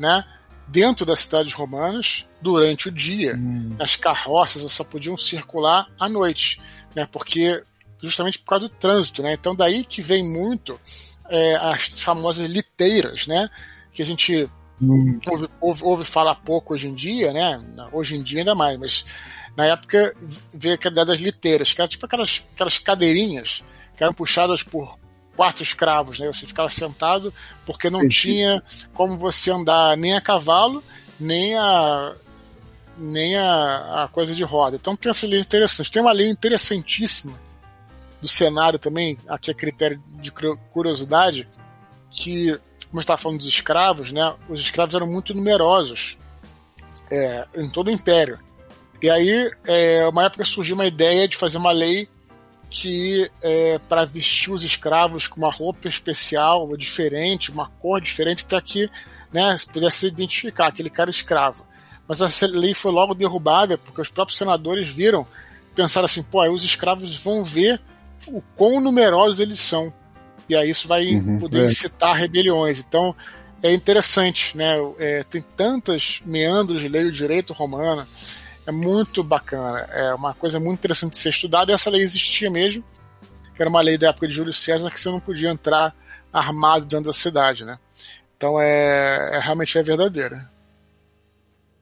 [0.00, 0.24] né,
[0.66, 3.38] dentro das cidades romanas durante o dia.
[3.78, 6.60] As carroças só podiam circular à noite,
[6.94, 7.62] né, porque
[8.02, 9.34] justamente por causa do trânsito, né.
[9.34, 10.80] Então daí que vem muito
[11.28, 13.48] é, as famosas liteiras, né,
[13.92, 14.48] que a gente
[15.26, 17.60] ouve, ouve, ouve falar pouco hoje em dia, né?
[17.92, 19.04] Hoje em dia ainda mais, mas
[19.54, 20.16] na época
[20.54, 23.62] veio a ideia das liteiras, que eram tipo aquelas, aquelas cadeirinhas
[23.96, 24.98] que eram puxadas por
[25.40, 26.26] quatro escravos, né?
[26.26, 27.32] Você ficava sentado
[27.64, 28.62] porque não tinha
[28.92, 30.84] como você andar nem a cavalo,
[31.18, 32.14] nem a
[32.98, 34.76] nem a, a coisa de roda.
[34.76, 35.90] Então tem essa lei interessante.
[35.90, 37.40] Tem uma lei interessantíssima
[38.20, 41.48] do cenário também, aqui é critério de cu- curiosidade,
[42.10, 42.60] que
[42.90, 44.34] como estava falando dos escravos, né?
[44.46, 46.18] Os escravos eram muito numerosos
[47.10, 48.38] é, em todo o império.
[49.00, 52.10] E aí, é, uma época surgiu uma ideia de fazer uma lei
[52.70, 58.62] que é, para vestir os escravos com uma roupa especial, diferente, uma cor diferente, para
[58.62, 58.88] que
[59.32, 61.66] né, pudesse identificar aquele cara escravo.
[62.06, 65.26] Mas essa lei foi logo derrubada porque os próprios senadores viram,
[65.74, 67.80] pensaram assim, pô, os escravos vão ver
[68.26, 69.92] o quão numerosos eles são.
[70.48, 71.66] E aí isso vai Uhum, poder é.
[71.66, 72.80] incitar rebeliões.
[72.80, 73.14] Então
[73.62, 74.74] é interessante, né?
[74.98, 78.06] É, tem tantas meandros de lei do direito romano.
[78.70, 79.80] É muito bacana.
[79.92, 81.72] É uma coisa muito interessante de ser estudada.
[81.72, 82.84] E essa lei existia mesmo,
[83.52, 85.92] que era uma lei da época de Júlio César que você não podia entrar
[86.32, 87.76] armado dentro da cidade, né?
[88.36, 90.48] Então é, é realmente é verdadeira.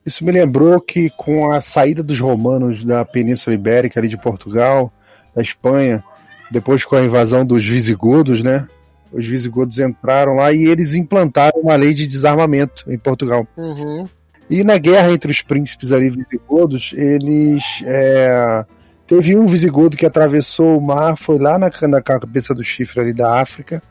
[0.05, 4.91] Isso me lembrou que com a saída dos romanos da Península Ibérica, ali de Portugal,
[5.37, 6.03] da Espanha,
[6.51, 8.67] depois com a invasão dos visigodos, né?
[9.13, 13.47] Os visigodos entraram lá e eles implantaram uma lei de desarmamento em Portugal.
[13.59, 14.09] Uhum.
[14.51, 17.63] E na guerra entre os príncipes ali visigodos, eles.
[17.85, 18.65] é,
[19.07, 23.13] teve um visigodo que atravessou o mar, foi lá na, na cabeça do chifre ali
[23.13, 23.83] da África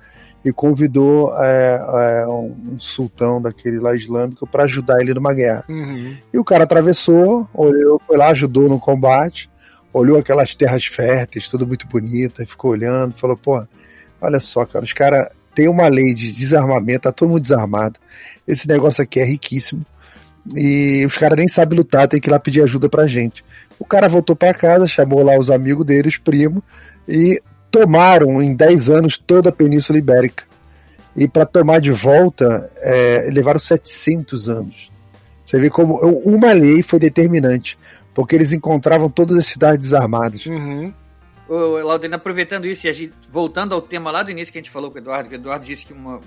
[0.46, 5.64] e convidou é, é, um, sultão daquele lá islâmico para ajudar ele numa guerra.
[5.68, 6.16] Uhum.
[6.32, 9.50] E o cara atravessou, olhou, foi lá, ajudou no combate,
[9.92, 13.62] olhou aquelas terras férteis, tudo muito bonita, ficou olhando, falou, pô,
[14.22, 18.00] olha só, cara, os caras têm uma lei de desarmamento, tá todo mundo desarmado.
[18.48, 19.86] Esse negócio aqui é riquíssimo.
[20.56, 23.44] E os caras nem sabem lutar, tem que ir lá pedir ajuda pra gente.
[23.80, 26.64] O cara voltou pra casa, chamou lá os amigos dele, os primos,
[27.08, 30.44] e tomaram em 10 anos toda a Península Ibérica.
[31.16, 34.92] E para tomar de volta, é, levaram 700 anos.
[35.44, 35.96] Você vê como
[36.26, 37.78] uma lei foi determinante,
[38.14, 40.46] porque eles encontravam todas as cidades desarmadas.
[40.46, 40.94] Uhum.
[41.48, 44.70] Ô, Laudino, aproveitando isso e gente, voltando ao tema lá do início que a gente
[44.70, 46.20] falou com o Eduardo, que o Eduardo disse que uma,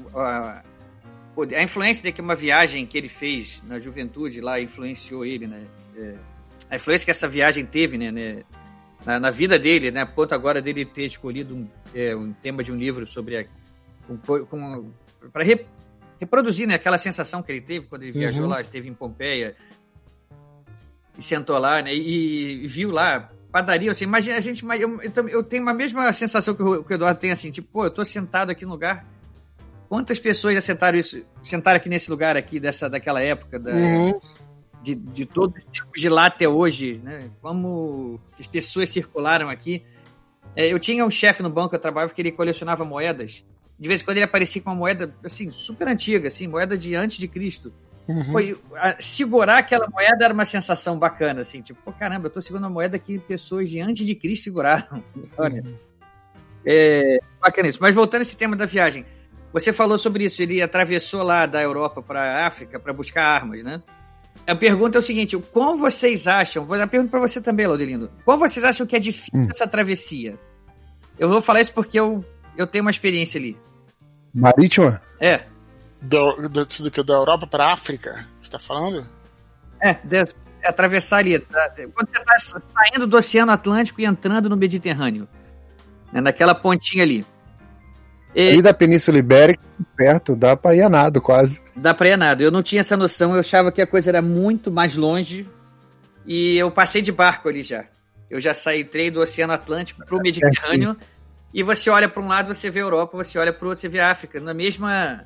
[1.57, 5.65] a influência de que uma viagem que ele fez na juventude lá influenciou ele, né?
[5.97, 6.15] É,
[6.71, 8.11] a influência que essa viagem teve, né?
[8.11, 8.43] né
[9.05, 10.03] na, na, vida dele, né?
[10.03, 13.45] A ponto agora dele ter escolhido um, é, um tema de um livro sobre a,
[14.07, 14.91] com,
[15.33, 15.67] para re,
[16.19, 18.49] reproduzir né, aquela sensação que ele teve quando ele viajou Uhum.
[18.49, 19.57] lá, esteve em Pompeia
[21.17, 21.95] e sentou lá, né?
[21.95, 26.13] E, e viu lá padaria, assim, imagina a gente, eu, eu, eu tenho a mesma
[26.13, 28.71] sensação que o, que o, Eduardo tem, assim, tipo, pô, eu tô sentado aqui no
[28.71, 29.05] lugar,
[29.91, 34.13] quantas pessoas já sentaram isso, sentaram aqui nesse lugar aqui, dessa, daquela época, da, Uhum.
[34.83, 39.83] de, de todos os tempos de lá até hoje, né, como as pessoas circularam aqui,
[40.57, 43.45] É, eu tinha um chefe no banco que eu trabalhava que ele colecionava moedas.
[43.79, 46.95] De vez em quando ele aparecia com uma moeda, assim, super antiga, assim, moeda de
[46.97, 47.73] antes de Cristo.
[48.09, 48.25] Uhum.
[48.33, 52.43] Foi, a- segurar aquela moeda era uma sensação bacana, assim, tipo, pô, caramba, eu tô
[52.43, 55.05] segurando uma moeda que pessoas de antes de Cristo seguraram.
[55.39, 55.63] Olha.
[56.67, 57.79] É, bacana isso.
[57.81, 59.07] Mas voltando a esse tema da viagem,
[59.53, 63.63] você falou sobre isso, ele atravessou lá da Europa para a África para buscar armas,
[63.63, 63.83] né?
[64.47, 66.65] A pergunta é o seguinte: o quão vocês acham?
[66.65, 68.11] Vou dar uma pergunta para você também, Laudelindo.
[68.25, 69.47] Quão vocês acham que é difícil Hum.
[69.51, 70.39] essa travessia?
[71.19, 72.25] Eu vou falar isso porque eu,
[72.57, 73.57] eu tenho uma experiência ali.
[74.35, 75.03] Marítima?
[75.21, 75.45] É,
[76.01, 79.07] Do, do, do, que da Europa para África, você tá falando?
[79.81, 80.33] é, de-
[80.63, 81.39] é atravessar ali.
[81.39, 81.71] tá?
[81.95, 85.29] Quando você está saindo do Oceano Atlântico e entrando no Mediterrâneo,
[86.13, 87.27] né, naquela pontinha ali.
[88.35, 89.63] E- Ali da Península Ibérica,
[89.97, 91.61] perto, dá pra ir a nado quase.
[91.75, 92.43] da praia nada.
[92.43, 95.49] Eu não tinha essa noção, eu achava que a coisa era muito mais longe
[96.27, 97.85] e eu passei de barco ali já.
[98.31, 100.97] Eu já saí entrei do Oceano Atlântico para o Mediterrâneo
[101.53, 103.81] e você olha para um lado você vê a Europa, você olha para o outro
[103.81, 105.25] você vê a África na mesma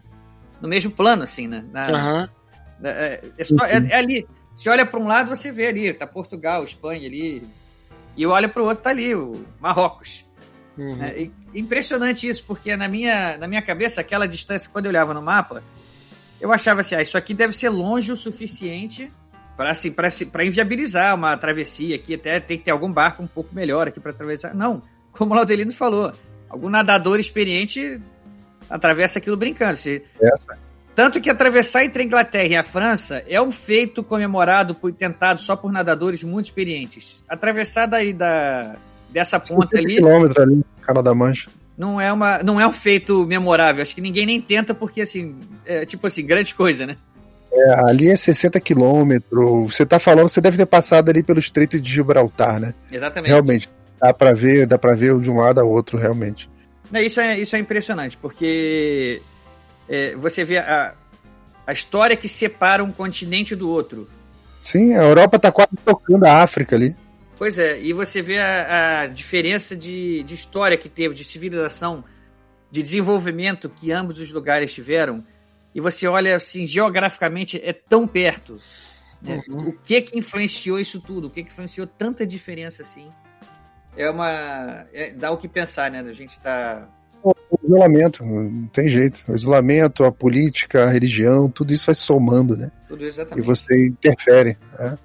[0.63, 1.63] no mesmo plano assim, né?
[1.71, 2.29] Na- Aham.
[2.81, 4.27] na- é, é só- é- é ali.
[4.57, 7.47] Você olha para um lado você vê ali, tá Portugal, Espanha ali
[8.17, 10.25] e olha para o outro tá ali o Marrocos.
[10.77, 11.03] Uhum.
[11.03, 15.23] É impressionante isso, porque na minha, na minha cabeça, aquela distância, quando eu olhava no
[15.23, 15.63] mapa,
[16.41, 19.11] eu achava assim, ah, isso aqui deve ser longe o suficiente
[19.57, 23.23] para assim, pra se- pra inviabilizar uma travessia aqui, até tem que ter algum barco
[23.23, 24.53] um pouco melhor aqui para atravessar.
[24.55, 24.83] Não,
[25.13, 26.13] como o Laudelino falou,
[26.51, 28.01] algum nadador experiente
[28.69, 29.77] atravessa aquilo brincando.
[29.77, 30.59] Se- Essa.
[30.95, 35.41] Tanto que atravessar entre a Inglaterra e a França é um feito comemorado por tentado
[35.41, 37.21] só por nadadores muito experientes.
[37.29, 38.77] Atravessar daí da,
[39.15, 41.49] dessa ponta 60 ali quilômetros ali, Canal da Mancha.
[41.79, 43.83] não é, uma, não é um feito memorável.
[43.83, 46.97] Acho que ninguém nem tenta, porque, assim, é tipo assim, grande coisa, né?
[47.53, 49.73] É, ali é 60 quilômetros.
[49.73, 52.75] Você tá falando, você deve ter passado ali pelo Estreito de Gibraltar, né?
[52.91, 53.31] Exatamente.
[53.31, 53.71] Realmente.
[54.01, 56.51] Dá pra ver, dá pra ver de um lado ao outro, realmente.
[56.91, 59.23] Não, isso, é, isso é impressionante, porque
[59.89, 60.95] é, você vê a,
[61.65, 64.09] a história que separa um continente do outro.
[64.61, 66.97] Sim, a Europa tá quase tocando a África ali.
[67.37, 72.05] Pois é, e você vê a, a diferença de, de história que teve, de civilização,
[72.71, 75.25] de desenvolvimento que ambos os lugares tiveram,
[75.75, 78.61] e você olha assim, geograficamente é tão perto.
[79.21, 79.43] né?
[79.49, 81.27] O que que influenciou isso tudo?
[81.27, 83.09] O que que influenciou tanta diferença assim?
[83.97, 84.87] É uma.
[84.93, 86.01] é- dá o que pensar, né?
[86.01, 86.89] A gente tá.
[87.23, 87.33] O
[87.65, 89.21] isolamento, não tem jeito.
[89.33, 92.71] O isolamento, a política, a religião, tudo isso vai somando, né?
[92.87, 93.45] Tudo E exatamente.
[93.45, 94.59] você interfere.
[94.79, 94.99] né?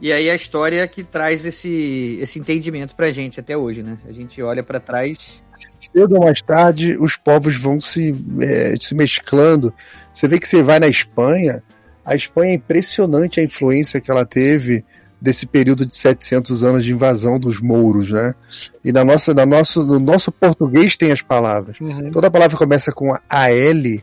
[0.00, 3.98] E aí a história que traz esse, esse entendimento pra gente até hoje, né?
[4.08, 5.42] A gente olha pra trás.
[5.50, 9.72] Cedo ou mais tarde, os povos vão se, é, se mesclando.
[10.12, 11.62] Você vê que você vai na Espanha,
[12.04, 14.84] a Espanha é impressionante a influência que ela teve
[15.20, 18.34] desse período de 700 anos de invasão dos mouros, né?
[18.82, 21.78] E na nossa, na nosso, no nosso português tem as palavras.
[21.78, 22.10] Uhum.
[22.10, 24.02] Toda palavra que começa com a L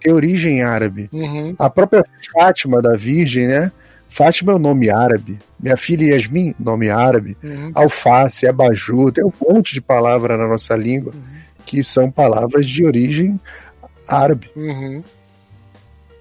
[0.00, 1.08] tem origem árabe.
[1.12, 1.54] Uhum.
[1.58, 3.72] A própria Fátima da Virgem, né?
[4.08, 5.38] Fátima é o nome árabe.
[5.60, 7.36] Minha filha Yasmin, nome árabe.
[7.42, 7.72] Uhum.
[7.74, 11.12] Alface, abajur, tem um monte de palavras na nossa língua
[11.66, 13.38] que são palavras de origem
[14.08, 14.50] árabe.
[14.56, 15.04] Uhum.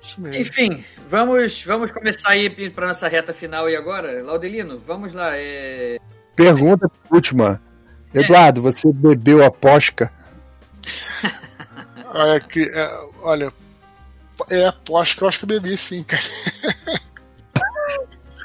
[0.02, 0.42] Isso mesmo.
[0.42, 4.22] Enfim, vamos, vamos começar aí pra nossa reta final aí agora.
[4.22, 5.38] Laudelino, vamos lá.
[5.38, 5.98] É...
[6.36, 7.62] Pergunta última.
[8.14, 10.12] Eduardo, você bebeu a posca?
[12.14, 12.90] Olha, que, é,
[13.22, 13.54] olha,
[14.50, 16.24] é aposto que eu acho que eu bebi sim, cara.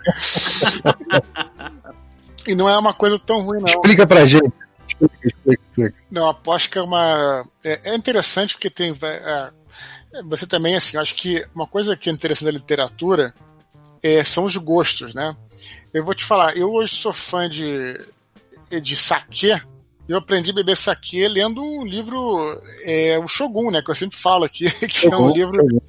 [2.47, 3.67] e não é uma coisa tão ruim, não.
[3.67, 4.53] Explica pra gente.
[6.11, 7.47] Não, aposto que é uma.
[7.65, 8.95] É, é interessante porque tem.
[9.03, 9.51] é,
[10.13, 13.35] é, você também, assim, acho que uma coisa que é interessante da literatura
[14.03, 15.37] é, são os gostos, né?
[15.93, 18.01] Eu vou te falar, eu hoje sou fã de,
[18.81, 19.61] de saquê.
[20.09, 23.83] Eu aprendi a beber saquê lendo um livro, é, o Shogun, né?
[23.83, 25.83] Que eu sempre falo aqui, que é um livro.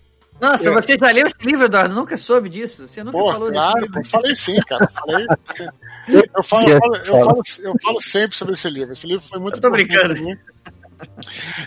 [0.43, 0.73] Nossa, É.
[0.73, 1.95] você já leu esse livro, Eduardo?
[1.95, 2.85] Nunca soube disso.
[2.85, 3.99] Você nunca Pô, falou claro, desse livro.
[4.01, 4.83] eu falei sim, cara.
[4.83, 5.27] Eu, falei,
[6.35, 8.91] eu, falo, eu, falo, eu, falo, eu falo sempre sobre esse livro.
[8.91, 10.15] Esse livro foi muito Eu tô brincando.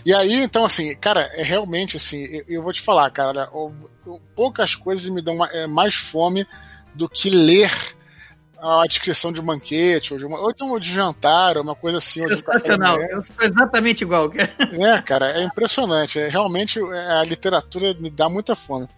[0.05, 3.51] E aí, então, assim, cara, é realmente assim, eu, eu vou te falar, cara,
[4.35, 6.47] poucas coisas me dão é, mais fome
[6.94, 7.70] do que ler
[8.58, 12.24] a descrição de um banquete, ou de, uma, ou de jantar, ou uma coisa assim.
[12.24, 13.00] um Sensacional.
[13.02, 14.30] Eu sou exatamente igual.
[14.36, 16.18] É, cara, é impressionante.
[16.18, 18.88] É, realmente é, a literatura me dá muita fome.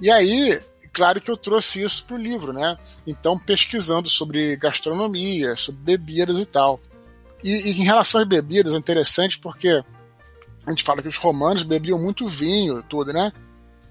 [0.00, 0.60] E aí,
[0.92, 2.76] claro que eu trouxe isso pro livro, né?
[3.06, 6.80] Então, pesquisando sobre gastronomia, sobre bebidas e tal.
[7.42, 9.82] E, e em relação às bebidas, é interessante porque
[10.66, 13.32] a gente fala que os romanos bebiam muito vinho, tudo, né?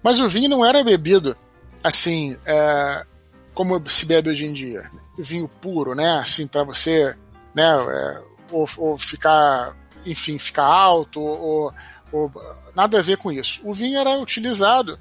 [0.03, 1.35] Mas o vinho não era bebido
[1.83, 3.05] assim, é,
[3.53, 4.89] como se bebe hoje em dia.
[5.17, 6.17] Vinho puro, né?
[6.19, 7.15] Assim, para você,
[7.53, 7.63] né?
[7.63, 8.21] é,
[8.51, 9.75] ou, ou ficar,
[10.05, 11.73] enfim, ficar alto, ou,
[12.11, 12.31] ou,
[12.75, 13.61] nada a ver com isso.
[13.63, 14.99] O vinho era utilizado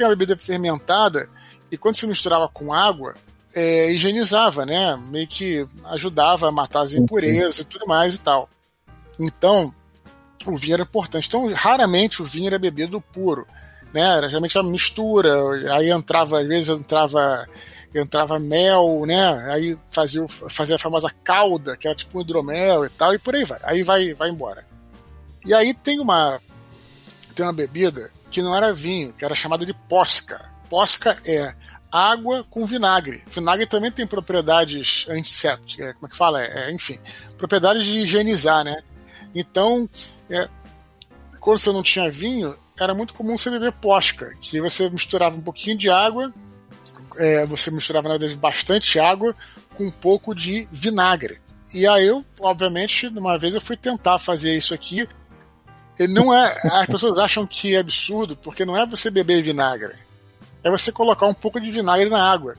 [0.00, 1.28] porque é uma bebida fermentada
[1.70, 3.14] e quando se misturava com água,
[3.54, 4.96] é, higienizava, né?
[4.96, 8.48] Meio que ajudava a matar as impurezas e tudo mais e tal.
[9.18, 9.74] Então,
[10.46, 11.28] o vinho era importante.
[11.28, 13.46] Então, raramente o vinho era bebido puro,
[13.92, 14.00] né?
[14.00, 15.34] Era geralmente uma mistura,
[15.74, 17.46] aí entrava, às vezes entrava
[17.94, 19.52] entrava mel, né?
[19.52, 23.34] Aí fazia, fazia a famosa calda, que era tipo um hidromel e tal, e por
[23.34, 23.58] aí vai.
[23.62, 24.66] Aí vai, vai embora.
[25.44, 26.40] E aí tem uma
[27.34, 30.52] tem uma bebida que não era vinho, que era chamada de posca.
[30.68, 31.54] Posca é
[31.90, 33.22] água com vinagre.
[33.28, 36.42] Vinagre também tem propriedades antissépticas, como é que fala?
[36.42, 36.98] É, enfim,
[37.36, 38.82] propriedades de higienizar, né?
[39.34, 39.88] Então,
[40.28, 40.48] é,
[41.40, 45.42] quando você não tinha vinho, era muito comum você beber posca, que você misturava um
[45.42, 46.32] pouquinho de água,
[47.20, 49.34] é, você misturava na verdade bastante água
[49.76, 51.40] com um pouco de vinagre.
[51.72, 55.08] E aí eu, obviamente, uma vez eu fui tentar fazer isso aqui.
[55.98, 59.94] E não é, as pessoas acham que é absurdo, porque não é você beber vinagre
[60.62, 62.56] é você colocar um pouco de vinagre na água.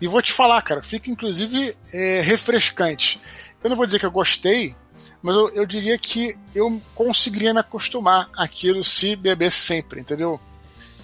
[0.00, 3.20] E vou te falar, cara, fica inclusive é, refrescante.
[3.62, 4.74] Eu não vou dizer que eu gostei,
[5.22, 10.40] mas eu, eu diria que eu conseguiria me acostumar àquilo se beber sempre, entendeu?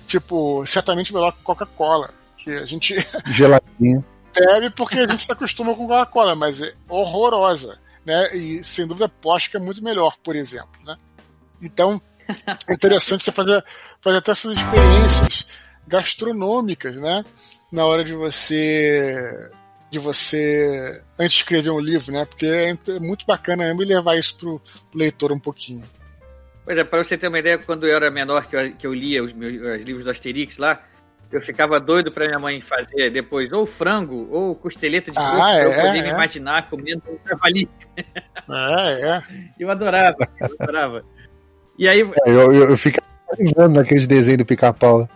[0.07, 2.13] Tipo, certamente melhor que Coca-Cola,
[2.45, 2.95] que a gente.
[3.33, 4.05] Geladinho.
[4.35, 8.37] bebe porque a gente se acostuma com Coca-Cola, mas é horrorosa, né?
[8.37, 10.97] E sem dúvida, Posca é muito melhor, por exemplo, né?
[11.63, 12.01] Então,
[12.69, 13.65] é interessante você fazer,
[14.01, 15.47] fazer até essas experiências
[15.87, 17.25] gastronômicas, né?
[17.73, 19.51] Na hora de você
[19.91, 22.25] de você antes de escrever um livro, né?
[22.25, 25.85] Porque é muito bacana mesmo levar isso pro, pro leitor um pouquinho.
[26.65, 28.95] Pois é, para você ter uma ideia, quando eu era menor, que eu, que eu
[28.95, 30.83] lia os meus os livros do Asterix lá,
[31.37, 35.55] eu ficava doido para minha mãe fazer depois ou frango ou costeleta de porco, ah,
[35.55, 36.03] é, pra eu poder é.
[36.03, 37.69] me imaginar comendo um cavalinho.
[37.97, 39.23] É, é.
[39.59, 41.05] Eu adorava, eu adorava.
[41.79, 42.01] E aí...
[42.01, 43.07] É, eu, eu, eu ficava
[43.39, 45.09] vendo naqueles desenhos do pica-pau.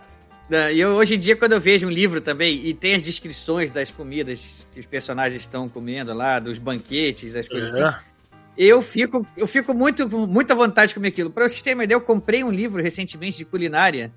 [0.49, 3.01] Né, e eu, hoje em dia, quando eu vejo um livro também e tem as
[3.01, 7.83] descrições das comidas que os personagens estão comendo lá, dos banquetes, as coisas é.
[7.83, 7.97] assim,
[8.57, 11.29] eu fico, eu fico muito, muita vontade de comer aquilo.
[11.29, 14.11] Para vocês terem uma ideia, eu comprei um livro recentemente de culinária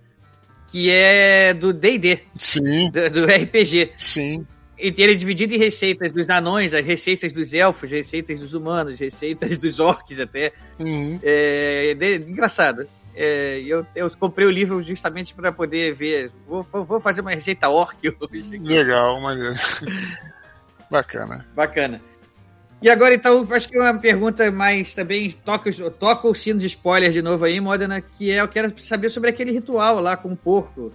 [0.72, 2.20] que é do D&D.
[2.34, 2.90] Sim.
[2.90, 3.92] Do, do, RPG.
[3.94, 4.46] Sim.
[4.78, 8.98] E ele é dividido em receitas dos anões, as receitas dos elfos, receitas dos humanos,
[8.98, 10.52] receitas dos orcs até.
[10.80, 11.20] Uhum.
[11.22, 12.88] É, é, engraçado.
[13.14, 16.32] É, eu, eu comprei o livro justamente para poder ver.
[16.48, 18.58] Vou, vou fazer uma receita orc hoje.
[18.58, 19.54] Legal, maneiro.
[20.90, 21.46] Bacana.
[21.54, 22.00] Bacana.
[22.82, 27.12] E agora, então, acho que uma pergunta mais também toca, toca o sino de spoiler
[27.12, 30.36] de novo aí, Modena, que é eu quero saber sobre aquele ritual lá com o
[30.36, 30.90] porco.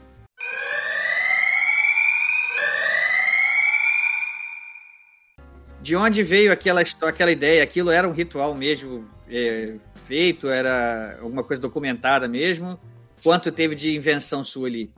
[5.81, 7.63] De onde veio aquela, aquela ideia?
[7.63, 10.49] Aquilo era um ritual mesmo é, feito?
[10.49, 12.77] Era alguma coisa documentada mesmo?
[13.23, 14.91] Quanto teve de invenção sua ali?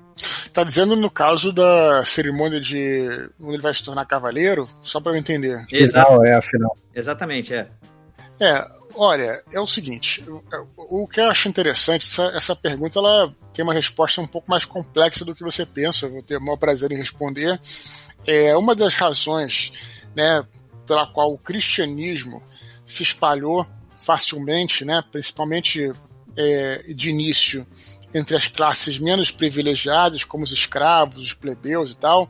[0.54, 5.14] Tá dizendo no caso da cerimônia de quando ele vai se tornar cavaleiro, só para
[5.14, 5.66] eu entender.
[5.72, 6.24] Exato.
[6.26, 6.76] é afinal.
[6.94, 7.70] Exatamente, é.
[8.40, 8.66] É,
[8.96, 10.24] olha, é o seguinte,
[10.78, 14.64] o que eu acho interessante, essa, essa pergunta ela tem uma resposta um pouco mais
[14.64, 17.60] complexa do que você pensa, eu vou ter o maior prazer em responder.
[18.26, 19.74] É uma das razões,
[20.16, 20.46] né,
[20.86, 22.42] pela qual o cristianismo
[22.86, 23.68] se espalhou
[23.98, 25.92] facilmente, né, principalmente
[26.38, 27.68] é, de início,
[28.14, 32.30] entre as classes menos privilegiadas, como os escravos, os plebeus e tal,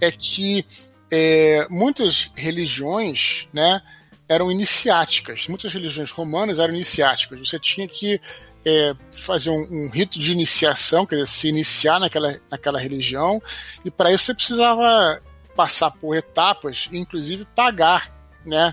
[0.00, 0.64] é que
[1.10, 3.82] é, muitas religiões né,
[4.28, 7.38] eram iniciáticas, muitas religiões romanas eram iniciáticas.
[7.38, 8.20] Você tinha que
[8.64, 13.42] é, fazer um, um, rito de iniciação, quer dizer, se iniciar naquela, naquela religião,
[13.84, 15.20] e para isso você precisava
[15.56, 18.14] passar por etapas, inclusive pagar
[18.46, 18.72] né,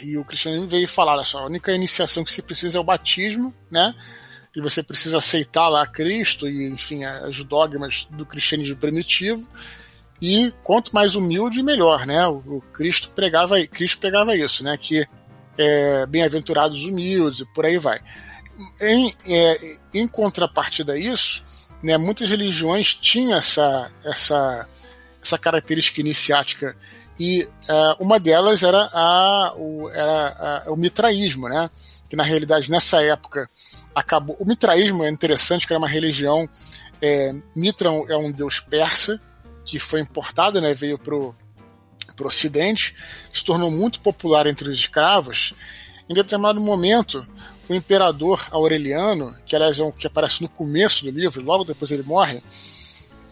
[0.00, 2.84] e o cristianismo veio falar, olha só, a única iniciação que se precisa é o
[2.84, 3.94] batismo, né?
[4.54, 9.48] E você precisa aceitar lá Cristo e, enfim, os dogmas do cristianismo primitivo.
[10.20, 12.26] E quanto mais humilde, melhor, né?
[12.26, 14.76] O, Cristo pregava, Cristo pregava isso, né?
[14.76, 15.06] Que
[15.58, 18.00] é, bem-aventurados humildes e por aí vai.
[18.80, 21.42] Em, é, em contrapartida a isso,
[21.82, 24.68] né, muitas religiões tinham essa, essa,
[25.22, 26.76] essa característica iniciática
[27.18, 31.70] e uh, uma delas era, a, o, era a, o mitraísmo, né?
[32.12, 33.48] Que na realidade nessa época
[33.94, 34.36] acabou.
[34.38, 36.46] O mitraísmo é interessante, que era uma religião.
[37.00, 39.18] É, Mitra é um deus persa
[39.64, 41.34] que foi importado, né, veio para o
[42.22, 42.94] Ocidente,
[43.32, 45.54] se tornou muito popular entre os escravos.
[46.06, 47.26] Em determinado momento,
[47.66, 51.90] o imperador Aureliano, que aliás é um que aparece no começo do livro, logo depois
[51.90, 52.42] ele morre,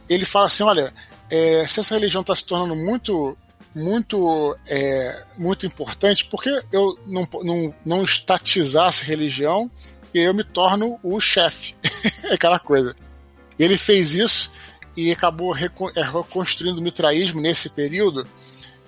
[0.08, 0.90] ele fala assim: olha,
[1.30, 3.36] é, se essa religião está se tornando muito
[3.74, 9.70] muito, é, muito importante, porque eu não, não, não estatizasse religião
[10.12, 11.74] e eu me torno o chefe.
[12.30, 12.94] Aquela coisa.
[13.58, 14.50] Ele fez isso
[14.96, 15.70] e acabou é,
[16.02, 18.26] reconstruindo o mitraísmo nesse período,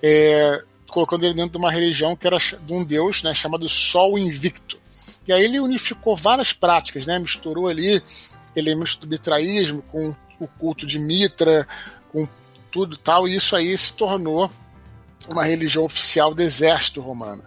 [0.02, 4.18] é, colocando ele dentro de uma religião que era de um deus né, chamado Sol
[4.18, 4.80] Invicto.
[5.26, 8.02] E aí ele unificou várias práticas, né, misturou ali
[8.56, 11.66] elementos do mitraísmo com o culto de Mitra,
[12.10, 12.26] com
[12.70, 14.50] tudo tal, e isso aí se tornou
[15.28, 17.42] uma religião oficial do exército romano.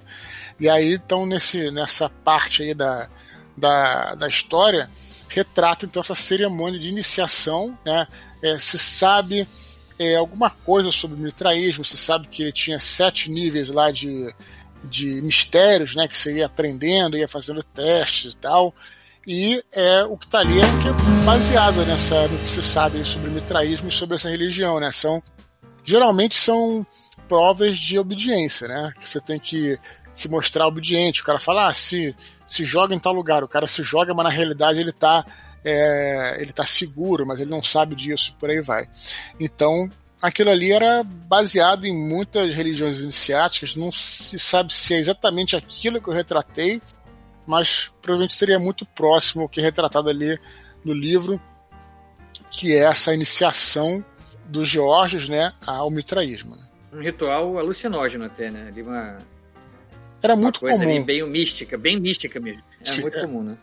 [0.59, 3.09] E aí, então, nesse, nessa parte aí da,
[3.57, 4.89] da, da história,
[5.27, 8.07] retrata então essa cerimônia de iniciação, né?
[8.41, 9.47] É, se sabe
[9.99, 14.33] é, alguma coisa sobre o mitraísmo, se sabe que ele tinha sete níveis lá de,
[14.83, 16.07] de mistérios, né?
[16.07, 18.73] Que você ia aprendendo, ia fazendo testes e tal.
[19.27, 23.29] E é, o que está ali é, é baseado nessa, no que se sabe sobre
[23.29, 24.91] o mitraísmo e sobre essa religião, né?
[24.91, 25.21] São,
[25.83, 26.85] geralmente são
[27.27, 28.93] provas de obediência, né?
[28.99, 29.77] Que você tem que
[30.13, 31.21] se mostrar obediente.
[31.21, 32.15] O cara fala, ah, se,
[32.47, 33.43] se joga em tal lugar.
[33.43, 35.25] O cara se joga, mas na realidade ele está
[35.65, 38.87] é, ele tá seguro, mas ele não sabe disso, por aí vai.
[39.39, 39.89] Então,
[40.21, 45.99] aquilo ali era baseado em muitas religiões iniciáticas, não se sabe se é exatamente aquilo
[45.99, 46.79] que eu retratei,
[47.47, 50.39] mas provavelmente seria muito próximo ao que é retratado ali
[50.83, 51.41] no livro,
[52.51, 54.05] que é essa iniciação
[54.45, 56.55] dos Geórgios né, ao mitraísmo.
[56.95, 58.67] Um ritual alucinógeno até, né?
[58.69, 59.17] Ali uma,
[60.25, 60.95] era muito uma coisa comum.
[60.95, 62.63] Ali bem mística, bem mística mesmo.
[62.81, 63.21] Era Sim, muito é...
[63.21, 63.57] comum, né?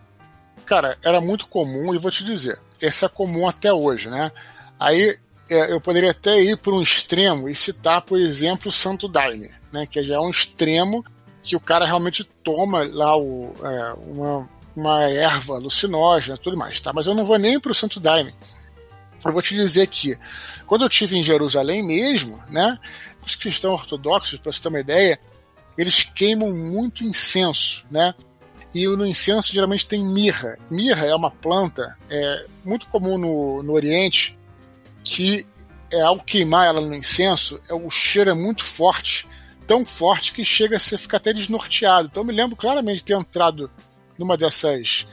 [0.64, 4.30] Cara, era muito comum e vou te dizer, esse é comum até hoje, né?
[4.78, 5.18] Aí
[5.50, 9.50] é, eu poderia até ir para um extremo e citar, por exemplo, o Santo Daime,
[9.72, 9.86] né?
[9.86, 11.04] Que já é um extremo
[11.42, 16.78] que o cara realmente toma lá o, é, uma, uma erva alucinógena e tudo mais,
[16.78, 16.92] tá?
[16.94, 18.32] Mas eu não vou nem para o Santo Daime.
[19.24, 20.18] Eu vou te dizer que
[20.66, 22.78] quando eu tive em Jerusalém mesmo, né?
[23.24, 25.18] os cristãos ortodoxos, para você ter uma ideia,
[25.78, 28.14] eles queimam muito incenso, né?
[28.74, 30.58] E no incenso geralmente tem mirra.
[30.70, 34.38] Mirra é uma planta é, muito comum no, no Oriente,
[35.04, 35.46] que
[35.92, 39.28] é, ao queimar ela no incenso, é, o cheiro é muito forte,
[39.66, 42.08] tão forte que chega a ser, ficar até desnorteado.
[42.10, 43.70] Então eu me lembro claramente de ter entrado
[44.18, 45.06] numa dessas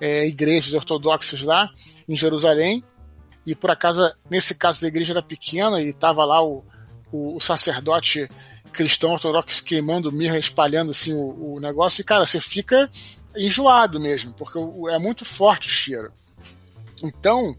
[0.00, 1.70] é, igrejas ortodoxas lá
[2.08, 2.82] em Jerusalém,
[3.46, 6.64] e por acaso, nesse caso, a igreja era pequena e estava lá o,
[7.10, 8.28] o, o sacerdote
[8.72, 12.90] cristão ortodoxo queimando mirra, espalhando assim o, o, negócio, e cara, você fica
[13.36, 14.58] enjoado mesmo, porque
[14.90, 16.12] é muito forte o cheiro.
[17.02, 17.54] Então,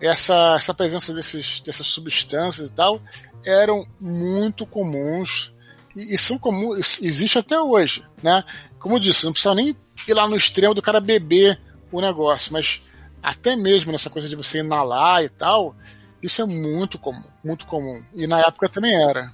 [0.00, 3.00] essa, essa presença desses, dessas substâncias e tal
[3.44, 5.52] eram muito comuns
[5.94, 8.44] e, e são comuns, existe até hoje, né?
[8.78, 9.76] Como eu disse, não precisa nem
[10.08, 11.60] ir lá no extremo do cara beber
[11.92, 12.82] o negócio, mas
[13.22, 15.74] até mesmo nessa coisa de você inalar e tal,
[16.22, 18.02] isso é muito comum, muito comum.
[18.14, 19.32] E na época também era.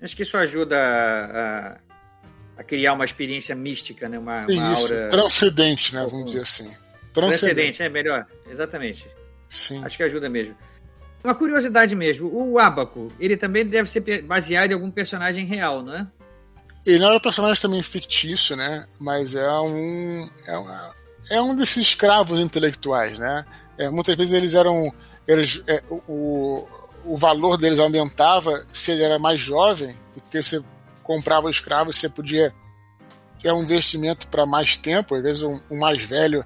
[0.00, 1.76] Acho que isso ajuda a,
[2.58, 4.18] a criar uma experiência mística, né?
[4.18, 5.08] Uma, uma isso, aura...
[5.08, 6.06] transcendente, né?
[6.08, 6.64] Vamos dizer assim.
[7.12, 7.54] Transcendente.
[7.54, 8.26] transcendente, é melhor.
[8.48, 9.06] Exatamente.
[9.48, 9.82] Sim.
[9.84, 10.54] Acho que ajuda mesmo.
[11.24, 15.96] Uma curiosidade mesmo, o Abaco, ele também deve ser baseado em algum personagem real, não
[15.96, 16.06] é?
[16.86, 18.86] Ele não era um personagem também fictício, né?
[19.00, 20.30] Mas é um.
[20.46, 20.94] É, uma,
[21.30, 23.44] é um desses escravos intelectuais, né?
[23.78, 24.92] É, muitas vezes eles eram
[25.26, 26.66] eles, é, o,
[27.04, 30.62] o valor deles aumentava se ele era mais jovem, porque você
[31.02, 32.54] comprava o escravo, você podia
[33.40, 36.44] ter um investimento para mais tempo, às vezes um, um, mais velho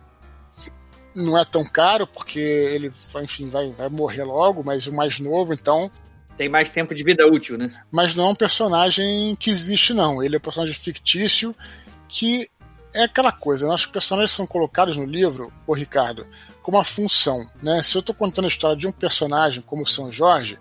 [1.15, 2.93] não é tão caro, porque ele,
[3.23, 5.91] enfim, vai, vai morrer logo, mas o mais novo, então.
[6.37, 7.71] Tem mais tempo de vida útil, né?
[7.91, 10.23] Mas não é um personagem que existe, não.
[10.23, 11.55] Ele é um personagem fictício
[12.09, 12.49] que
[12.95, 13.75] é aquela coisa, né?
[13.75, 16.27] os personagens são colocados no livro, o Ricardo,
[16.63, 17.83] com uma função, né?
[17.83, 20.59] Se eu estou contando a história de um personagem como São Jorge,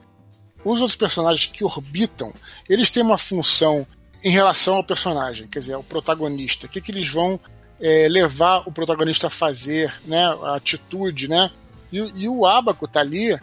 [0.64, 2.34] os outros personagens que orbitam,
[2.68, 3.86] eles têm uma função
[4.24, 6.66] em relação ao personagem, quer dizer, ao protagonista.
[6.66, 7.40] O que, que eles vão
[7.80, 10.26] é, levar o protagonista a fazer, né?
[10.44, 11.50] A atitude, né?
[11.92, 13.38] E, e o Abaco tá ali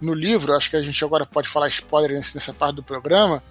[0.00, 3.42] no livro, acho que a gente agora pode falar spoiler nessa parte do programa,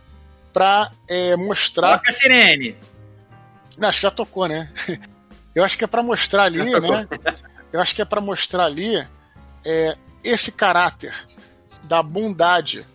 [0.51, 1.97] para é, mostrar.
[1.97, 2.76] Toca a sirene!
[3.82, 4.72] Não, acho que já tocou, né?
[5.53, 7.08] Eu acho que é para mostrar ali, né?
[7.74, 8.95] Eu acho que é para mostrar ali
[9.66, 11.14] é, esse caráter
[11.84, 12.86] da bondade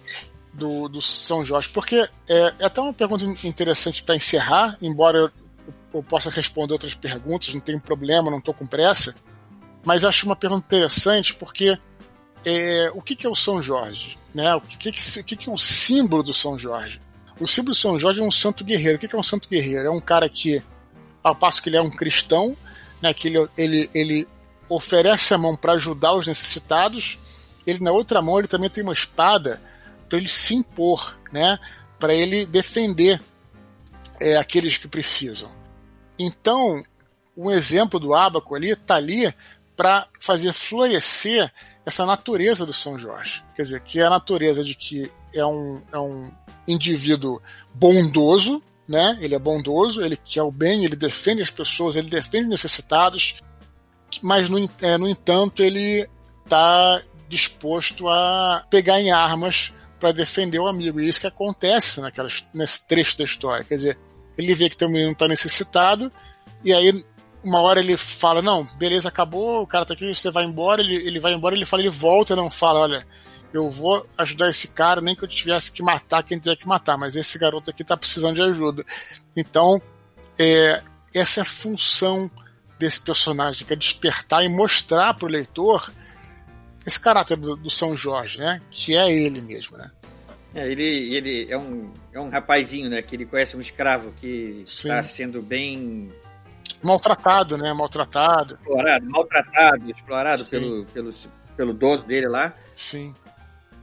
[0.53, 1.69] do, do São Jorge.
[1.69, 1.97] Porque
[2.29, 5.31] é, é até uma pergunta interessante para encerrar, embora eu,
[5.93, 9.15] eu, possa responder outras perguntas, não tem problema, não estou com pressa.
[9.85, 11.79] Mas acho uma pergunta interessante porque
[12.45, 14.19] é, o que, que, é o São Jorge?
[14.35, 14.55] Né?
[14.55, 17.01] O, que, que, que, que é o símbolo do São Jorge?
[17.39, 18.97] O símbolo do São Jorge é um santo guerreiro.
[18.97, 19.87] O que, que é um santo guerreiro?
[19.87, 20.63] É um cara que,
[21.29, 22.57] ao passo que ele é um cristão,
[23.03, 24.29] né, que ele, ele, ele
[24.69, 27.19] oferece a mão para ajudar os necessitados,
[27.67, 29.61] ele na outra mão ele também tem uma espada
[30.09, 31.59] para ele se impor, né?
[31.99, 33.21] para ele defender
[34.21, 35.51] é, aqueles que precisam.
[36.19, 36.83] Então,
[37.37, 39.35] um exemplo do Abaco ali está ali
[39.75, 41.53] para fazer florescer
[41.85, 43.45] essa natureza do São Jorge.
[43.55, 46.31] Quer dizer, que é a natureza de que é um, é um
[46.67, 47.41] indivíduo
[47.75, 49.19] bondoso, né?
[49.21, 53.37] Ele é bondoso, ele quer o bem, ele defende as pessoas, ele defende necessitados,
[54.23, 56.09] mas no, é, no entanto ele
[56.45, 61.01] está disposto a pegar em armas para defender o amigo.
[61.01, 63.65] E isso que acontece naquelas, nesse trecho da história.
[63.65, 63.99] Quer dizer,
[64.39, 66.13] ele vê que o menino está necessitado,
[66.65, 67.05] e aí
[67.45, 70.97] uma hora ele fala, não, beleza, acabou, o cara tá aqui, você vai embora, ele,
[70.97, 73.07] ele vai embora, ele fala, ele volta não fala, olha,
[73.53, 76.97] eu vou ajudar esse cara, nem que eu tivesse que matar quem tiver que matar,
[76.99, 78.85] mas esse garoto aqui tá precisando de ajuda.
[79.37, 79.81] Então,
[80.39, 80.83] é,
[81.15, 82.31] essa é a função
[82.79, 85.91] desse personagem, que é despertar e mostrar para o leitor
[86.87, 88.61] esse caráter do, do, São Jorge, né?
[88.71, 89.91] Que é ele mesmo, né?
[90.55, 93.03] É, ele, ele é um, é um rapazinho, né?
[93.03, 96.13] Que ele conhece um escravo que está sendo bem
[96.83, 97.73] maltratado, né?
[97.73, 98.55] Maltratado.
[98.55, 101.11] Explorado, maltratado, explorado pelo, pelo,
[101.57, 102.55] pelo dono dele lá.
[102.75, 103.15] Sim.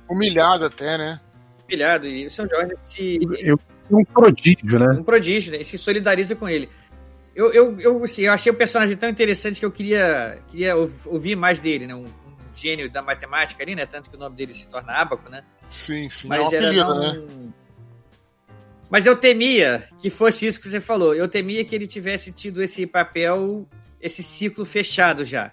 [0.10, 1.20] Humilhado até, né?
[1.66, 2.08] Humilhado.
[2.08, 3.20] E o São Jorge se.
[3.40, 3.60] Eu,
[3.92, 5.00] um prodígio, né?
[5.00, 5.62] Um prodígio, né?
[5.62, 6.70] E se solidariza com ele.
[7.36, 11.36] Eu, eu, eu, assim, eu achei o personagem tão interessante que eu queria, queria ouvir
[11.36, 11.96] mais dele, né?
[11.96, 13.86] Um, um, gênio da matemática ali, né?
[13.86, 15.44] Tanto que o nome dele se torna Abaco, né?
[15.70, 16.28] Sim, sim.
[16.28, 17.52] Mas é era apelido, né?
[18.90, 21.16] Mas eu temia que fosse isso que você falou.
[21.16, 23.68] Eu temia que ele tivesse tido esse papel,
[24.00, 25.52] esse ciclo fechado já.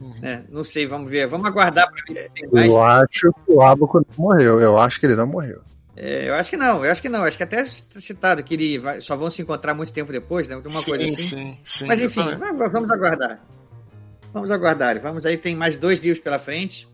[0.00, 0.14] Uhum.
[0.20, 0.44] Né?
[0.48, 1.26] Não sei, vamos ver.
[1.26, 2.72] Vamos aguardar para ver se tem mais.
[2.72, 4.60] Eu acho que o Abaco não morreu.
[4.60, 5.60] Eu acho que ele não morreu.
[5.96, 7.22] É, eu acho que não, eu acho que não.
[7.24, 10.56] Acho que até citado que ele vai, só vão se encontrar muito tempo depois, né?
[10.56, 11.16] Uma sim, coisa assim.
[11.18, 12.22] Sim, sim, Mas enfim,
[12.72, 13.40] vamos aguardar.
[14.32, 15.00] Vamos aguardar.
[15.00, 16.88] Vamos aí, tem mais dois livros pela frente.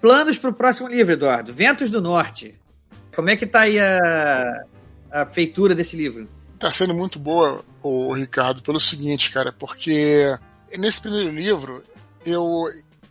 [0.00, 1.52] Planos para o próximo livro, Eduardo.
[1.52, 2.58] Ventos do Norte.
[3.14, 4.64] Como é que tá aí a,
[5.12, 6.26] a feitura desse livro?
[6.58, 10.36] Tá sendo muito boa, o Ricardo, pelo seguinte, cara, porque
[10.78, 11.82] nesse primeiro livro,
[12.24, 12.64] eu.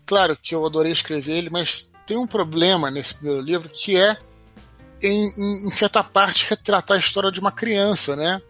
[0.05, 4.17] Claro que eu adorei escrever ele, mas tem um problema nesse primeiro livro que é,
[5.01, 8.41] em, em certa parte, retratar a história de uma criança, né?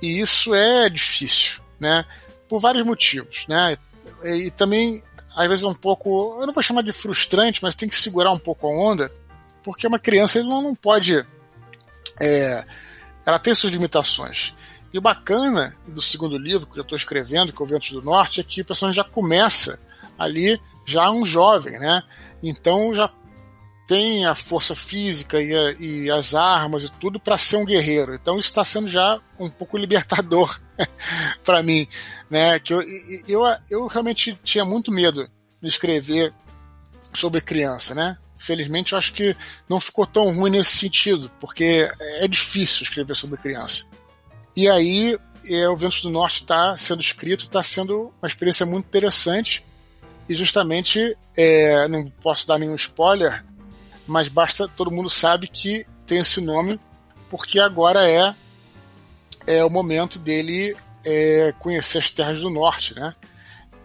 [0.00, 2.04] E isso é difícil, né?
[2.48, 3.76] Por vários motivos, né?
[4.22, 5.02] E, e também,
[5.34, 6.38] às vezes, é um pouco.
[6.40, 9.12] Eu não vou chamar de frustrante, mas tem que segurar um pouco a onda,
[9.62, 11.24] porque uma criança não, não pode.
[12.20, 12.64] É,
[13.26, 14.54] ela tem suas limitações.
[14.92, 18.00] E o bacana do segundo livro que eu estou escrevendo, que é o Ventos do
[18.00, 19.78] Norte, é que o personagem já começa
[20.18, 22.02] ali já um jovem, né?
[22.42, 23.10] Então já
[23.86, 28.14] tem a força física e, a, e as armas e tudo para ser um guerreiro.
[28.14, 30.60] Então isso está sendo já um pouco libertador
[31.44, 31.86] para mim,
[32.30, 32.58] né?
[32.58, 32.82] Que eu,
[33.28, 35.28] eu, eu realmente tinha muito medo
[35.60, 36.32] de escrever
[37.12, 38.16] sobre criança, né?
[38.38, 39.34] Felizmente, eu acho que
[39.68, 43.86] não ficou tão ruim nesse sentido, porque é difícil escrever sobre criança.
[44.56, 45.18] E aí,
[45.48, 49.64] é, o Ventos do Norte está sendo escrito, está sendo uma experiência muito interessante.
[50.28, 53.44] E justamente, é, não posso dar nenhum spoiler,
[54.06, 56.80] mas basta, todo mundo sabe que tem esse nome,
[57.28, 58.34] porque agora é,
[59.46, 63.14] é o momento dele é, conhecer as terras do norte, né?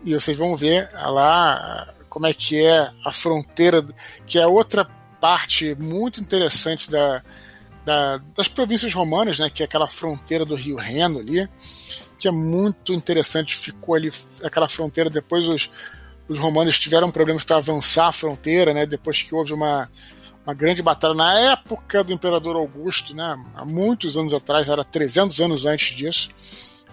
[0.03, 3.85] E vocês vão ver lá como é que é a fronteira,
[4.25, 4.85] que é outra
[5.19, 7.21] parte muito interessante da,
[7.85, 11.47] da, das províncias romanas, né, que é aquela fronteira do Rio Reno ali,
[12.17, 14.11] que é muito interessante, ficou ali
[14.43, 15.69] aquela fronteira, depois os,
[16.29, 19.89] os romanos tiveram problemas para avançar a fronteira, né, depois que houve uma,
[20.45, 25.41] uma grande batalha na época do Imperador Augusto, né, há muitos anos atrás, era 300
[25.41, 26.29] anos antes disso,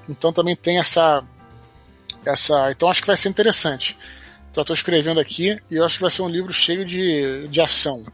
[0.08, 1.22] então também tem essa,
[2.24, 3.96] essa então acho que vai ser interessante.
[4.50, 7.60] Então estou escrevendo aqui e eu acho que vai ser um livro cheio de, de
[7.60, 8.04] ação.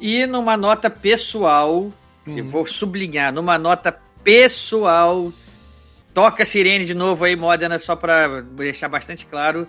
[0.00, 1.92] E numa nota pessoal, hum.
[2.26, 3.92] eu vou sublinhar, numa nota
[4.22, 5.30] pessoal,
[6.14, 9.68] toca a sirene de novo aí, Modena, só para deixar bastante claro.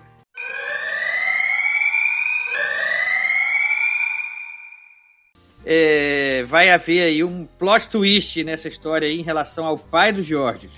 [5.65, 10.21] É, vai haver aí um plot twist nessa história aí em relação ao pai do
[10.21, 10.69] Jorge.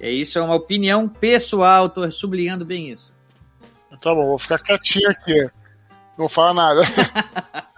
[0.00, 3.12] É isso, é uma opinião pessoal, tô sublinhando bem isso.
[4.00, 5.50] Tá bom, vou ficar quietinho aqui.
[6.16, 6.80] Não fala nada.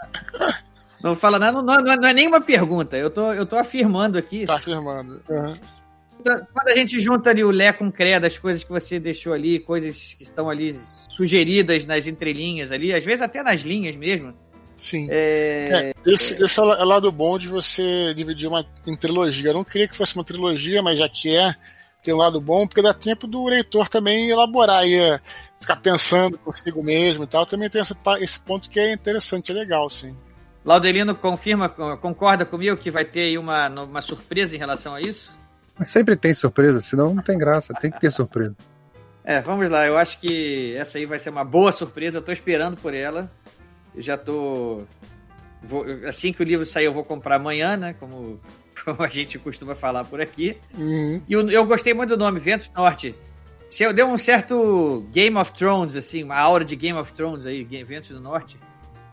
[1.02, 2.96] não fala nada, não, não, não, é nenhuma pergunta.
[2.96, 4.44] Eu tô, eu tô afirmando aqui.
[4.44, 5.20] Tá afirmando.
[5.28, 5.54] Uhum.
[6.22, 9.32] Quando a gente junta ali o Lé com o Cré das coisas que você deixou
[9.32, 10.78] ali, coisas que estão ali
[11.09, 14.32] sugeridas nas entrelinhas ali, às vezes até nas linhas mesmo.
[14.76, 15.08] Sim.
[15.10, 15.92] É...
[16.06, 19.50] É, esse, esse é o lado bom de você dividir uma em trilogia.
[19.50, 21.54] Eu não queria que fosse uma trilogia, mas já que é,
[22.02, 25.20] tem um lado bom, porque dá tempo do leitor também elaborar e eh,
[25.60, 27.46] ficar pensando consigo mesmo e tal.
[27.46, 30.16] Também tem esse, esse ponto que é interessante, é legal, sim.
[30.64, 35.36] Laudelino confirma, concorda comigo que vai ter aí uma, uma surpresa em relação a isso?
[35.76, 38.54] Mas sempre tem surpresa, senão não tem graça, tem que ter surpresa.
[39.24, 42.32] É, vamos lá, eu acho que essa aí vai ser uma boa surpresa, eu tô
[42.32, 43.30] esperando por ela.
[43.94, 44.82] Eu já tô.
[45.62, 47.94] Vou, assim que o livro sair, eu vou comprar amanhã, né?
[47.98, 48.36] Como,
[48.85, 50.56] como a gente costuma falar por aqui.
[50.77, 51.23] Uhum.
[51.28, 53.14] E eu, eu gostei muito do nome, Ventos Norte.
[53.69, 57.47] Se eu deu um certo Game of Thrones, assim, uma aura de Game of Thrones
[57.47, 58.59] aí, Ventos do Norte.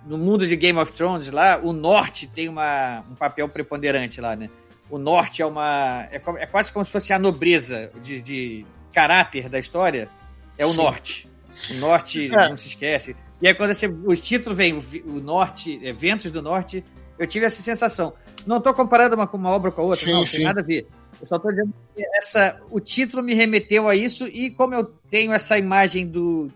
[0.06, 4.36] No mundo de Game of Thrones, lá, o norte tem uma, um papel preponderante lá,
[4.36, 4.50] né?
[4.90, 6.08] O norte é uma.
[6.12, 10.10] É, é quase como se fosse a nobreza de, de caráter da história.
[10.58, 10.78] É o Sim.
[10.78, 11.28] norte.
[11.72, 12.50] O norte É.
[12.50, 13.16] não se esquece.
[13.41, 16.84] E aí, quando esse, o título vem, o, norte, é, Ventos do Norte,
[17.18, 18.14] eu tive essa sensação.
[18.45, 20.38] Não estou comparando uma, uma obra com a outra, Sim, não, sim.
[20.38, 20.88] tem nada a ver.
[21.22, 24.86] Eu só estou dizendo que essa, o título me remeteu a isso, e como eu
[25.10, 26.52] tenho essa imagem do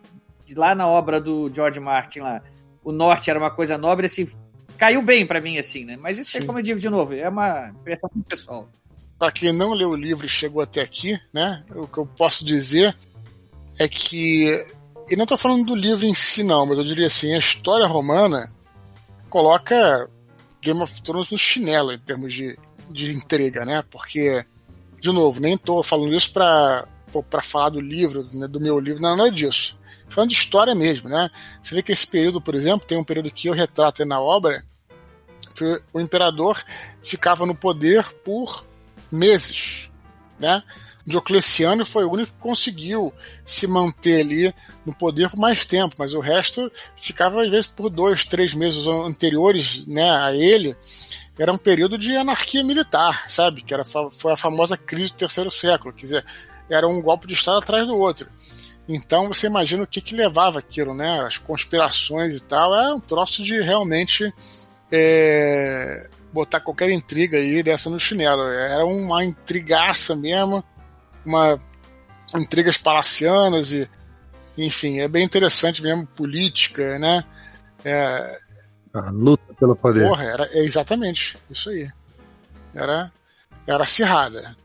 [0.46, 2.42] de lá na obra do George Martin lá,
[2.84, 4.28] o norte era uma coisa nobre, assim,
[4.78, 5.98] caiu bem para mim, assim, né?
[6.00, 6.48] Mas isso é Sim.
[6.48, 8.70] como eu digo de novo, é uma impressão pessoal.
[9.18, 11.64] Para quem não leu o livro e chegou até aqui, né?
[11.74, 12.96] O que eu posso dizer
[13.80, 14.62] é que.
[15.14, 17.86] E não estou falando do livro em si, não, mas eu diria assim: a história
[17.86, 18.52] romana
[19.30, 20.10] coloca
[20.60, 22.58] Game of Thrones no chinelo em termos de,
[22.90, 23.84] de entrega, né?
[23.92, 24.44] Porque,
[25.00, 26.88] de novo, nem estou falando isso para
[27.30, 29.78] para falar do livro, né, do meu livro, não, não é disso.
[30.10, 31.30] Falando de história mesmo, né?
[31.62, 34.66] Você vê que esse período, por exemplo, tem um período que eu retrato na obra,
[35.54, 36.60] que o imperador
[37.04, 38.66] ficava no poder por
[39.12, 39.92] meses,
[40.40, 40.64] né?
[41.06, 43.14] Diocleciano foi o único que conseguiu
[43.44, 44.54] se manter ali
[44.86, 48.88] no poder por mais tempo, mas o resto ficava às vezes por dois, três meses
[48.88, 50.76] anteriores, né, a ele.
[51.38, 53.64] Era um período de anarquia militar, sabe?
[53.64, 56.26] Que era, foi a famosa crise do terceiro século, quer dizer,
[56.70, 58.30] era um golpe de estado atrás do outro.
[58.88, 61.22] Então você imagina o que, que levava aquilo, né?
[61.22, 64.34] As conspirações e tal, é um troço de realmente
[64.92, 68.44] é, botar qualquer intriga aí dessa no chinelo.
[68.44, 70.64] Era uma intrigaça mesmo,
[71.26, 71.60] uma
[72.36, 73.90] intrigas palacianas e
[74.58, 77.24] enfim, é bem interessante mesmo, política, né?
[77.84, 78.40] É,
[78.94, 80.08] A luta pelo poder.
[80.08, 81.90] porra, era é exatamente isso aí.
[82.74, 83.12] Era,
[83.68, 84.56] era acirrada.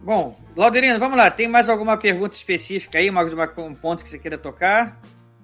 [0.00, 1.30] Bom, Lauderino, vamos lá.
[1.30, 3.10] Tem mais alguma pergunta específica aí?
[3.10, 4.98] Mais um ponto que você queira tocar?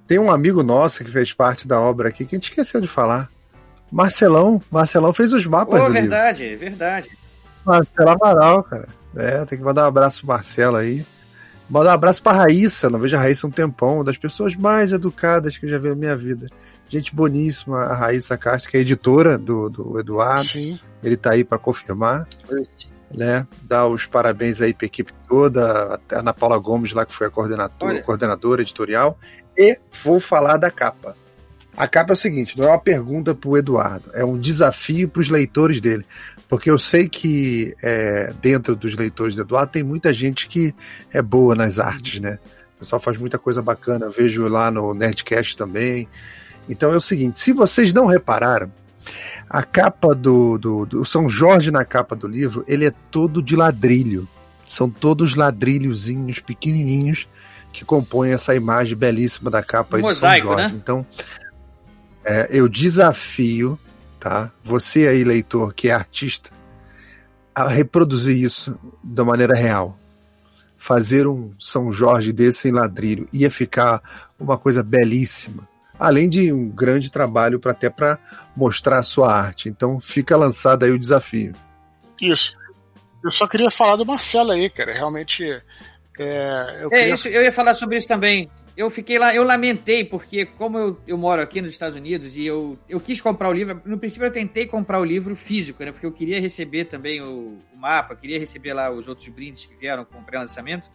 [0.06, 2.86] Tem um amigo nosso que fez parte da obra aqui que a gente esqueceu de
[2.86, 3.28] falar.
[3.90, 4.62] Marcelão.
[4.70, 6.08] Marcelão fez os mapas Pô, do livro.
[6.08, 7.10] verdade, verdade.
[7.64, 8.88] Marcelo Amaral, cara.
[9.16, 11.04] É, tem que mandar um abraço pro Marcelo aí.
[11.68, 12.90] Mandar um abraço pra Raíssa.
[12.90, 13.96] Não vejo a Raíssa há um tempão.
[13.96, 16.46] Uma das pessoas mais educadas que eu já vi na minha vida.
[16.88, 20.44] Gente boníssima, a Raíssa Castro, que é editora do, do Eduardo.
[20.44, 20.78] Sim.
[21.02, 22.28] Ele tá aí para confirmar.
[23.10, 23.46] Né?
[23.62, 27.28] Dar os parabéns aí pra equipe toda, até a Ana Paula Gomes lá, que foi
[27.28, 28.02] a coordenadora, Olha.
[28.02, 29.18] coordenadora editorial.
[29.56, 31.14] E vou falar da capa.
[31.76, 35.20] A capa é o seguinte, não é uma pergunta pro Eduardo, é um desafio para
[35.20, 36.06] os leitores dele.
[36.54, 40.72] Porque eu sei que é, dentro dos leitores do Eduardo tem muita gente que
[41.12, 42.38] é boa nas artes, né?
[42.76, 46.06] O pessoal faz muita coisa bacana, eu vejo lá no Nerdcast também.
[46.68, 48.70] Então é o seguinte, se vocês não repararam,
[49.50, 53.56] a capa do, do, do São Jorge na capa do livro, ele é todo de
[53.56, 54.28] ladrilho.
[54.64, 57.26] São todos ladrilhozinhos pequenininhos
[57.72, 60.72] que compõem essa imagem belíssima da capa aí Mosaico, São Jorge.
[60.72, 60.80] né?
[60.80, 61.04] Então,
[62.24, 63.76] é, eu desafio,
[64.24, 64.50] tá?
[64.64, 66.48] Você aí, leitor, que é artista,
[67.54, 69.98] a reproduzir isso da maneira real.
[70.78, 74.02] Fazer um São Jorge desse em ladrilho ia ficar
[74.40, 75.68] uma coisa belíssima.
[75.98, 78.18] Além de um grande trabalho para até para
[78.56, 79.68] mostrar a sua arte.
[79.68, 81.52] Então fica lançado aí o desafio.
[82.20, 82.56] Isso.
[83.22, 84.92] Eu só queria falar do Marcelo aí, cara.
[84.94, 85.44] Realmente.
[86.18, 88.50] É, eu É, queria- isso, eu ia falar sobre isso também.
[88.76, 92.44] Eu fiquei lá, eu lamentei, porque como eu, eu moro aqui nos Estados Unidos e
[92.44, 95.92] eu, eu quis comprar o livro, no princípio eu tentei comprar o livro físico, né?
[95.92, 99.76] Porque eu queria receber também o, o mapa, queria receber lá os outros brindes que
[99.76, 100.90] vieram com o pré-lançamento.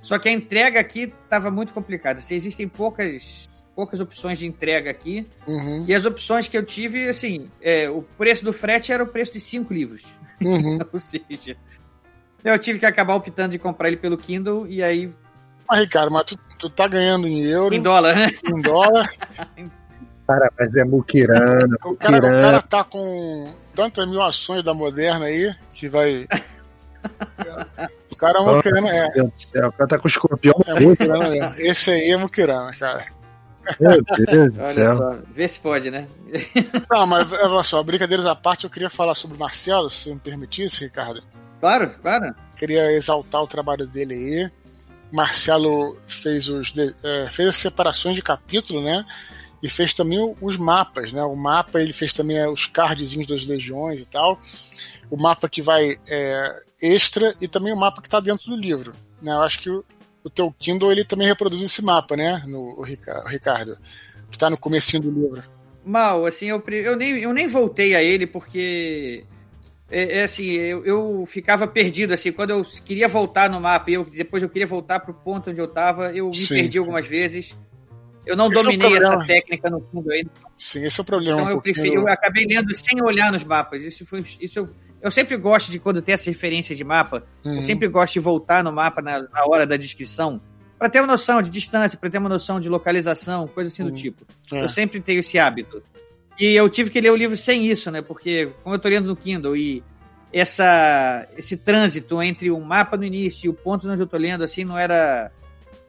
[0.00, 2.20] Só que a entrega aqui estava muito complicada.
[2.20, 5.26] Assim, existem poucas, poucas opções de entrega aqui.
[5.48, 9.06] Uhum, E as opções que eu tive, assim, é, o preço do frete era o
[9.06, 10.04] preço de cinco livros.
[10.40, 10.78] uhum.
[10.92, 11.56] Ou seja,
[12.44, 15.12] eu tive que acabar optando de comprar ele pelo Kindle e aí
[15.70, 18.30] Mas, Ricardo, mas tu, tu tá ganhando em euro, em dólar, né?
[18.52, 19.08] em dólar.
[20.26, 25.24] Cara, mas é muquirana, O cara, o cara tá com tantas mil ações da Moderna
[25.24, 26.28] aí que vai.
[28.08, 29.02] O cara é muquirana, é.
[29.02, 31.54] Meu Deus do céu, o cara tá com o escorpião É muquirana mesmo.
[31.58, 33.06] Esse aí é muquirana, cara.
[33.80, 34.96] Meu Deus do Olha céu.
[34.96, 36.06] só, vê se pode, né?
[36.88, 40.14] Não, mas olha só, brincadeiras à parte, eu queria falar sobre o Marcelo, se você
[40.14, 41.22] me permitisse, Ricardo.
[41.58, 42.34] Claro, claro.
[42.56, 44.50] Queria exaltar o trabalho dele aí.
[45.12, 49.04] Marcelo fez, os eh, fez as separações de capítulo, né?
[49.62, 51.22] e fez também os mapas, né?
[51.22, 54.38] O mapa ele fez também os cardzinhos das legiões e tal.
[55.10, 58.92] O mapa que vai é, extra e também o mapa que está dentro do livro.
[59.20, 59.32] Né?
[59.32, 59.84] Eu acho que o,
[60.24, 62.42] o teu Kindle ele também reproduz esse mapa, né?
[62.46, 63.76] No o Ricardo,
[64.28, 65.42] que está no comecinho do livro.
[65.84, 69.24] Mal, assim, eu, eu, nem, eu nem voltei a ele porque
[69.90, 73.94] é, é, assim, eu, eu, ficava perdido, assim, quando eu queria voltar no mapa e
[73.94, 76.78] eu, depois eu queria voltar pro ponto onde eu tava, eu me sim, perdi sim.
[76.78, 77.56] algumas vezes.
[78.24, 80.30] Eu não esse é dominei é essa técnica no fundo ainda.
[80.56, 81.40] Sim, esse é o problema.
[81.40, 83.82] Então eu, preferi, eu acabei lendo sem olhar nos mapas.
[83.82, 84.70] Isso foi, isso eu,
[85.02, 87.56] eu sempre gosto de quando tem essa referência de mapa, uhum.
[87.56, 90.40] eu sempre gosto de voltar no mapa na, na hora da descrição
[90.78, 93.90] para ter uma noção de distância, para ter uma noção de localização, coisa assim uhum.
[93.90, 94.24] do tipo.
[94.50, 94.62] É.
[94.62, 95.82] Eu sempre tenho esse hábito.
[96.40, 98.00] E eu tive que ler o livro sem isso, né?
[98.00, 99.84] Porque, como eu estou lendo no Kindle e
[100.32, 104.42] essa, esse trânsito entre o mapa no início e o ponto onde eu estou lendo,
[104.42, 105.30] assim, não era.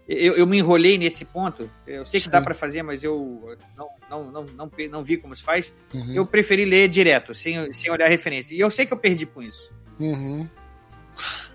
[0.06, 1.72] Eu, eu me enrolei nesse ponto.
[1.88, 2.32] Eu sei que Sim.
[2.32, 5.72] dá para fazer, mas eu não, não, não, não, não vi como se faz.
[5.94, 6.15] Uhum.
[6.15, 8.53] Eu preferi ler direto, sem, sem olhar a referência.
[8.53, 9.72] E eu sei que eu perdi com isso.
[10.02, 10.49] Uhum.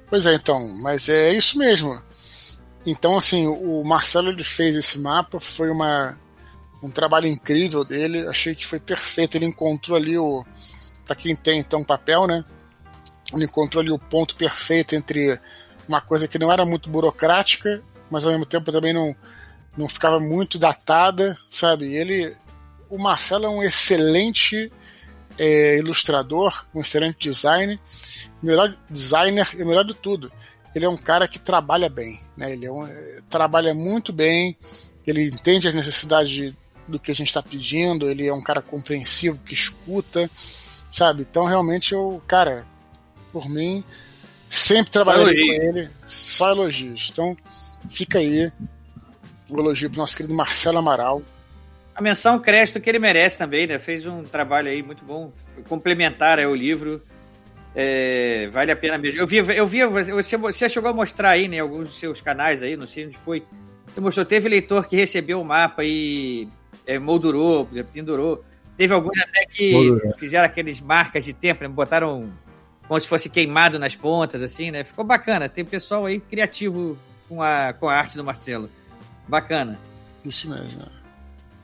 [0.09, 0.69] Pois é, então.
[0.81, 2.03] Mas é isso mesmo.
[2.87, 6.19] Então, assim, o Marcelo ele fez esse mapa, foi uma,
[6.83, 9.37] um trabalho incrível dele, achei que foi perfeito.
[9.37, 10.45] Ele encontrou ali o.
[11.05, 12.45] Para quem tem então papel, né?
[13.33, 15.39] Ele encontrou ali o ponto perfeito entre
[15.89, 19.15] uma coisa que não era muito burocrática, mas ao mesmo tempo também não,
[19.77, 21.95] não ficava muito datada, sabe?
[21.95, 22.37] Ele,
[22.89, 24.73] o Marcelo é um excelente
[25.39, 27.79] é, ilustrador, um excelente designer,
[28.43, 30.33] melhor designer e melhor de tudo,
[30.75, 32.53] ele é um cara que trabalha bem, né?
[32.53, 32.87] Ele é um,
[33.29, 34.57] trabalha muito bem,
[35.07, 36.57] ele entende as necessidades de,
[36.87, 40.31] do que a gente está pedindo, ele é um cara compreensivo, que escuta,
[40.91, 41.27] sabe?
[41.29, 42.65] Então, realmente, eu, cara,
[43.33, 43.85] por mim,
[44.49, 47.11] sempre trabalhei com ele, só elogios.
[47.13, 47.37] Então,
[47.89, 48.51] fica aí
[49.49, 51.23] o elogio pro nosso querido Marcelo Amaral.
[51.95, 53.79] A menção crédito que ele merece também, né?
[53.79, 55.33] Fez um trabalho aí muito bom,
[55.69, 57.03] complementar ao livro.
[57.75, 59.21] É, vale a pena mesmo.
[59.21, 62.63] Eu vi, eu vi você, você chegou a mostrar aí, né, alguns dos seus canais
[62.63, 63.45] aí, não sei onde foi.
[63.87, 66.49] Você mostrou, teve leitor que recebeu o mapa e
[66.87, 68.45] é, moldurou, pendurou.
[68.77, 70.13] Teve alguns até que Moldurou.
[70.19, 71.69] fizeram aqueles marcas de tempo, né?
[71.69, 72.31] botaram
[72.87, 74.85] como se fosse queimado nas pontas, assim, né?
[74.85, 75.49] Ficou bacana.
[75.49, 76.97] Tem pessoal aí criativo
[77.29, 78.71] com a, com a arte do Marcelo.
[79.27, 79.79] Bacana.
[80.25, 80.87] Isso mesmo.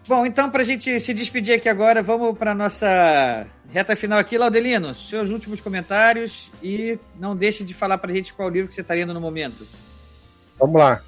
[0.07, 4.37] Bom, então, para a gente se despedir aqui agora, vamos para nossa reta final aqui.
[4.37, 8.75] Laudelino, seus últimos comentários e não deixe de falar para a gente qual livro que
[8.75, 9.65] você está lendo no momento.
[10.59, 11.03] Vamos lá.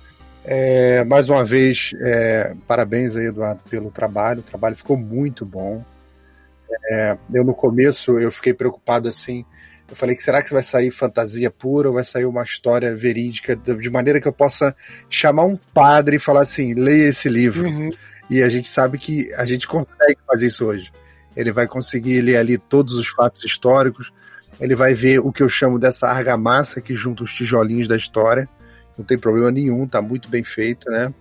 [0.44, 4.40] É, mais uma vez, é, parabéns aí, Eduardo, pelo trabalho.
[4.40, 5.82] O trabalho ficou muito bom.
[6.90, 9.44] É, eu, no começo, eu fiquei preocupado assim.
[9.88, 13.54] Eu falei que será que vai sair fantasia pura ou vai sair uma história verídica
[13.54, 14.74] de maneira que eu possa
[15.10, 17.68] chamar um padre e falar assim, leia esse livro.
[17.68, 17.90] Uhum.
[18.30, 20.90] E a gente sabe que a gente consegue fazer isso hoje.
[21.36, 24.12] Ele vai conseguir ler ali todos os fatos históricos,
[24.60, 28.48] ele vai ver o que eu chamo dessa argamassa que junta os tijolinhos da história.
[28.96, 31.12] Não tem problema nenhum, tá muito bem feito, né?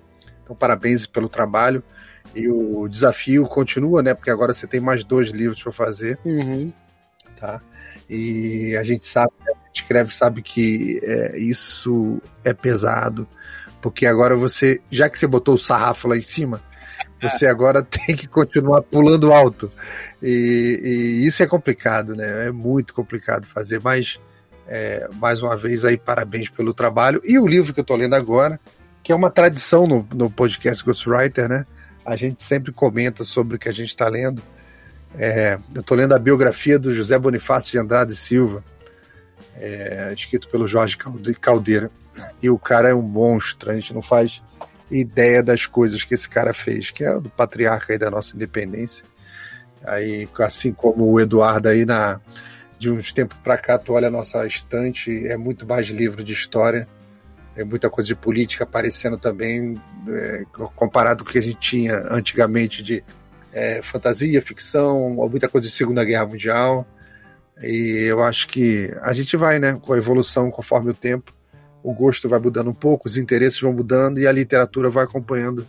[0.43, 1.83] Então, parabéns pelo trabalho.
[2.35, 4.13] E o desafio continua, né?
[4.13, 6.17] Porque agora você tem mais dois livros para fazer.
[6.25, 6.71] Uhum.
[7.39, 7.61] Tá?
[8.09, 13.27] E a gente sabe, a gente escreve, sabe que é, isso é pesado.
[13.81, 16.61] Porque agora você, já que você botou o sarrafo lá em cima,
[17.21, 19.71] você agora tem que continuar pulando alto.
[20.21, 22.47] E, e, isso é complicado, né?
[22.47, 24.19] É muito complicado fazer, mas
[24.67, 27.21] é, mais uma vez aí, parabéns pelo trabalho.
[27.23, 28.59] E o livro que eu estou lendo agora,
[29.01, 31.65] que é uma tradição no, no podcast Ghostwriter, né?
[32.05, 34.41] A gente sempre comenta sobre o que a gente está lendo.
[35.15, 38.63] É, eu estou lendo a biografia do José Bonifácio de Andrade Silva,
[39.55, 40.97] é, escrito pelo Jorge
[41.39, 41.91] Caldeira.
[42.41, 44.41] E o cara é um monstro, a gente não faz
[44.89, 49.03] ideia das coisas que esse cara fez, que é do patriarca aí da nossa independência.
[49.83, 52.21] Aí, assim como o Eduardo aí na
[52.83, 56.33] de uns tempos para cá, tu olha a nossa estante, é muito mais livro de
[56.33, 56.85] história,
[57.55, 60.43] é muita coisa de política aparecendo também, é,
[60.75, 63.01] comparado com o que a gente tinha antigamente de
[63.53, 66.85] é, fantasia, ficção, muita coisa de Segunda Guerra Mundial.
[67.61, 71.31] E eu acho que a gente vai, né, com a evolução conforme o tempo
[71.81, 75.67] o gosto vai mudando um pouco, os interesses vão mudando e a literatura vai acompanhando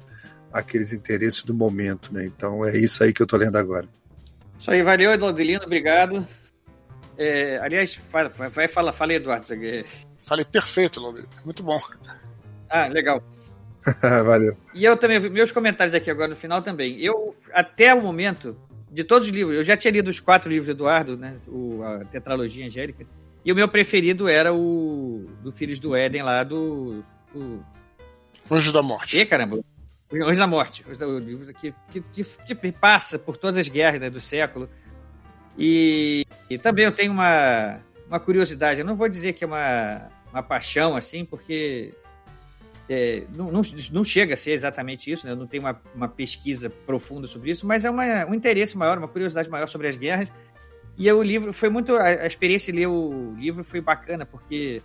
[0.52, 2.24] aqueles interesses do momento, né?
[2.24, 3.88] Então é isso aí que eu tô lendo agora.
[4.58, 6.24] Isso aí, valeu, Adelino, obrigado.
[7.16, 9.46] É, aliás, vai, vai fala, fala Eduardo.
[10.24, 11.80] Falei perfeito, Laudelino, muito bom.
[12.68, 13.22] Ah, legal.
[14.24, 14.56] valeu.
[14.72, 16.98] E eu também, meus comentários aqui agora no final também.
[17.00, 18.56] Eu, até o momento,
[18.90, 21.36] de todos os livros, eu já tinha lido os quatro livros do Eduardo, né?
[21.46, 23.06] O, a Tetralogia Angélica.
[23.44, 27.02] E o meu preferido era o do Filhos do Éden lá do.
[27.32, 27.62] do...
[28.50, 29.18] Anjo da Morte.
[29.18, 29.60] E caramba.
[30.10, 34.08] Hoje da Morte, o livro que, que, que, que passa por todas as guerras né,
[34.08, 34.68] do século.
[35.58, 40.08] E, e, também eu tenho uma, uma curiosidade, eu não vou dizer que é uma,
[40.32, 41.94] uma paixão, assim, porque
[42.88, 43.62] é, não, não,
[43.92, 45.32] não, chega a ser exatamente isso, né?
[45.32, 48.98] eu não tenho uma, uma pesquisa profunda sobre isso, mas é uma, um interesse maior,
[48.98, 50.28] uma curiosidade maior sobre as guerras.
[50.96, 51.96] E o livro foi muito.
[51.96, 54.80] A, a experiência de ler o livro foi bacana, porque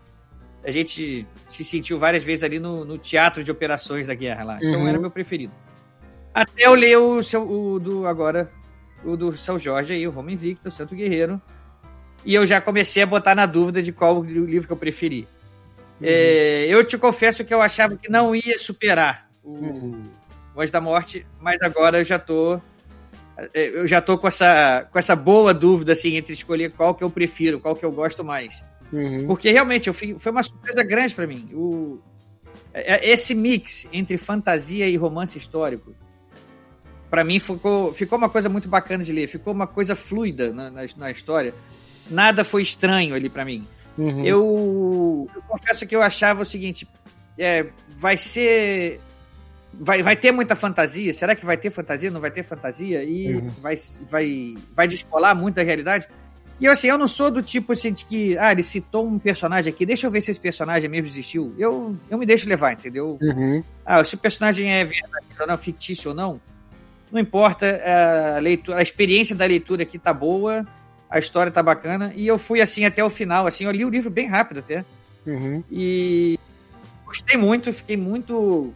[0.63, 4.57] a gente se sentiu várias vezes ali no, no teatro de operações da guerra lá.
[4.57, 4.87] Então uhum.
[4.87, 5.53] era meu preferido.
[6.33, 8.51] Até eu ler o, seu, o do agora,
[9.03, 11.41] o do São Jorge aí, o Roma Invicto, o Santo Guerreiro.
[12.25, 15.27] E eu já comecei a botar na dúvida de qual o livro que eu preferi.
[16.01, 16.07] Uhum.
[16.07, 20.03] É, eu te confesso que eu achava que não ia superar o uhum.
[20.53, 22.59] Voz da Morte, mas agora eu já tô.
[23.53, 27.03] É, eu já tô com essa, com essa boa dúvida assim, entre escolher qual que
[27.03, 28.61] eu prefiro, qual que eu gosto mais.
[28.91, 29.27] Uhum.
[29.27, 31.49] Porque realmente eu fui, foi uma surpresa grande para mim.
[31.53, 31.99] O,
[32.73, 35.93] é, é, esse mix entre fantasia e romance histórico,
[37.09, 39.27] para mim ficou, ficou uma coisa muito bacana de ler.
[39.27, 41.53] Ficou uma coisa fluida na, na, na história.
[42.09, 43.67] Nada foi estranho ali para mim.
[43.97, 44.25] Uhum.
[44.25, 46.87] Eu, eu, confesso que eu achava o seguinte:
[47.37, 47.67] é,
[47.97, 48.99] vai ser.
[49.73, 51.13] Vai, vai ter muita fantasia?
[51.13, 52.09] Será que vai ter fantasia?
[52.09, 53.03] Não vai ter fantasia?
[53.03, 53.49] E uhum.
[53.61, 53.77] vai,
[54.09, 56.07] vai, vai descolar muito da realidade?
[56.59, 59.17] E eu, assim, eu não sou do tipo assim, de que, ah, ele citou um
[59.17, 61.55] personagem aqui, deixa eu ver se esse personagem mesmo existiu.
[61.57, 63.17] Eu, eu me deixo levar, entendeu?
[63.21, 63.63] Uhum.
[63.85, 66.41] Ah, se o personagem é verdadeiro ou não, fictício ou não,
[67.11, 67.81] não importa,
[68.35, 70.65] a, leitura, a experiência da leitura aqui tá boa,
[71.09, 73.89] a história tá bacana, e eu fui assim até o final, assim, eu li o
[73.89, 74.85] livro bem rápido até.
[75.25, 75.63] Uhum.
[75.71, 76.39] E
[77.05, 78.73] gostei muito, fiquei muito.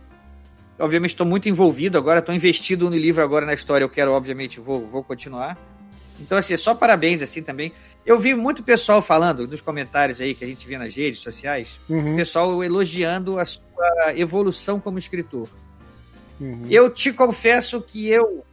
[0.79, 4.59] Obviamente estou muito envolvido agora, estou investido no livro agora na história, eu quero, obviamente,
[4.59, 5.57] vou, vou continuar.
[6.19, 7.71] Então, assim, só parabéns, assim, também.
[8.05, 11.79] Eu vi muito pessoal falando nos comentários aí que a gente vê nas redes sociais,
[11.87, 12.15] uhum.
[12.15, 15.47] pessoal elogiando a sua evolução como escritor.
[16.39, 16.65] Uhum.
[16.69, 18.43] Eu te confesso que eu,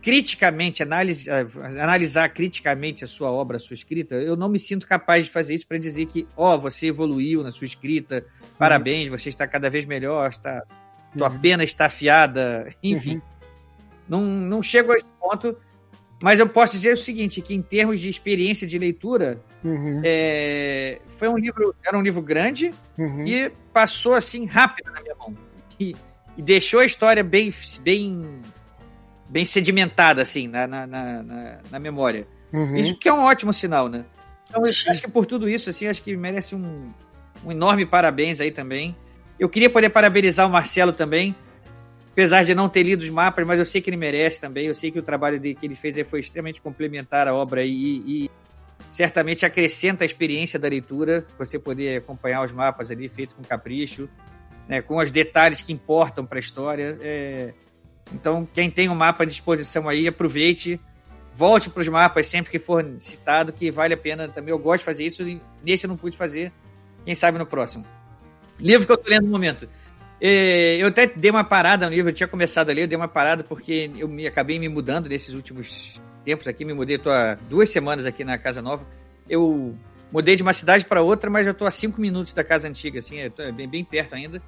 [0.00, 5.24] criticamente, analise, analisar criticamente a sua obra, a sua escrita, eu não me sinto capaz
[5.24, 8.24] de fazer isso para dizer que, ó, oh, você evoluiu na sua escrita,
[8.58, 9.18] parabéns, uhum.
[9.18, 10.62] você está cada vez melhor, está,
[11.16, 11.40] sua uhum.
[11.40, 13.16] pena está afiada, enfim.
[13.16, 13.22] Uhum.
[14.08, 15.56] Não, não chego a esse ponto
[16.22, 19.42] mas eu posso dizer o seguinte, que em termos de experiência de leitura,
[20.04, 22.72] é, foi um livro, era um livro grande
[23.26, 25.36] e passou assim rápido na minha mão.
[25.80, 25.96] E,
[26.36, 28.40] e, deixou a história bem, bem,
[29.28, 32.26] bem sedimentada assim na, na, na, na memória.
[32.52, 32.76] Uhum.
[32.76, 34.04] Isso que é um ótimo sinal, né?
[34.48, 36.92] Então, eu acho que por tudo isso, assim, acho que merece um,
[37.44, 38.94] um enorme parabéns aí também.
[39.38, 41.34] Eu queria poder parabenizar o Marcelo também,
[42.12, 44.66] apesar de não ter lido os mapas, mas eu sei que ele merece também.
[44.66, 48.30] Eu sei que o trabalho que ele fez foi extremamente complementar à obra e, e,
[48.90, 54.08] certamente acrescenta a experiência da leitura, você poder acompanhar os mapas ali feito com capricho,
[54.68, 56.98] né, com os detalhes que importam para a história.
[57.00, 57.54] É...
[58.12, 60.80] Então, quem tem o um mapa à disposição aí, aproveite,
[61.34, 64.50] volte para os mapas sempre que for citado, que vale a pena também.
[64.50, 66.52] Eu gosto de fazer isso, e nesse eu não pude fazer,
[67.04, 67.84] quem sabe no próximo.
[68.58, 69.68] Livro que eu estou lendo no momento.
[70.20, 73.08] É, eu até dei uma parada no livro, eu tinha começado ali, eu dei uma
[73.08, 77.70] parada porque eu me acabei me mudando nesses últimos tempos aqui, me mudei, há duas
[77.70, 78.86] semanas aqui na casa nova.
[79.28, 79.76] Eu
[80.12, 82.98] mudei de uma cidade para outra, mas já tô a cinco minutos da casa antiga,
[82.98, 84.42] assim, é bem, bem perto ainda.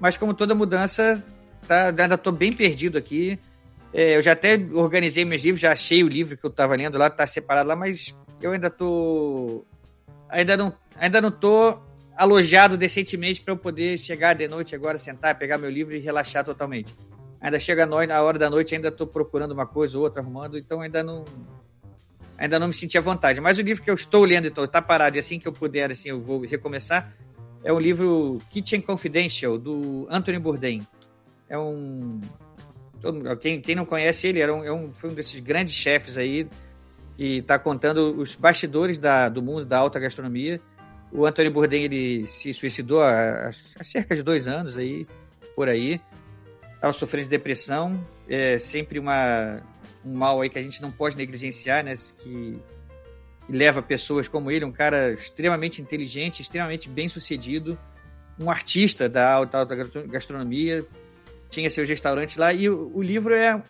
[0.00, 1.22] Mas como toda mudança,
[1.66, 3.38] tá, ainda tô bem perdido aqui.
[3.92, 6.98] É, eu já até organizei meus livros, já achei o livro que eu tava lendo
[6.98, 9.64] lá, tá separado lá, mas eu ainda tô.
[10.28, 11.78] Ainda não, ainda não tô
[12.14, 16.44] alojado decentemente para eu poder chegar de noite agora, sentar, pegar meu livro e relaxar
[16.44, 16.94] totalmente.
[17.40, 20.80] Ainda chega a hora da noite, ainda estou procurando uma coisa ou outra, arrumando, então
[20.80, 21.24] ainda não
[22.38, 23.40] ainda não me senti à vontade.
[23.40, 25.90] Mas o livro que eu estou lendo, então, está parado e assim que eu puder,
[25.90, 27.12] assim, eu vou recomeçar,
[27.64, 30.86] é um livro Kitchen Confidential, do Anthony Bourdain.
[31.48, 32.20] É um...
[33.40, 36.48] Quem, quem não conhece ele, era um, é um, foi um desses grandes chefes aí,
[37.16, 40.60] que está contando os bastidores da, do mundo da alta gastronomia,
[41.10, 45.06] o Antônio Bourdain ele se suicidou há, há, cerca de dois anos aí,
[45.54, 46.00] por aí.
[46.74, 49.60] Estava sofrendo de depressão, é sempre uma,
[50.08, 51.94] um mal aí que a gente não pode negligenciar, né?
[52.22, 52.58] Que,
[53.48, 57.78] leva pessoas como ele, um cara extremamente inteligente, extremamente bem sucedido,
[58.38, 59.64] um artista da alta,
[60.06, 60.84] gastronomia,
[61.48, 63.62] tinha seus restaurantes lá, e o, livro é,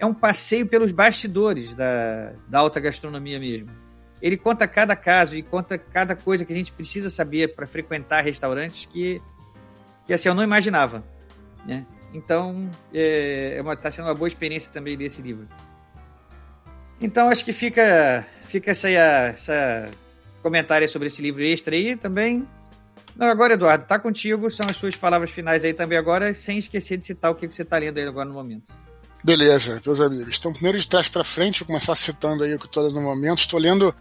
[0.00, 3.70] é um passeio pelos bastidores da, da alta gastronomia mesmo
[4.22, 8.22] ele conta cada caso e conta cada coisa que a gente precisa saber para frequentar
[8.22, 9.20] restaurantes que,
[10.06, 11.04] que assim, eu não imaginava.
[11.66, 11.84] Né?
[12.14, 15.48] Então, é, é tá sendo uma boa experiência também desse livro.
[17.02, 19.90] Então, acho que fica, fica essa, essa
[20.40, 22.46] comentário sobre esse livro extra aí também.
[23.16, 26.96] Não, agora, Eduardo, tá contigo, são as suas palavras finais aí também agora, sem esquecer
[26.96, 28.72] de citar o que você tá lendo aí agora no momento.
[29.24, 30.38] Beleza, meus amigos.
[30.38, 33.02] Então, primeiro de trás para frente, vou começar citando aí o que estou lendo no
[33.02, 33.38] momento.
[33.40, 33.94] Estou lendo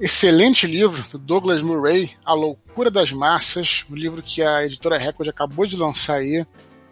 [0.00, 5.28] excelente livro do Douglas Murray, A Loucura das Massas, um livro que a editora Record
[5.28, 6.44] acabou de lançar aí.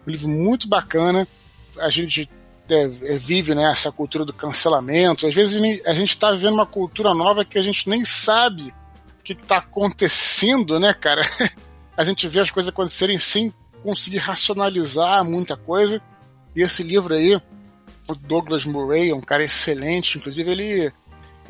[0.07, 1.27] Um livro muito bacana.
[1.77, 2.29] A gente
[3.19, 5.27] vive né, essa cultura do cancelamento.
[5.27, 8.73] Às vezes a gente está vivendo uma cultura nova que a gente nem sabe
[9.19, 11.21] o que está acontecendo, né, cara?
[11.95, 13.53] a gente vê as coisas acontecerem sem
[13.83, 16.01] conseguir racionalizar muita coisa.
[16.55, 17.35] E esse livro aí,
[18.07, 20.93] o Douglas Murray, é um cara excelente, inclusive ele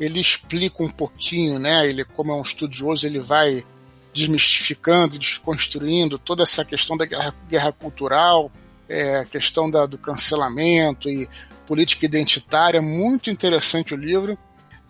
[0.00, 1.86] ele explica um pouquinho, né?
[1.86, 3.64] Ele como é um estudioso, ele vai
[4.12, 8.50] desmistificando, desconstruindo toda essa questão da guerra, guerra cultural,
[8.92, 11.28] é, questão da, do cancelamento e
[11.66, 12.82] política identitária.
[12.82, 14.36] Muito interessante o livro,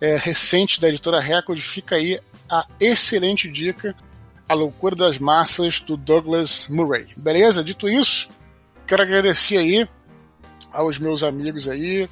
[0.01, 1.59] é, recente da editora Record.
[1.59, 2.19] Fica aí
[2.49, 3.95] a excelente dica,
[4.47, 7.07] A Loucura das Massas, do Douglas Murray.
[7.15, 7.63] Beleza?
[7.63, 8.29] Dito isso,
[8.85, 9.87] quero agradecer aí
[10.73, 12.09] aos meus amigos aí,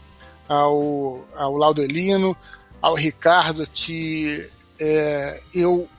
[0.48, 2.38] ao, ao Laudelino,
[2.82, 4.50] ao Ricardo, que
[4.80, 5.90] é, eu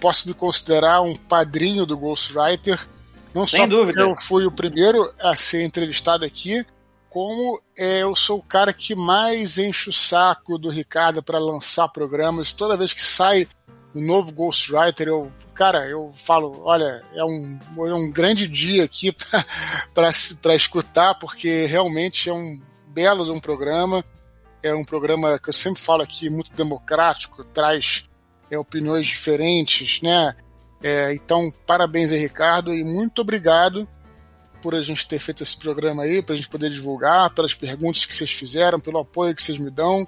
[0.00, 2.86] posso me considerar um padrinho do Ghostwriter.
[3.34, 4.00] Não Sem só dúvida.
[4.00, 6.64] eu fui o primeiro a ser entrevistado aqui,
[7.10, 11.88] como é, eu sou o cara que mais enche o saco do Ricardo para lançar
[11.88, 12.52] programas.
[12.52, 13.46] Toda vez que sai
[13.94, 19.14] um novo Ghostwriter, eu, cara, eu falo, olha, é um, é um grande dia aqui
[19.94, 24.04] para escutar, porque realmente é um belo de um programa.
[24.62, 28.08] É um programa que eu sempre falo aqui, muito democrático, traz
[28.50, 30.34] é, opiniões diferentes, né?
[30.86, 33.88] É, então, parabéns aí, Ricardo, e muito obrigado
[34.60, 38.04] por a gente ter feito esse programa aí, para a gente poder divulgar, pelas perguntas
[38.04, 40.06] que vocês fizeram, pelo apoio que vocês me dão,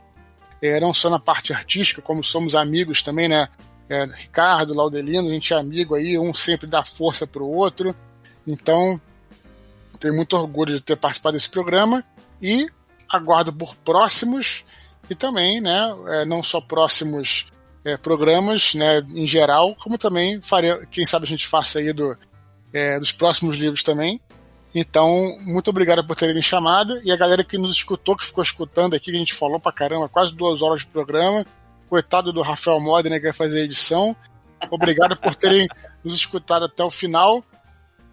[0.61, 3.49] é, não só na parte artística, como somos amigos também, né?
[3.89, 7.97] É, Ricardo, Laudelino, a gente é amigo aí, um sempre dá força para o outro.
[8.47, 9.01] Então,
[9.99, 12.05] tenho muito orgulho de ter participado desse programa
[12.43, 12.67] e
[13.09, 14.63] aguardo por próximos
[15.09, 17.47] e também, né, é, não só próximos
[17.87, 22.19] é, programas, né, em geral, como também faria, quem sabe a gente faça aí do,
[22.73, 24.21] é, dos próximos livros também.
[24.75, 28.43] Então, muito obrigado por terem me chamado e a galera que nos escutou, que ficou
[28.43, 31.47] escutando aqui, que a gente falou pra caramba, quase duas horas de programa.
[31.89, 34.17] Coitado do Rafael Modena que vai fazer a edição.
[34.69, 35.69] Obrigado por terem
[36.03, 37.45] nos escutado até o final.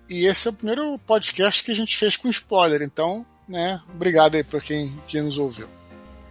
[0.07, 2.83] E esse é o primeiro podcast que a gente fez com spoiler.
[2.83, 5.67] Então, né, obrigado aí por quem, quem nos ouviu.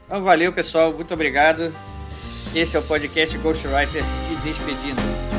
[0.07, 0.93] Então, valeu, pessoal.
[0.93, 1.75] Muito obrigado.
[2.55, 5.32] Esse é o podcast Ghostwriter se despedindo.